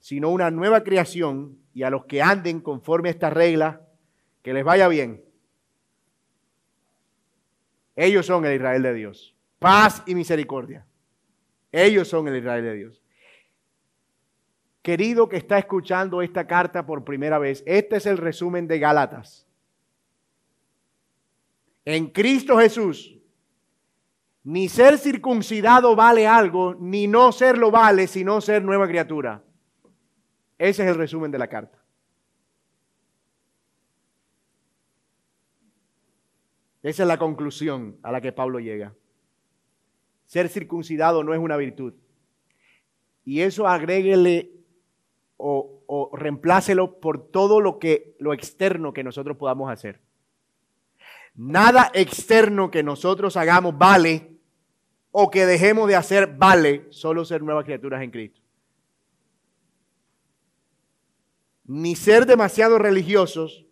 sino 0.01 0.31
una 0.31 0.51
nueva 0.51 0.83
creación 0.83 1.59
y 1.72 1.83
a 1.83 1.91
los 1.91 2.05
que 2.07 2.22
anden 2.22 2.61
conforme 2.61 3.09
a 3.09 3.12
esta 3.12 3.31
regla, 3.31 3.83
que 4.43 4.53
les 4.53 4.64
vaya 4.64 4.89
bien. 4.89 5.24
Ellos 7.95 8.26
son 8.26 8.45
el 8.45 8.55
Israel 8.55 8.83
de 8.83 8.95
Dios. 8.95 9.35
Paz 9.59 10.03
y 10.07 10.14
misericordia. 10.14 10.87
Ellos 11.72 12.09
son 12.09 12.29
el 12.29 12.37
Israel 12.37 12.64
de 12.64 12.74
Dios. 12.74 13.03
Querido 14.83 15.29
que 15.29 15.37
está 15.37 15.59
escuchando 15.59 16.22
esta 16.22 16.47
carta 16.47 16.87
por 16.87 17.05
primera 17.05 17.39
vez, 17.39 17.62
este 17.66 17.97
es 17.97 18.07
el 18.07 18.16
resumen 18.16 18.66
de 18.68 18.79
Gálatas. 18.79 19.47
En 21.85 22.07
Cristo 22.07 22.57
Jesús, 22.59 23.18
ni 24.49 24.70
ser 24.70 24.96
circuncidado 24.96 25.94
vale 25.94 26.26
algo, 26.26 26.74
ni 26.80 27.07
no 27.07 27.32
serlo 27.32 27.70
vale, 27.70 28.07
sino 28.07 28.40
ser 28.40 28.64
nueva 28.64 28.88
criatura. 28.88 29.44
Ese 30.57 30.84
es 30.84 30.88
el 30.88 30.94
resumen 30.94 31.30
de 31.30 31.36
la 31.36 31.49
carta. 31.49 31.78
Esa 36.82 37.03
es 37.03 37.07
la 37.07 37.18
conclusión 37.18 37.99
a 38.03 38.11
la 38.11 38.22
que 38.22 38.32
Pablo 38.32 38.59
llega. 38.59 38.94
Ser 40.24 40.49
circuncidado 40.49 41.22
no 41.22 41.34
es 41.34 41.40
una 41.40 41.59
virtud. 41.59 41.92
Y 43.26 43.42
eso 43.42 43.68
agréguele 43.68 44.51
o, 45.36 45.82
o 45.86 46.16
reemplácelo 46.16 47.01
por 47.01 47.30
todo 47.30 47.61
lo 47.61 47.78
que 47.78 48.16
lo 48.18 48.32
externo 48.32 48.94
que 48.94 49.05
nosotros 49.05 49.36
podamos 49.36 49.70
hacer. 49.70 50.01
Nada 51.34 51.90
externo 51.92 52.70
que 52.70 52.82
nosotros 52.82 53.36
hagamos 53.36 53.76
vale 53.76 54.38
o 55.11 55.30
que 55.30 55.46
dejemos 55.46 55.88
de 55.88 55.96
hacer 55.96 56.36
vale, 56.36 56.86
solo 56.90 57.24
ser 57.24 57.42
nuevas 57.42 57.64
criaturas 57.64 58.02
en 58.02 58.11
Cristo. 58.11 58.40
Ni 61.64 61.96
ser 61.96 62.26
demasiado 62.26 62.78
religiosos, 62.78 63.66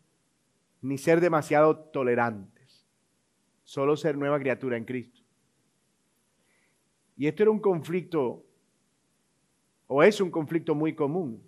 ni 0.82 0.98
ser 0.98 1.20
demasiado 1.20 1.76
tolerantes. 1.76 2.86
Solo 3.64 3.96
ser 3.96 4.16
nueva 4.16 4.38
criatura 4.38 4.76
en 4.76 4.84
Cristo. 4.84 5.20
Y 7.16 7.26
esto 7.26 7.42
era 7.42 7.50
un 7.50 7.58
conflicto, 7.58 8.44
o 9.86 10.02
es 10.02 10.20
un 10.20 10.30
conflicto 10.30 10.74
muy 10.74 10.94
común. 10.94 11.42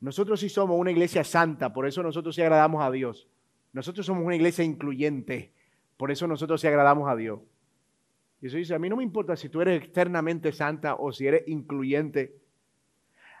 Nosotros 0.00 0.40
sí 0.40 0.48
somos 0.48 0.78
una 0.78 0.90
iglesia 0.90 1.24
santa, 1.24 1.72
por 1.72 1.86
eso 1.86 2.02
nosotros 2.02 2.34
sí 2.34 2.42
agradamos 2.42 2.82
a 2.82 2.90
Dios. 2.90 3.28
Nosotros 3.72 4.06
somos 4.06 4.24
una 4.24 4.36
iglesia 4.36 4.64
incluyente, 4.64 5.52
por 5.96 6.10
eso 6.10 6.26
nosotros 6.26 6.60
sí 6.60 6.66
agradamos 6.66 7.10
a 7.10 7.16
Dios. 7.16 7.40
Eso 8.44 8.58
dice, 8.58 8.74
a 8.74 8.78
mí 8.78 8.90
no 8.90 8.96
me 8.96 9.02
importa 9.02 9.36
si 9.36 9.48
tú 9.48 9.62
eres 9.62 9.82
externamente 9.82 10.52
santa 10.52 10.96
o 10.96 11.12
si 11.12 11.26
eres 11.26 11.44
incluyente. 11.46 12.36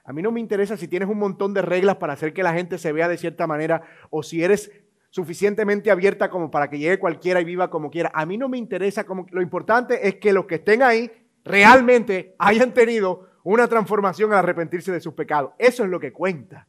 A 0.02 0.14
mí 0.14 0.22
no 0.22 0.32
me 0.32 0.40
interesa 0.40 0.78
si 0.78 0.88
tienes 0.88 1.10
un 1.10 1.18
montón 1.18 1.52
de 1.52 1.60
reglas 1.60 1.96
para 1.96 2.14
hacer 2.14 2.32
que 2.32 2.42
la 2.42 2.54
gente 2.54 2.78
se 2.78 2.90
vea 2.90 3.06
de 3.06 3.18
cierta 3.18 3.46
manera 3.46 3.82
o 4.08 4.22
si 4.22 4.42
eres 4.42 4.72
suficientemente 5.10 5.90
abierta 5.90 6.30
como 6.30 6.50
para 6.50 6.70
que 6.70 6.78
llegue 6.78 6.98
cualquiera 6.98 7.42
y 7.42 7.44
viva 7.44 7.68
como 7.68 7.90
quiera. 7.90 8.10
A 8.14 8.24
mí 8.24 8.38
no 8.38 8.48
me 8.48 8.56
interesa, 8.56 9.04
como, 9.04 9.26
lo 9.30 9.42
importante 9.42 10.08
es 10.08 10.14
que 10.14 10.32
los 10.32 10.46
que 10.46 10.54
estén 10.54 10.82
ahí 10.82 11.10
realmente 11.44 12.34
hayan 12.38 12.72
tenido 12.72 13.28
una 13.42 13.68
transformación 13.68 14.32
al 14.32 14.38
arrepentirse 14.38 14.90
de 14.90 15.00
sus 15.00 15.12
pecados. 15.12 15.52
Eso 15.58 15.84
es 15.84 15.90
lo 15.90 16.00
que 16.00 16.14
cuenta. 16.14 16.66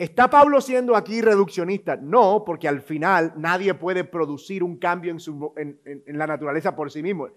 ¿Está 0.00 0.30
Pablo 0.30 0.62
siendo 0.62 0.96
aquí 0.96 1.20
reduccionista? 1.20 1.94
No, 1.94 2.42
porque 2.46 2.66
al 2.66 2.80
final 2.80 3.34
nadie 3.36 3.74
puede 3.74 4.02
producir 4.02 4.64
un 4.64 4.78
cambio 4.78 5.14
en, 5.58 5.78
la 6.06 6.26
naturaleza 6.26 6.74
por 6.74 6.90
sí 6.90 7.02
mismo. 7.02 7.28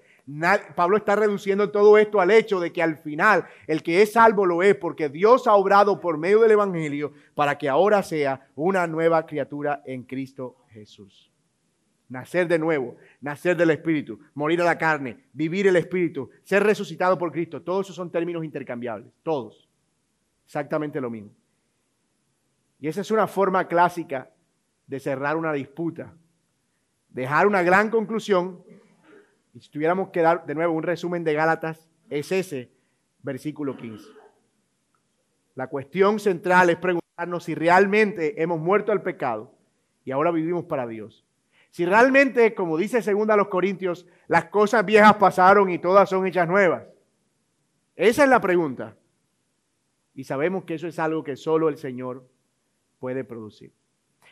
Pablo 0.73 0.95
está 0.95 1.17
reduciendo 1.17 1.71
todo 1.71 1.97
esto 1.97 2.21
al 2.21 2.31
hecho 2.31 2.61
de 2.61 2.71
que 2.71 2.81
al 2.81 2.95
final 2.95 3.43
el 3.67 3.83
que 3.83 4.01
es 4.01 4.13
salvo 4.13 4.45
lo 4.45 4.63
es 4.63 4.75
porque 4.75 5.09
Dios 5.09 5.45
ha 5.45 5.55
obrado 5.55 5.99
por 5.99 6.17
medio 6.17 6.39
del 6.39 6.51
Evangelio 6.51 7.11
para 7.35 7.57
que 7.57 7.67
ahora 7.67 8.01
sea 8.01 8.47
una 8.55 8.87
nueva 8.87 9.25
criatura 9.25 9.83
en 9.85 10.03
Cristo 10.03 10.55
Jesús. 10.69 11.33
Nacer 12.07 12.47
de 12.47 12.59
nuevo, 12.59 12.95
nacer 13.19 13.57
del 13.57 13.71
Espíritu, 13.71 14.21
morir 14.35 14.61
a 14.61 14.63
la 14.63 14.77
carne, 14.77 15.17
vivir 15.33 15.67
el 15.67 15.75
Espíritu, 15.75 16.29
ser 16.43 16.63
resucitado 16.63 17.17
por 17.17 17.33
Cristo. 17.33 17.61
Todos 17.61 17.87
esos 17.87 17.97
son 17.97 18.09
términos 18.09 18.45
intercambiables, 18.45 19.11
todos. 19.21 19.67
Exactamente 20.45 21.01
lo 21.01 21.09
mismo. 21.09 21.31
Y 22.83 22.89
esa 22.89 22.99
es 22.99 23.11
una 23.11 23.27
forma 23.27 23.69
clásica 23.69 24.29
de 24.87 24.99
cerrar 24.99 25.37
una 25.37 25.53
disputa. 25.53 26.13
Dejar 27.07 27.47
una 27.47 27.63
gran 27.63 27.89
conclusión 27.89 28.61
y 29.53 29.61
si 29.61 29.69
tuviéramos 29.69 30.09
que 30.09 30.19
dar 30.19 30.45
de 30.45 30.53
nuevo 30.53 30.73
un 30.73 30.83
resumen 30.83 31.23
de 31.23 31.33
Gálatas, 31.33 31.89
es 32.09 32.29
ese 32.33 32.73
versículo 33.21 33.77
15. 33.77 34.05
La 35.55 35.67
cuestión 35.67 36.19
central 36.19 36.71
es 36.71 36.75
preguntarnos 36.75 37.45
si 37.45 37.55
realmente 37.55 38.43
hemos 38.43 38.59
muerto 38.59 38.91
al 38.91 39.01
pecado 39.01 39.55
y 40.03 40.11
ahora 40.11 40.31
vivimos 40.31 40.65
para 40.65 40.85
Dios. 40.85 41.25
Si 41.69 41.85
realmente, 41.85 42.53
como 42.53 42.75
dice 42.75 43.01
segunda 43.01 43.35
a 43.35 43.37
los 43.37 43.47
Corintios, 43.47 44.07
las 44.27 44.49
cosas 44.49 44.83
viejas 44.83 45.15
pasaron 45.15 45.69
y 45.69 45.79
todas 45.79 46.09
son 46.09 46.27
hechas 46.27 46.49
nuevas. 46.49 46.83
Esa 47.95 48.25
es 48.25 48.29
la 48.29 48.41
pregunta. 48.41 48.97
Y 50.13 50.25
sabemos 50.25 50.65
que 50.65 50.73
eso 50.73 50.87
es 50.87 50.99
algo 50.99 51.23
que 51.23 51.37
solo 51.37 51.69
el 51.69 51.77
Señor 51.77 52.27
puede 53.03 53.25
producir. 53.25 53.69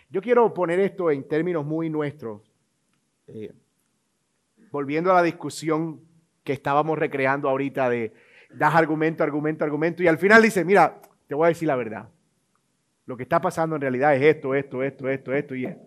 Yo 0.10 0.22
quiero 0.22 0.54
poner 0.54 0.80
esto 0.80 1.12
en 1.12 1.28
términos 1.28 1.66
muy 1.66 1.90
nuestros. 1.90 2.42
Eh, 3.28 3.52
volviendo 4.72 5.12
a 5.12 5.16
la 5.16 5.24
discusión 5.24 6.00
que 6.46 6.54
estábamos 6.54 6.98
recreando 6.98 7.50
ahorita 7.50 7.90
de 7.90 8.14
das 8.50 8.74
argumento, 8.74 9.26
argumento, 9.26 9.66
argumento, 9.66 10.04
y 10.04 10.08
al 10.08 10.18
final 10.18 10.42
dice, 10.42 10.64
mira, 10.64 11.02
te 11.28 11.36
voy 11.36 11.48
a 11.48 11.50
decir 11.50 11.68
la 11.68 11.76
verdad. 11.76 12.08
Lo 13.08 13.18
que 13.18 13.24
está 13.24 13.42
pasando 13.42 13.76
en 13.76 13.82
realidad 13.82 14.16
es 14.16 14.22
esto, 14.22 14.56
esto, 14.56 14.82
esto, 14.84 15.10
esto, 15.10 15.34
esto 15.34 15.54
y 15.54 15.66
esto. 15.66 15.86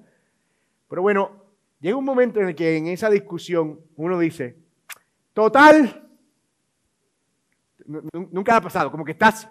Pero 0.87 1.01
bueno, 1.01 1.43
llega 1.81 1.97
un 1.97 2.05
momento 2.05 2.39
en 2.39 2.49
el 2.49 2.55
que 2.55 2.77
en 2.77 2.89
esa 2.89 3.09
discusión 3.09 3.81
uno 3.97 4.19
dice, 4.19 4.59
total, 5.33 6.07
nunca 8.31 8.59
ha 8.59 8.61
pasado, 8.61 8.91
como 8.91 9.07
que 9.07 9.13
estás 9.13 9.49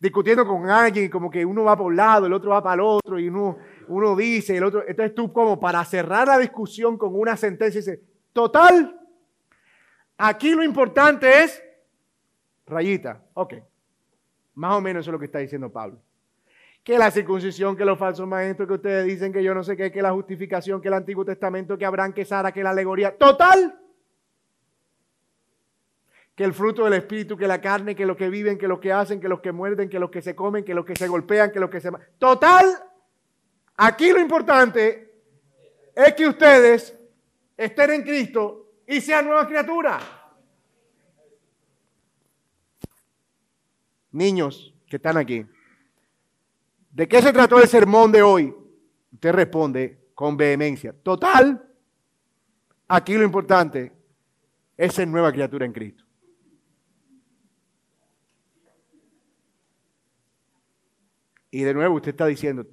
discutiendo 0.00 0.44
con 0.44 0.68
alguien 0.68 1.08
como 1.08 1.30
que 1.30 1.44
uno 1.44 1.62
va 1.62 1.76
para 1.76 1.86
un 1.86 1.96
lado, 1.96 2.26
el 2.26 2.32
otro 2.32 2.50
va 2.50 2.62
para 2.62 2.74
el 2.74 2.80
otro 2.80 3.20
y 3.20 3.28
uno, 3.28 3.58
uno 3.86 4.16
dice, 4.16 4.56
el 4.56 4.64
otro, 4.64 4.82
entonces 4.88 5.14
tú 5.14 5.32
como 5.32 5.60
para 5.60 5.84
cerrar 5.84 6.26
la 6.26 6.38
discusión 6.38 6.98
con 6.98 7.14
una 7.14 7.36
sentencia 7.36 7.78
dices, 7.80 8.00
Total, 8.32 9.00
Aquí 10.22 10.54
lo 10.54 10.62
importante 10.62 11.44
es 11.44 11.62
rayita. 12.66 13.22
Ok. 13.32 13.54
Más 14.54 14.74
o 14.74 14.80
menos 14.82 15.00
eso 15.00 15.10
es 15.10 15.12
lo 15.12 15.18
que 15.18 15.24
está 15.24 15.38
diciendo 15.38 15.72
Pablo. 15.72 15.98
Que 16.84 16.98
la 16.98 17.10
circuncisión, 17.10 17.74
que 17.74 17.86
los 17.86 17.98
falsos 17.98 18.28
maestros, 18.28 18.68
que 18.68 18.74
ustedes 18.74 19.06
dicen 19.06 19.32
que 19.32 19.42
yo 19.42 19.54
no 19.54 19.64
sé 19.64 19.78
qué, 19.78 19.90
que 19.90 20.02
la 20.02 20.12
justificación, 20.12 20.82
que 20.82 20.88
el 20.88 20.94
Antiguo 20.94 21.24
Testamento, 21.24 21.78
que 21.78 21.86
Abraham, 21.86 22.12
que 22.12 22.26
Sara, 22.26 22.52
que 22.52 22.62
la 22.62 22.70
alegoría. 22.70 23.16
Total. 23.16 23.79
Que 26.40 26.44
el 26.46 26.54
fruto 26.54 26.84
del 26.84 26.94
Espíritu, 26.94 27.36
que 27.36 27.46
la 27.46 27.60
carne, 27.60 27.94
que 27.94 28.06
lo 28.06 28.16
que 28.16 28.30
viven, 28.30 28.56
que 28.56 28.66
lo 28.66 28.80
que 28.80 28.90
hacen, 28.90 29.20
que 29.20 29.28
los 29.28 29.40
que 29.40 29.52
muerden, 29.52 29.90
que 29.90 29.98
los 29.98 30.10
que 30.10 30.22
se 30.22 30.34
comen, 30.34 30.64
que 30.64 30.72
los 30.72 30.86
que 30.86 30.96
se 30.96 31.06
golpean, 31.06 31.52
que 31.52 31.60
los 31.60 31.68
que 31.68 31.82
se... 31.82 31.90
Total. 32.18 32.82
Aquí 33.76 34.10
lo 34.10 34.18
importante 34.18 35.20
es 35.94 36.14
que 36.14 36.26
ustedes 36.26 36.98
estén 37.58 37.90
en 37.90 38.02
Cristo 38.04 38.72
y 38.86 39.02
sean 39.02 39.26
nuevas 39.26 39.48
criaturas. 39.48 40.02
Niños 44.12 44.74
que 44.88 44.96
están 44.96 45.18
aquí, 45.18 45.44
¿de 46.90 47.06
qué 47.06 47.20
se 47.20 47.34
trató 47.34 47.60
el 47.60 47.68
sermón 47.68 48.10
de 48.10 48.22
hoy? 48.22 48.54
Usted 49.12 49.32
responde 49.32 50.08
con 50.14 50.38
vehemencia. 50.38 50.94
Total, 51.02 51.70
aquí 52.88 53.12
lo 53.12 53.24
importante 53.24 53.92
es 54.74 54.94
ser 54.94 55.06
nueva 55.06 55.30
criatura 55.32 55.66
en 55.66 55.74
Cristo. 55.74 56.04
Y 61.50 61.62
de 61.62 61.74
nuevo 61.74 61.96
usted 61.96 62.10
está 62.10 62.26
diciendo, 62.26 62.66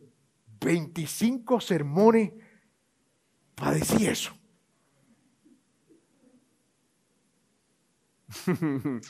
25 0.60 1.60
sermones 1.60 2.32
para 3.56 3.72
decir 3.72 4.10
eso. 4.10 4.34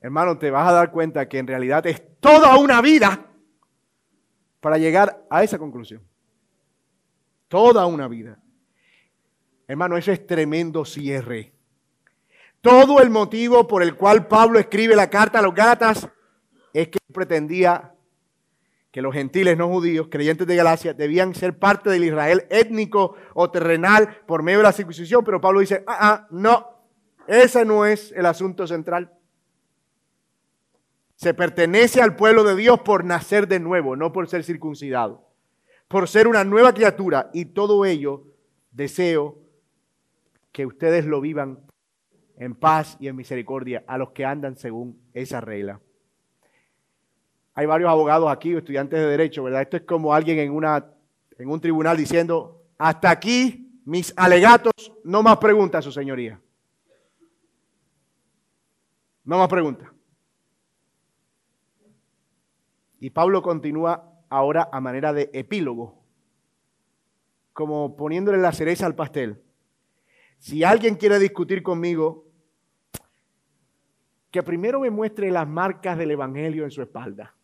Hermano, 0.00 0.38
te 0.38 0.50
vas 0.50 0.68
a 0.68 0.72
dar 0.72 0.90
cuenta 0.90 1.28
que 1.28 1.38
en 1.38 1.46
realidad 1.46 1.86
es 1.86 2.02
toda 2.20 2.56
una 2.56 2.80
vida 2.80 3.30
para 4.60 4.78
llegar 4.78 5.24
a 5.30 5.42
esa 5.42 5.58
conclusión. 5.58 6.02
Toda 7.48 7.86
una 7.86 8.08
vida. 8.08 8.38
Hermano, 9.66 9.96
eso 9.96 10.12
es 10.12 10.26
tremendo 10.26 10.84
cierre. 10.84 11.52
Todo 12.60 13.00
el 13.00 13.10
motivo 13.10 13.66
por 13.66 13.82
el 13.82 13.96
cual 13.96 14.28
Pablo 14.28 14.58
escribe 14.58 14.94
la 14.94 15.10
carta 15.10 15.40
a 15.40 15.42
los 15.42 15.54
Gálatas 15.54 16.08
es 16.72 16.88
que 16.88 16.98
pretendía 17.12 17.91
que 18.92 19.00
los 19.00 19.14
gentiles 19.14 19.56
no 19.56 19.68
judíos, 19.68 20.08
creyentes 20.10 20.46
de 20.46 20.54
Galacia, 20.54 20.92
debían 20.92 21.34
ser 21.34 21.58
parte 21.58 21.88
del 21.88 22.04
Israel 22.04 22.44
étnico 22.50 23.16
o 23.32 23.50
terrenal 23.50 24.18
por 24.26 24.42
medio 24.42 24.58
de 24.58 24.64
la 24.64 24.72
circuncisión, 24.72 25.24
pero 25.24 25.40
Pablo 25.40 25.60
dice, 25.60 25.82
ah, 25.86 25.98
ah, 26.00 26.26
no, 26.30 26.66
ese 27.26 27.64
no 27.64 27.86
es 27.86 28.12
el 28.12 28.26
asunto 28.26 28.66
central. 28.66 29.10
Se 31.16 31.32
pertenece 31.32 32.02
al 32.02 32.16
pueblo 32.16 32.44
de 32.44 32.54
Dios 32.54 32.80
por 32.80 33.04
nacer 33.04 33.48
de 33.48 33.60
nuevo, 33.60 33.96
no 33.96 34.12
por 34.12 34.28
ser 34.28 34.44
circuncidado, 34.44 35.26
por 35.88 36.06
ser 36.06 36.28
una 36.28 36.44
nueva 36.44 36.74
criatura 36.74 37.30
y 37.32 37.46
todo 37.46 37.86
ello 37.86 38.24
deseo 38.72 39.38
que 40.52 40.66
ustedes 40.66 41.06
lo 41.06 41.22
vivan 41.22 41.60
en 42.36 42.54
paz 42.54 42.98
y 43.00 43.08
en 43.08 43.16
misericordia 43.16 43.84
a 43.86 43.96
los 43.96 44.10
que 44.10 44.26
andan 44.26 44.56
según 44.56 45.00
esa 45.14 45.40
regla. 45.40 45.80
Hay 47.54 47.66
varios 47.66 47.90
abogados 47.90 48.30
aquí, 48.30 48.54
estudiantes 48.54 48.98
de 48.98 49.06
derecho, 49.06 49.42
¿verdad? 49.42 49.62
Esto 49.62 49.76
es 49.76 49.82
como 49.82 50.14
alguien 50.14 50.38
en, 50.38 50.52
una, 50.52 50.86
en 51.38 51.50
un 51.50 51.60
tribunal 51.60 51.96
diciendo, 51.96 52.62
hasta 52.78 53.10
aquí 53.10 53.80
mis 53.84 54.14
alegatos, 54.16 54.72
no 55.04 55.22
más 55.22 55.36
preguntas, 55.36 55.84
su 55.84 55.92
señoría. 55.92 56.40
No 59.24 59.38
más 59.38 59.48
preguntas. 59.48 59.90
Y 63.00 63.10
Pablo 63.10 63.42
continúa 63.42 64.10
ahora 64.30 64.70
a 64.72 64.80
manera 64.80 65.12
de 65.12 65.28
epílogo, 65.34 66.02
como 67.52 67.96
poniéndole 67.96 68.38
la 68.38 68.52
cereza 68.52 68.86
al 68.86 68.94
pastel. 68.94 69.42
Si 70.38 70.64
alguien 70.64 70.94
quiere 70.94 71.18
discutir 71.18 71.62
conmigo, 71.62 72.24
que 74.30 74.42
primero 74.42 74.80
me 74.80 74.88
muestre 74.88 75.30
las 75.30 75.46
marcas 75.46 75.98
del 75.98 76.12
Evangelio 76.12 76.64
en 76.64 76.70
su 76.70 76.80
espalda 76.80 77.34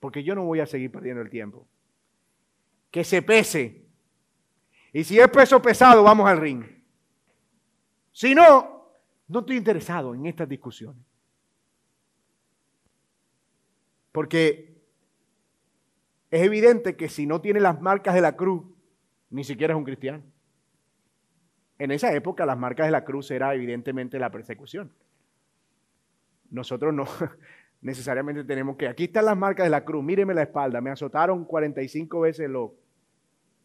porque 0.00 0.22
yo 0.22 0.34
no 0.34 0.44
voy 0.44 0.60
a 0.60 0.66
seguir 0.66 0.90
perdiendo 0.90 1.22
el 1.22 1.30
tiempo. 1.30 1.66
Que 2.90 3.04
se 3.04 3.22
pese. 3.22 3.84
Y 4.92 5.04
si 5.04 5.18
es 5.18 5.28
peso 5.28 5.60
pesado, 5.60 6.02
vamos 6.02 6.28
al 6.28 6.38
ring. 6.38 6.64
Si 8.12 8.34
no, 8.34 8.90
no 9.28 9.40
estoy 9.40 9.56
interesado 9.56 10.14
en 10.14 10.26
estas 10.26 10.48
discusiones. 10.48 11.04
Porque 14.12 14.74
es 16.30 16.42
evidente 16.42 16.96
que 16.96 17.08
si 17.08 17.26
no 17.26 17.40
tiene 17.40 17.60
las 17.60 17.80
marcas 17.80 18.14
de 18.14 18.22
la 18.22 18.36
cruz, 18.36 18.64
ni 19.30 19.44
siquiera 19.44 19.74
es 19.74 19.78
un 19.78 19.84
cristiano. 19.84 20.22
En 21.78 21.90
esa 21.90 22.14
época 22.14 22.46
las 22.46 22.58
marcas 22.58 22.86
de 22.86 22.92
la 22.92 23.04
cruz 23.04 23.30
era 23.30 23.54
evidentemente 23.54 24.18
la 24.18 24.30
persecución. 24.30 24.90
Nosotros 26.50 26.94
no, 26.94 27.04
necesariamente 27.86 28.42
tenemos 28.42 28.76
que, 28.76 28.88
aquí 28.88 29.04
están 29.04 29.26
las 29.26 29.36
marcas 29.36 29.64
de 29.64 29.70
la 29.70 29.84
cruz, 29.84 30.02
míreme 30.02 30.34
la 30.34 30.42
espalda, 30.42 30.80
me 30.80 30.90
azotaron 30.90 31.44
45 31.44 32.20
veces 32.20 32.50
los 32.50 32.72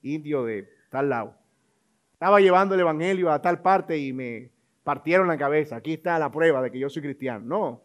indios 0.03 0.45
de 0.45 0.69
tal 0.91 1.09
lado. 1.09 1.36
Estaba 2.13 2.39
llevando 2.39 2.76
el 2.76 2.82
Evangelio 2.82 3.32
a 3.32 3.41
tal 3.41 3.63
parte 3.63 3.97
y 3.97 4.13
me 4.13 4.51
partieron 4.84 5.28
la 5.28 5.39
cabeza. 5.39 5.78
Aquí 5.78 5.93
está 5.93 6.19
la 6.19 6.32
prueba 6.32 6.61
de 6.61 6.69
que 6.69 6.78
yo 6.78 6.88
soy 6.88 7.01
cristiano. 7.01 7.43
No. 7.43 7.82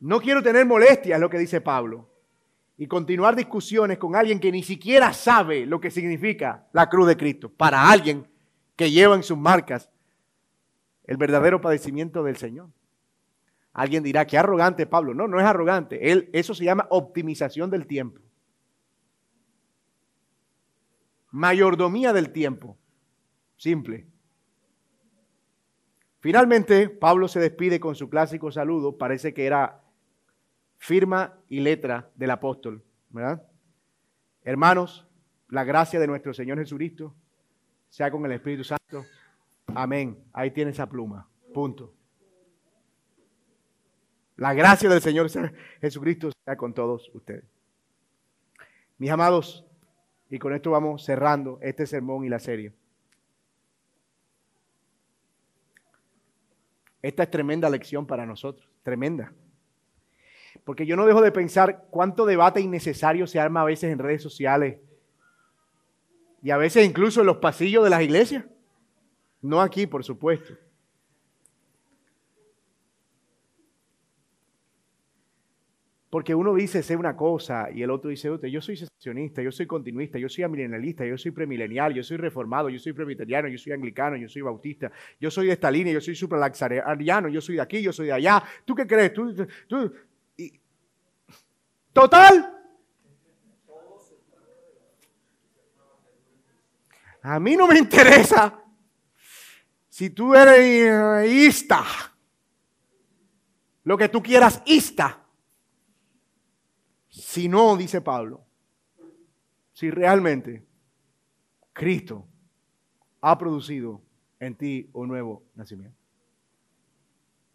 No 0.00 0.20
quiero 0.20 0.42
tener 0.42 0.64
molestias, 0.64 1.16
es 1.16 1.20
lo 1.20 1.28
que 1.28 1.38
dice 1.38 1.60
Pablo. 1.60 2.08
Y 2.78 2.86
continuar 2.86 3.36
discusiones 3.36 3.98
con 3.98 4.16
alguien 4.16 4.40
que 4.40 4.50
ni 4.50 4.62
siquiera 4.62 5.12
sabe 5.12 5.66
lo 5.66 5.78
que 5.78 5.90
significa 5.90 6.66
la 6.72 6.88
cruz 6.88 7.06
de 7.06 7.18
Cristo. 7.18 7.50
Para 7.50 7.90
alguien 7.90 8.26
que 8.76 8.90
lleva 8.90 9.14
en 9.14 9.22
sus 9.22 9.36
marcas 9.36 9.90
el 11.04 11.18
verdadero 11.18 11.60
padecimiento 11.60 12.22
del 12.22 12.38
Señor. 12.38 12.70
Alguien 13.76 14.02
dirá, 14.02 14.26
qué 14.26 14.38
arrogante 14.38 14.86
Pablo. 14.86 15.12
No, 15.12 15.28
no 15.28 15.38
es 15.38 15.44
arrogante. 15.44 16.10
Él, 16.10 16.30
eso 16.32 16.54
se 16.54 16.64
llama 16.64 16.86
optimización 16.88 17.70
del 17.70 17.86
tiempo. 17.86 18.22
Mayordomía 21.30 22.14
del 22.14 22.32
tiempo. 22.32 22.78
Simple. 23.58 24.06
Finalmente, 26.20 26.88
Pablo 26.88 27.28
se 27.28 27.38
despide 27.38 27.78
con 27.78 27.94
su 27.94 28.08
clásico 28.08 28.50
saludo. 28.50 28.96
Parece 28.96 29.34
que 29.34 29.44
era 29.44 29.84
firma 30.78 31.38
y 31.46 31.60
letra 31.60 32.10
del 32.14 32.30
apóstol. 32.30 32.82
¿verdad? 33.10 33.46
Hermanos, 34.40 35.06
la 35.50 35.64
gracia 35.64 36.00
de 36.00 36.06
nuestro 36.06 36.32
Señor 36.32 36.56
Jesucristo 36.56 37.14
sea 37.90 38.10
con 38.10 38.24
el 38.24 38.32
Espíritu 38.32 38.64
Santo. 38.64 39.04
Amén. 39.66 40.18
Ahí 40.32 40.50
tiene 40.50 40.70
esa 40.70 40.88
pluma. 40.88 41.28
Punto. 41.52 41.95
La 44.36 44.52
gracia 44.52 44.88
del 44.88 45.00
Señor 45.00 45.30
Jesucristo 45.80 46.30
sea 46.44 46.56
con 46.56 46.74
todos 46.74 47.10
ustedes. 47.14 47.44
Mis 48.98 49.10
amados, 49.10 49.64
y 50.28 50.38
con 50.38 50.54
esto 50.54 50.70
vamos 50.70 51.04
cerrando 51.04 51.58
este 51.62 51.86
sermón 51.86 52.24
y 52.24 52.28
la 52.28 52.38
serie. 52.38 52.72
Esta 57.00 57.22
es 57.22 57.30
tremenda 57.30 57.70
lección 57.70 58.06
para 58.06 58.26
nosotros, 58.26 58.68
tremenda. 58.82 59.32
Porque 60.64 60.86
yo 60.86 60.96
no 60.96 61.06
dejo 61.06 61.22
de 61.22 61.32
pensar 61.32 61.86
cuánto 61.90 62.26
debate 62.26 62.60
innecesario 62.60 63.26
se 63.26 63.38
arma 63.38 63.60
a 63.60 63.66
veces 63.66 63.92
en 63.92 63.98
redes 63.98 64.22
sociales 64.22 64.80
y 66.42 66.50
a 66.50 66.56
veces 66.56 66.84
incluso 66.84 67.20
en 67.20 67.26
los 67.26 67.36
pasillos 67.36 67.84
de 67.84 67.90
las 67.90 68.02
iglesias. 68.02 68.44
No 69.40 69.60
aquí, 69.60 69.86
por 69.86 70.02
supuesto. 70.04 70.54
Porque 76.16 76.34
uno 76.34 76.54
dice 76.54 76.82
ser 76.82 76.96
una 76.96 77.14
cosa 77.14 77.68
y 77.70 77.82
el 77.82 77.90
otro 77.90 78.08
dice 78.08 78.30
otra. 78.30 78.48
Yo 78.48 78.62
soy 78.62 78.74
secesionista, 78.74 79.42
yo 79.42 79.52
soy 79.52 79.66
continuista, 79.66 80.18
yo 80.18 80.30
soy 80.30 80.44
amilenialista, 80.44 81.04
yo 81.04 81.18
soy 81.18 81.30
premilenial, 81.30 81.92
yo 81.92 82.02
soy 82.02 82.16
reformado, 82.16 82.70
yo 82.70 82.78
soy 82.78 82.94
presbiteriano, 82.94 83.48
yo 83.48 83.58
soy 83.58 83.74
anglicano, 83.74 84.16
yo 84.16 84.26
soy 84.26 84.40
bautista, 84.40 84.90
yo 85.20 85.30
soy 85.30 85.48
de 85.48 85.52
esta 85.52 85.70
línea, 85.70 85.92
yo 85.92 86.00
soy 86.00 86.16
supralaxariano, 86.16 87.28
yo 87.28 87.42
soy 87.42 87.56
de 87.56 87.60
aquí, 87.60 87.82
yo 87.82 87.92
soy 87.92 88.06
de 88.06 88.14
allá. 88.14 88.42
¿Tú 88.64 88.74
qué 88.74 88.86
crees? 88.86 89.12
¿Tú, 89.12 89.92
Total. 91.92 92.50
A 97.20 97.38
mí 97.38 97.56
no 97.56 97.66
me 97.66 97.76
interesa 97.76 98.58
si 99.90 100.08
tú 100.08 100.34
eres 100.34 101.30
ista, 101.30 101.84
lo 103.84 103.98
que 103.98 104.08
tú 104.08 104.22
quieras 104.22 104.62
ista. 104.64 105.25
Si 107.16 107.48
no, 107.48 107.78
dice 107.78 108.02
Pablo, 108.02 108.44
si 109.72 109.90
realmente 109.90 110.62
Cristo 111.72 112.26
ha 113.22 113.38
producido 113.38 114.02
en 114.38 114.54
ti 114.54 114.90
un 114.92 115.08
nuevo 115.08 115.42
nacimiento. 115.54 115.96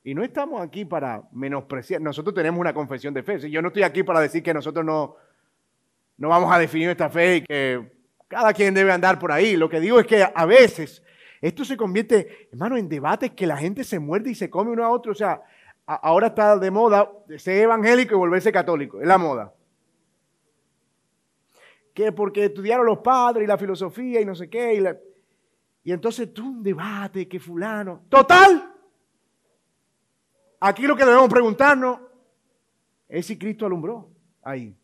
Y 0.03 0.15
no 0.15 0.23
estamos 0.23 0.59
aquí 0.61 0.83
para 0.83 1.21
menospreciar. 1.31 2.01
Nosotros 2.01 2.33
tenemos 2.33 2.59
una 2.59 2.73
confesión 2.73 3.13
de 3.13 3.21
fe. 3.21 3.51
Yo 3.51 3.61
no 3.61 3.67
estoy 3.67 3.83
aquí 3.83 4.01
para 4.01 4.19
decir 4.19 4.41
que 4.41 4.51
nosotros 4.51 4.83
no, 4.83 5.15
no 6.17 6.29
vamos 6.29 6.51
a 6.51 6.57
definir 6.57 6.89
esta 6.89 7.11
fe 7.11 7.35
y 7.35 7.41
que 7.43 7.91
cada 8.27 8.53
quien 8.53 8.73
debe 8.73 8.91
andar 8.91 9.19
por 9.19 9.31
ahí. 9.31 9.55
Lo 9.55 9.69
que 9.69 9.79
digo 9.79 9.99
es 9.99 10.07
que 10.07 10.23
a 10.23 10.45
veces 10.47 11.03
esto 11.39 11.63
se 11.63 11.77
convierte, 11.77 12.49
hermano, 12.51 12.77
en 12.77 12.89
debates 12.89 13.31
que 13.33 13.45
la 13.45 13.57
gente 13.57 13.83
se 13.83 13.99
muerde 13.99 14.31
y 14.31 14.35
se 14.35 14.49
come 14.49 14.71
uno 14.71 14.83
a 14.83 14.89
otro. 14.89 15.11
O 15.11 15.15
sea, 15.15 15.43
ahora 15.85 16.27
está 16.27 16.57
de 16.57 16.71
moda 16.71 17.11
ser 17.37 17.63
evangélico 17.63 18.15
y 18.15 18.17
volverse 18.17 18.51
católico. 18.51 19.01
Es 19.01 19.07
la 19.07 19.17
moda. 19.17 19.53
Que 21.93 22.11
porque 22.11 22.45
estudiaron 22.45 22.85
los 22.85 22.99
padres 22.99 23.43
y 23.43 23.47
la 23.47 23.57
filosofía 23.57 24.21
y 24.21 24.25
no 24.25 24.35
sé 24.35 24.49
qué. 24.49 24.75
Y, 24.75 25.89
y 25.89 25.91
entonces 25.91 26.33
tú 26.33 26.47
un 26.47 26.63
debate 26.63 27.27
que 27.27 27.39
fulano. 27.39 28.03
Total. 28.09 28.73
Aquí 30.59 30.83
lo 30.83 30.95
que 30.95 31.05
debemos 31.05 31.29
preguntarnos 31.29 31.99
es 33.09 33.25
si 33.25 33.37
Cristo 33.37 33.65
alumbró 33.65 34.09
ahí. 34.43 34.77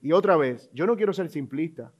Y 0.00 0.12
otra 0.12 0.36
vez, 0.36 0.70
yo 0.72 0.86
no 0.86 0.96
quiero 0.96 1.12
ser 1.12 1.28
simplista. 1.28 1.92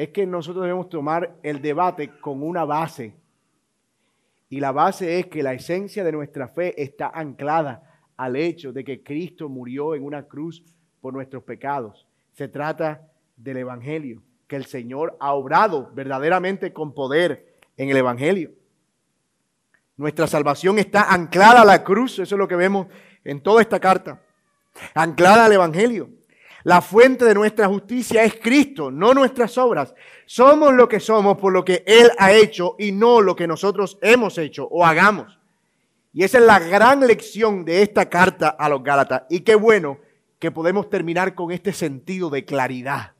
Es 0.00 0.08
que 0.08 0.26
nosotros 0.26 0.62
debemos 0.62 0.88
tomar 0.88 1.36
el 1.42 1.60
debate 1.60 2.18
con 2.22 2.42
una 2.42 2.64
base. 2.64 3.12
Y 4.48 4.58
la 4.58 4.72
base 4.72 5.18
es 5.18 5.26
que 5.26 5.42
la 5.42 5.52
esencia 5.52 6.02
de 6.02 6.10
nuestra 6.10 6.48
fe 6.48 6.82
está 6.82 7.08
anclada 7.08 7.82
al 8.16 8.36
hecho 8.36 8.72
de 8.72 8.82
que 8.82 9.02
Cristo 9.02 9.50
murió 9.50 9.94
en 9.94 10.02
una 10.02 10.22
cruz 10.22 10.64
por 11.02 11.12
nuestros 11.12 11.42
pecados. 11.42 12.06
Se 12.32 12.48
trata 12.48 13.10
del 13.36 13.58
Evangelio 13.58 14.22
que 14.48 14.56
el 14.56 14.64
Señor 14.64 15.18
ha 15.20 15.34
obrado 15.34 15.90
verdaderamente 15.92 16.72
con 16.72 16.94
poder 16.94 17.58
en 17.76 17.90
el 17.90 17.98
Evangelio. 17.98 18.52
Nuestra 19.98 20.26
salvación 20.26 20.78
está 20.78 21.12
anclada 21.12 21.60
a 21.60 21.66
la 21.66 21.84
cruz, 21.84 22.12
eso 22.20 22.36
es 22.36 22.38
lo 22.38 22.48
que 22.48 22.56
vemos 22.56 22.86
en 23.22 23.42
toda 23.42 23.60
esta 23.60 23.78
carta, 23.78 24.22
anclada 24.94 25.44
al 25.44 25.52
Evangelio. 25.52 26.08
La 26.64 26.80
fuente 26.80 27.24
de 27.24 27.34
nuestra 27.34 27.66
justicia 27.68 28.22
es 28.24 28.34
Cristo, 28.34 28.90
no 28.90 29.14
nuestras 29.14 29.56
obras. 29.58 29.94
Somos 30.26 30.74
lo 30.74 30.88
que 30.88 31.00
somos 31.00 31.38
por 31.38 31.52
lo 31.52 31.64
que 31.64 31.82
Él 31.86 32.10
ha 32.18 32.32
hecho 32.32 32.76
y 32.78 32.92
no 32.92 33.20
lo 33.20 33.34
que 33.34 33.46
nosotros 33.46 33.98
hemos 34.02 34.36
hecho 34.38 34.68
o 34.70 34.84
hagamos. 34.84 35.38
Y 36.12 36.24
esa 36.24 36.38
es 36.38 36.44
la 36.44 36.58
gran 36.58 37.06
lección 37.06 37.64
de 37.64 37.82
esta 37.82 38.08
carta 38.08 38.48
a 38.48 38.68
los 38.68 38.82
Gálatas. 38.82 39.22
Y 39.30 39.40
qué 39.40 39.54
bueno 39.54 39.98
que 40.38 40.50
podemos 40.50 40.90
terminar 40.90 41.34
con 41.34 41.50
este 41.50 41.72
sentido 41.72 42.30
de 42.30 42.44
claridad 42.44 43.12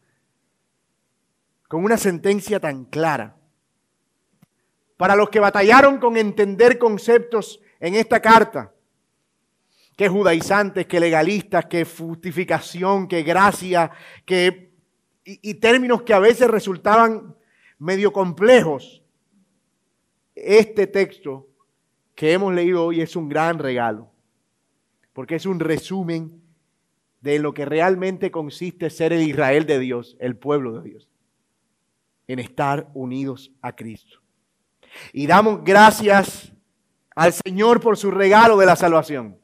con 1.70 1.84
una 1.84 1.96
sentencia 1.96 2.58
tan 2.58 2.84
clara. 2.84 3.36
Para 4.96 5.14
los 5.14 5.30
que 5.30 5.38
batallaron 5.38 5.98
con 5.98 6.16
entender 6.16 6.80
conceptos 6.80 7.60
en 7.78 7.94
esta 7.94 8.20
carta, 8.20 8.72
que 10.00 10.08
judaizantes, 10.08 10.86
que 10.86 10.98
legalistas, 10.98 11.66
que 11.66 11.84
justificación, 11.84 13.06
que 13.06 13.22
gracia, 13.22 13.90
y, 14.26 15.50
y 15.50 15.54
términos 15.56 16.04
que 16.04 16.14
a 16.14 16.18
veces 16.18 16.48
resultaban 16.48 17.36
medio 17.78 18.10
complejos, 18.10 19.02
este 20.34 20.86
texto 20.86 21.48
que 22.14 22.32
hemos 22.32 22.54
leído 22.54 22.86
hoy 22.86 23.02
es 23.02 23.14
un 23.14 23.28
gran 23.28 23.58
regalo, 23.58 24.10
porque 25.12 25.34
es 25.34 25.44
un 25.44 25.60
resumen 25.60 26.40
de 27.20 27.38
lo 27.38 27.52
que 27.52 27.66
realmente 27.66 28.30
consiste 28.30 28.88
ser 28.88 29.12
el 29.12 29.20
Israel 29.20 29.66
de 29.66 29.80
Dios, 29.80 30.16
el 30.18 30.34
pueblo 30.34 30.80
de 30.80 30.88
Dios 30.88 31.10
en 32.26 32.38
estar 32.38 32.88
unidos 32.94 33.52
a 33.60 33.76
Cristo. 33.76 34.18
Y 35.12 35.26
damos 35.26 35.62
gracias 35.62 36.50
al 37.14 37.34
Señor 37.34 37.82
por 37.82 37.98
su 37.98 38.10
regalo 38.10 38.56
de 38.56 38.64
la 38.64 38.76
salvación, 38.76 39.39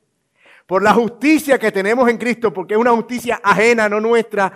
por 0.66 0.82
la 0.82 0.92
justicia 0.92 1.58
que 1.58 1.70
tenemos 1.70 2.08
en 2.08 2.18
Cristo, 2.18 2.52
porque 2.52 2.74
es 2.74 2.80
una 2.80 2.90
justicia 2.90 3.40
ajena, 3.42 3.88
no 3.88 4.00
nuestra, 4.00 4.52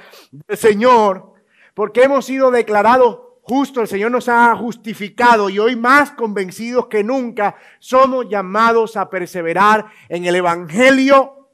Señor, 0.48 1.34
porque 1.72 2.02
hemos 2.02 2.24
sido 2.26 2.50
declarados 2.50 3.20
justos, 3.42 3.82
el 3.82 3.88
Señor 3.88 4.10
nos 4.10 4.28
ha 4.28 4.54
justificado 4.56 5.48
y 5.48 5.58
hoy 5.58 5.76
más 5.76 6.10
convencidos 6.10 6.88
que 6.88 7.04
nunca 7.04 7.56
somos 7.78 8.28
llamados 8.28 8.96
a 8.96 9.08
perseverar 9.08 9.86
en 10.08 10.24
el 10.24 10.34
Evangelio 10.34 11.48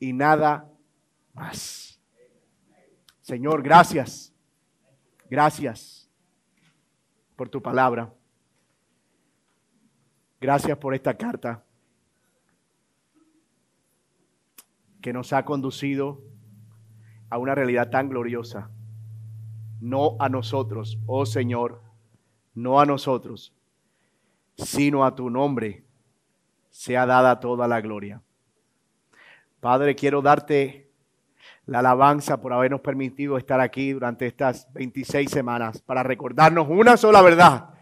y 0.00 0.12
nada 0.12 0.68
más. 1.32 2.00
Señor, 3.22 3.62
gracias. 3.62 4.32
Gracias 5.30 6.10
por 7.36 7.48
tu 7.48 7.62
palabra. 7.62 8.12
Gracias 10.40 10.76
por 10.76 10.94
esta 10.94 11.16
carta 11.16 11.64
que 15.04 15.12
nos 15.12 15.34
ha 15.34 15.44
conducido 15.44 16.22
a 17.28 17.36
una 17.36 17.54
realidad 17.54 17.90
tan 17.90 18.08
gloriosa. 18.08 18.70
No 19.78 20.16
a 20.18 20.30
nosotros, 20.30 20.98
oh 21.04 21.26
Señor, 21.26 21.82
no 22.54 22.80
a 22.80 22.86
nosotros, 22.86 23.52
sino 24.56 25.04
a 25.04 25.14
tu 25.14 25.28
nombre 25.28 25.84
sea 26.70 27.04
dada 27.04 27.38
toda 27.38 27.68
la 27.68 27.82
gloria. 27.82 28.22
Padre, 29.60 29.94
quiero 29.94 30.22
darte 30.22 30.90
la 31.66 31.80
alabanza 31.80 32.40
por 32.40 32.54
habernos 32.54 32.80
permitido 32.80 33.36
estar 33.36 33.60
aquí 33.60 33.92
durante 33.92 34.26
estas 34.26 34.72
26 34.72 35.30
semanas 35.30 35.82
para 35.82 36.02
recordarnos 36.02 36.66
una 36.70 36.96
sola 36.96 37.20
verdad. 37.20 37.73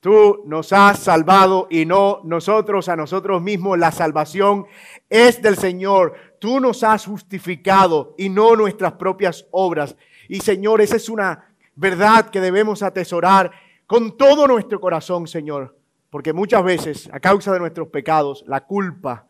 Tú 0.00 0.44
nos 0.46 0.72
has 0.72 1.00
salvado 1.00 1.66
y 1.70 1.84
no 1.84 2.20
nosotros 2.24 2.88
a 2.88 2.94
nosotros 2.94 3.42
mismos. 3.42 3.78
La 3.78 3.90
salvación 3.90 4.66
es 5.10 5.42
del 5.42 5.56
Señor. 5.56 6.14
Tú 6.38 6.60
nos 6.60 6.84
has 6.84 7.06
justificado 7.06 8.14
y 8.16 8.28
no 8.28 8.54
nuestras 8.54 8.92
propias 8.92 9.46
obras. 9.50 9.96
Y 10.28 10.40
Señor, 10.40 10.80
esa 10.80 10.96
es 10.96 11.08
una 11.08 11.52
verdad 11.74 12.30
que 12.30 12.40
debemos 12.40 12.82
atesorar 12.82 13.50
con 13.86 14.16
todo 14.16 14.46
nuestro 14.46 14.80
corazón, 14.80 15.26
Señor. 15.26 15.76
Porque 16.10 16.32
muchas 16.32 16.62
veces, 16.62 17.10
a 17.12 17.18
causa 17.18 17.52
de 17.52 17.58
nuestros 17.58 17.88
pecados, 17.88 18.44
la 18.46 18.64
culpa 18.66 19.26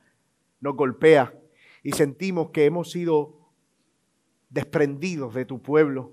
nos 0.60 0.76
golpea 0.76 1.32
y 1.82 1.92
sentimos 1.92 2.50
que 2.50 2.66
hemos 2.66 2.90
sido 2.90 3.38
desprendidos 4.50 5.34
de 5.34 5.44
tu 5.44 5.62
pueblo, 5.62 6.12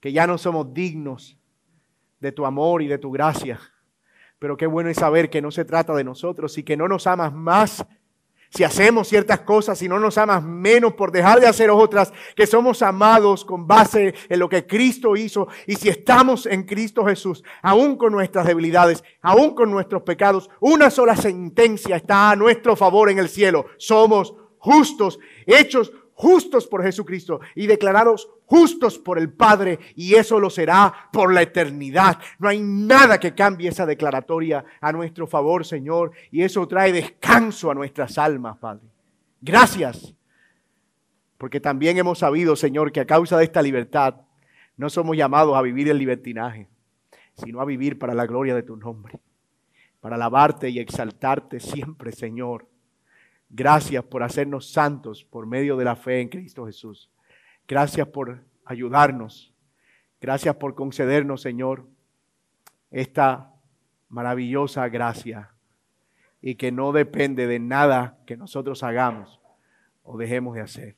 que 0.00 0.12
ya 0.12 0.26
no 0.26 0.38
somos 0.38 0.72
dignos 0.72 1.38
de 2.20 2.32
tu 2.32 2.46
amor 2.46 2.82
y 2.82 2.88
de 2.88 2.98
tu 2.98 3.10
gracia. 3.10 3.60
Pero 4.38 4.56
qué 4.56 4.66
bueno 4.66 4.90
es 4.90 4.98
saber 4.98 5.30
que 5.30 5.42
no 5.42 5.50
se 5.50 5.64
trata 5.64 5.94
de 5.94 6.04
nosotros 6.04 6.56
y 6.58 6.62
que 6.62 6.76
no 6.76 6.88
nos 6.88 7.06
amas 7.06 7.32
más 7.32 7.86
si 8.50 8.64
hacemos 8.64 9.08
ciertas 9.08 9.40
cosas 9.40 9.80
y 9.82 9.88
no 9.88 9.98
nos 9.98 10.18
amas 10.18 10.42
menos 10.42 10.94
por 10.94 11.10
dejar 11.10 11.40
de 11.40 11.46
hacer 11.46 11.70
otras, 11.70 12.12
que 12.34 12.46
somos 12.46 12.80
amados 12.82 13.44
con 13.44 13.66
base 13.66 14.14
en 14.28 14.38
lo 14.38 14.48
que 14.48 14.66
Cristo 14.66 15.16
hizo. 15.16 15.48
Y 15.66 15.74
si 15.74 15.88
estamos 15.88 16.46
en 16.46 16.62
Cristo 16.62 17.04
Jesús, 17.04 17.42
aún 17.60 17.96
con 17.96 18.12
nuestras 18.12 18.46
debilidades, 18.46 19.02
aún 19.20 19.54
con 19.54 19.70
nuestros 19.70 20.02
pecados, 20.02 20.48
una 20.60 20.90
sola 20.90 21.16
sentencia 21.16 21.96
está 21.96 22.30
a 22.30 22.36
nuestro 22.36 22.76
favor 22.76 23.10
en 23.10 23.18
el 23.18 23.28
cielo. 23.28 23.66
Somos 23.78 24.34
justos, 24.58 25.18
hechos 25.46 25.92
justos 26.16 26.66
por 26.66 26.82
Jesucristo 26.82 27.40
y 27.54 27.66
declarados 27.66 28.30
justos 28.46 28.98
por 28.98 29.18
el 29.18 29.30
Padre 29.30 29.78
y 29.94 30.14
eso 30.14 30.40
lo 30.40 30.48
será 30.48 31.10
por 31.12 31.32
la 31.32 31.42
eternidad. 31.42 32.18
No 32.38 32.48
hay 32.48 32.58
nada 32.58 33.20
que 33.20 33.34
cambie 33.34 33.68
esa 33.68 33.84
declaratoria 33.84 34.64
a 34.80 34.92
nuestro 34.92 35.26
favor, 35.26 35.66
Señor, 35.66 36.12
y 36.30 36.42
eso 36.42 36.66
trae 36.66 36.90
descanso 36.90 37.70
a 37.70 37.74
nuestras 37.74 38.16
almas, 38.16 38.56
Padre. 38.56 38.88
Gracias, 39.42 40.14
porque 41.36 41.60
también 41.60 41.98
hemos 41.98 42.20
sabido, 42.20 42.56
Señor, 42.56 42.92
que 42.92 43.00
a 43.00 43.06
causa 43.06 43.36
de 43.36 43.44
esta 43.44 43.60
libertad 43.60 44.22
no 44.78 44.88
somos 44.88 45.18
llamados 45.18 45.54
a 45.54 45.62
vivir 45.62 45.90
el 45.90 45.98
libertinaje, 45.98 46.66
sino 47.34 47.60
a 47.60 47.66
vivir 47.66 47.98
para 47.98 48.14
la 48.14 48.26
gloria 48.26 48.54
de 48.54 48.62
tu 48.62 48.76
nombre, 48.76 49.20
para 50.00 50.16
alabarte 50.16 50.70
y 50.70 50.78
exaltarte 50.78 51.60
siempre, 51.60 52.10
Señor 52.12 52.66
Gracias 53.48 54.04
por 54.04 54.22
hacernos 54.22 54.70
santos 54.70 55.24
por 55.24 55.46
medio 55.46 55.76
de 55.76 55.84
la 55.84 55.96
fe 55.96 56.20
en 56.20 56.28
Cristo 56.28 56.66
Jesús. 56.66 57.10
Gracias 57.68 58.06
por 58.08 58.44
ayudarnos. 58.64 59.52
Gracias 60.20 60.56
por 60.56 60.74
concedernos, 60.74 61.42
Señor, 61.42 61.86
esta 62.90 63.52
maravillosa 64.08 64.88
gracia 64.88 65.50
y 66.40 66.54
que 66.54 66.72
no 66.72 66.92
depende 66.92 67.46
de 67.46 67.58
nada 67.58 68.18
que 68.26 68.36
nosotros 68.36 68.82
hagamos 68.82 69.40
o 70.02 70.16
dejemos 70.16 70.54
de 70.54 70.60
hacer. 70.62 70.96